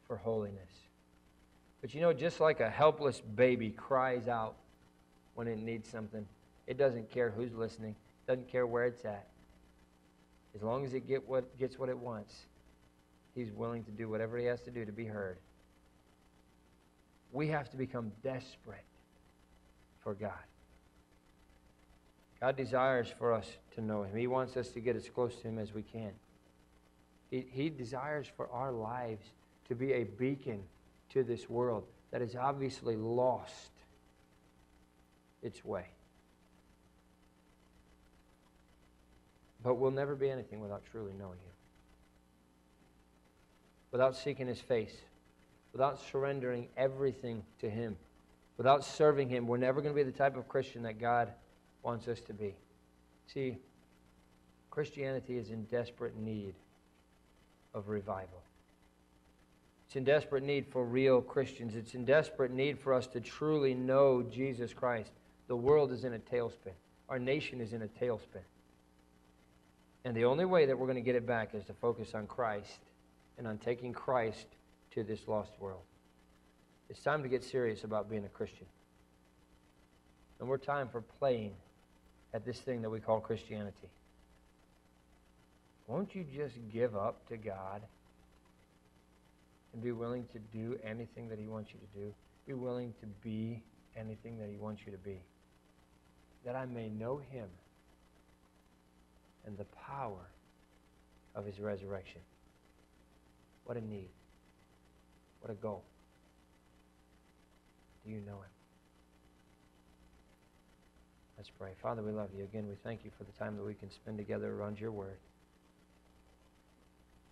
for 0.07 0.17
holiness. 0.17 0.71
But 1.81 1.95
you 1.95 2.01
know, 2.01 2.13
just 2.13 2.41
like 2.41 2.61
a 2.61 2.69
helpless 2.69 3.21
baby 3.21 3.71
cries 3.71 4.27
out 4.27 4.57
when 5.39 5.47
it 5.47 5.61
needs 5.61 5.89
something. 5.89 6.27
It 6.67 6.77
doesn't 6.79 7.13
care 7.13 7.31
who's 7.31 7.55
listening, 7.55 7.95
doesn't 8.27 8.51
care 8.51 8.67
where 8.67 8.87
it's 8.87 9.05
at. 9.05 9.29
As 10.53 10.65
long 10.65 10.85
as 10.85 10.95
it 10.95 11.07
get 11.07 11.29
what, 11.29 11.57
gets 11.61 11.79
what 11.79 11.89
it 11.89 11.97
wants, 11.97 12.35
he's 13.37 13.53
willing 13.53 13.85
to 13.85 13.93
do 13.93 14.09
whatever 14.09 14.37
he 14.37 14.47
has 14.47 14.61
to 14.63 14.73
do 14.73 14.85
to 14.85 14.91
be 14.91 15.05
heard. 15.05 15.39
We 17.31 17.47
have 17.47 17.71
to 17.71 17.77
become 17.77 18.11
desperate 18.25 18.83
for 20.01 20.15
God. 20.15 20.33
God 22.41 22.57
desires 22.57 23.07
for 23.17 23.33
us 23.33 23.47
to 23.77 23.81
know 23.81 24.03
him. 24.03 24.17
He 24.17 24.27
wants 24.27 24.57
us 24.57 24.71
to 24.71 24.81
get 24.81 24.97
as 24.97 25.09
close 25.09 25.37
to 25.37 25.47
him 25.47 25.61
as 25.61 25.73
we 25.73 25.83
can. 25.83 26.11
He, 27.31 27.47
he 27.49 27.71
desires 27.71 28.27
for 28.37 28.51
our 28.51 28.73
lives 28.73 29.27
to 29.69 29.77
be 29.77 29.93
a 29.93 30.03
beacon 30.03 30.65
to 31.11 31.23
this 31.23 31.49
world 31.49 31.85
that 32.11 32.23
is 32.23 32.35
obviously 32.35 32.97
lost 32.97 33.71
its 35.43 35.65
way. 35.65 35.87
But 39.63 39.75
we'll 39.75 39.91
never 39.91 40.15
be 40.15 40.31
anything 40.31 40.61
without 40.61 40.83
truly 40.91 41.13
knowing 41.19 41.39
Him. 41.39 41.53
Without 43.91 44.17
seeking 44.17 44.47
His 44.47 44.61
face. 44.61 44.95
Without 45.73 46.01
surrendering 46.01 46.69
everything 46.77 47.43
to 47.61 47.69
Him. 47.69 47.97
Without 48.57 48.85
serving 48.85 49.29
Him, 49.29 49.47
we're 49.47 49.57
never 49.57 49.81
going 49.81 49.95
to 49.95 49.97
be 49.97 50.09
the 50.09 50.17
type 50.17 50.37
of 50.37 50.49
Christian 50.49 50.83
that 50.83 51.01
God 51.01 51.33
wants 51.83 52.09
us 52.09 52.21
to 52.23 52.33
be. 52.33 52.55
See, 53.27 53.59
Christianity 54.71 55.39
is 55.39 55.51
in 55.51 55.65
desperate 55.65 56.17
need 56.17 56.55
of 57.75 57.89
revival. 57.89 58.43
It's 59.87 59.97
in 59.97 60.05
desperate 60.05 60.43
need 60.43 60.67
for 60.67 60.85
real 60.85 61.23
Christians. 61.23 61.75
It's 61.75 61.95
in 61.95 62.05
desperate 62.05 62.53
need 62.53 62.79
for 62.79 62.93
us 62.93 63.07
to 63.09 63.21
truly 63.21 63.75
know 63.75 64.23
Jesus 64.23 64.75
Christ. 64.75 65.13
The 65.49 65.57
world 65.57 65.93
is 65.93 66.05
in 66.05 66.15
a 66.15 66.19
tailspin. 66.19 66.75
Our 67.09 67.19
nation 67.19 67.61
is 67.61 67.73
in 67.73 67.83
a 67.83 67.89
tailspin. 67.89 68.45
And 70.05 70.17
the 70.17 70.27
only 70.27 70.45
way 70.45 70.67
that 70.67 70.79
we're 70.79 70.87
going 70.87 70.97
to 70.97 71.03
get 71.03 71.17
it 71.17 71.27
back 71.27 71.55
is 71.55 71.65
to 71.65 71.75
focus 71.75 72.15
on 72.15 72.27
Christ 72.27 72.79
and 73.37 73.47
on 73.47 73.59
taking 73.59 73.93
Christ 73.93 74.47
to 74.93 75.03
this 75.03 75.27
lost 75.27 75.53
world. 75.59 75.83
It's 76.91 77.01
time 77.01 77.23
to 77.23 77.29
get 77.29 77.45
serious 77.45 77.85
about 77.85 78.09
being 78.09 78.25
a 78.25 78.29
Christian. 78.29 78.67
And 80.41 80.49
we're 80.49 80.59
time 80.59 80.89
for 80.89 81.01
playing 81.01 81.53
at 82.33 82.45
this 82.45 82.59
thing 82.61 82.83
that 82.83 82.91
we 82.91 83.01
call 83.01 83.21
Christianity. 83.21 83.89
Won't 85.87 86.15
you 86.15 86.25
just 86.25 86.57
give 86.73 86.95
up 86.97 87.27
to 87.29 87.37
God 87.37 87.83
and 89.73 89.83
be 89.83 89.93
willing 89.93 90.27
to 90.33 90.39
do 90.39 90.79
anything 90.85 91.29
that 91.31 91.39
He 91.39 91.47
wants 91.47 91.71
you 91.73 91.81
to 91.81 92.07
do? 92.07 92.15
Be 92.47 92.55
willing 92.55 92.95
to 93.01 93.07
be 93.23 93.63
anything 93.97 94.39
that 94.39 94.49
He 94.51 94.57
wants 94.57 94.83
you 94.85 94.93
to 94.93 94.99
be. 94.99 95.21
That 96.45 96.57
I 96.57 96.67
may 96.67 96.89
know 96.89 97.19
Him 97.31 97.49
and 99.47 99.57
the 99.57 99.65
power 99.65 100.31
of 101.35 101.45
His 101.45 101.59
resurrection. 101.59 102.21
What 103.65 103.77
a 103.77 103.81
need. 103.81 104.09
What 105.41 105.51
a 105.51 105.55
goal. 105.55 105.85
Do 108.05 108.11
you 108.11 108.21
know 108.21 108.37
Him? 108.37 108.51
Let's 111.37 111.51
pray. 111.51 111.71
Father, 111.81 112.03
we 112.03 112.11
love 112.11 112.31
you. 112.37 112.43
Again, 112.43 112.67
we 112.69 112.75
thank 112.83 113.05
you 113.05 113.13
for 113.17 113.25
the 113.25 113.33
time 113.33 113.57
that 113.57 113.65
we 113.65 113.75
can 113.75 113.91
spend 113.91 114.19
together 114.19 114.53
around 114.53 114.81
your 114.81 114.91
word. 114.91 115.19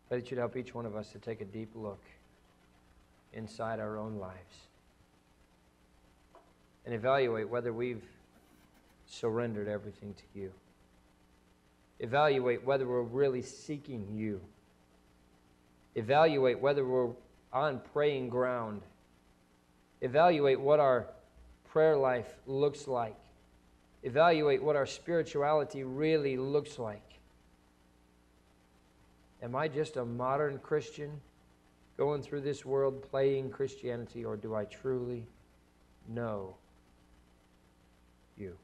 Pray 0.09 0.21
that 0.21 0.31
you'd 0.31 0.39
help 0.39 0.57
each 0.57 0.75
one 0.75 0.87
of 0.87 0.95
us 0.95 1.11
to 1.11 1.19
take 1.19 1.41
a 1.41 1.45
deep 1.45 1.71
look 1.75 2.03
inside 3.33 3.81
our 3.81 3.99
own 3.99 4.17
lives 4.17 4.55
and 6.85 6.95
evaluate 6.95 7.49
whether 7.49 7.73
we've 7.73 8.05
surrendered 9.07 9.69
everything 9.69 10.15
to 10.15 10.39
you. 10.39 10.53
Evaluate 12.01 12.65
whether 12.65 12.87
we're 12.87 13.03
really 13.03 13.43
seeking 13.43 14.07
you. 14.15 14.41
Evaluate 15.95 16.61
whether 16.61 16.85
we're 16.85 17.11
on 17.53 17.81
praying 17.93 18.29
ground. 18.29 18.83
Evaluate 20.03 20.61
what 20.61 20.79
our 20.79 21.07
prayer 21.71 21.97
life 21.97 22.35
looks 22.47 22.87
like. 22.87 23.17
Evaluate 24.03 24.63
what 24.63 24.77
our 24.77 24.87
spirituality 24.87 25.85
really 25.85 26.37
looks 26.37 26.79
like. 26.79 27.03
Am 29.43 29.57
I 29.57 29.69
just 29.69 29.97
a 29.97 30.05
modern 30.05 30.59
Christian 30.59 31.21
going 31.97 32.23
through 32.23 32.43
this 32.43 32.65
world 32.65 33.03
playing 33.11 33.51
Christianity, 33.51 34.25
or 34.25 34.37
do 34.37 34.55
I 34.55 34.65
truly 34.65 35.27
know 36.09 36.57
you? 38.37 38.57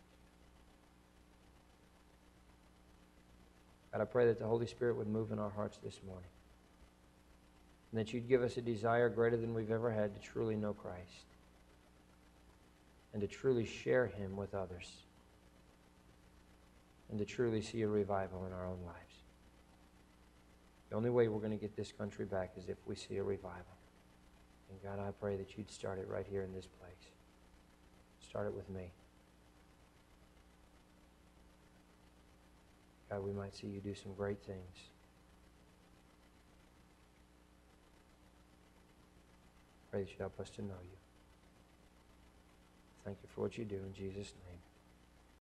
God, 3.93 4.01
I 4.01 4.05
pray 4.05 4.26
that 4.26 4.38
the 4.38 4.47
Holy 4.47 4.66
Spirit 4.66 4.97
would 4.97 5.09
move 5.09 5.32
in 5.32 5.38
our 5.38 5.51
hearts 5.51 5.78
this 5.84 6.01
morning. 6.07 6.30
And 7.90 8.01
that 8.01 8.12
you'd 8.12 8.28
give 8.28 8.43
us 8.43 8.57
a 8.57 8.62
desire 8.62 9.11
greater 9.11 9.36
than 9.36 9.53
we've 9.53 9.70
ever 9.70 9.90
had 9.90 10.14
to 10.14 10.20
truly 10.20 10.57
know 10.57 10.72
Christ 10.72 11.26
and 13.12 13.20
to 13.20 13.28
truly 13.28 13.66
share 13.66 14.07
him 14.07 14.36
with 14.36 14.55
others 14.55 14.90
and 17.11 17.18
to 17.18 17.26
truly 17.26 17.61
see 17.61 17.82
a 17.82 17.88
revival 17.88 18.47
in 18.47 18.53
our 18.55 18.66
own 18.66 18.78
lives. 18.86 19.14
The 20.88 20.97
only 20.97 21.11
way 21.11 21.28
we're 21.28 21.38
going 21.38 21.53
to 21.53 21.59
get 21.59 21.76
this 21.76 21.93
country 21.93 22.24
back 22.24 22.53
is 22.57 22.68
if 22.68 22.78
we 22.86 22.97
see 22.97 23.18
a 23.18 23.22
revival. 23.22 23.76
And 24.70 24.82
God, 24.82 25.07
I 25.07 25.11
pray 25.11 25.36
that 25.36 25.59
you'd 25.59 25.70
start 25.70 25.99
it 25.99 26.09
right 26.09 26.26
here 26.26 26.43
in 26.43 26.55
this 26.55 26.66
place. 26.66 26.93
Start 28.26 28.47
it 28.47 28.55
with 28.55 28.70
me. 28.70 28.90
God, 33.12 33.24
we 33.24 33.32
might 33.32 33.54
see 33.54 33.66
you 33.66 33.80
do 33.80 33.94
some 33.94 34.14
great 34.14 34.42
things. 34.42 34.88
Pray 39.90 40.00
that 40.00 40.08
you 40.08 40.16
help 40.18 40.40
us 40.40 40.48
to 40.50 40.62
know 40.62 40.80
you. 40.82 40.96
Thank 43.04 43.18
you 43.22 43.28
for 43.34 43.42
what 43.42 43.58
you 43.58 43.66
do 43.66 43.76
in 43.76 43.92
Jesus' 43.92 44.32
name. 44.48 44.72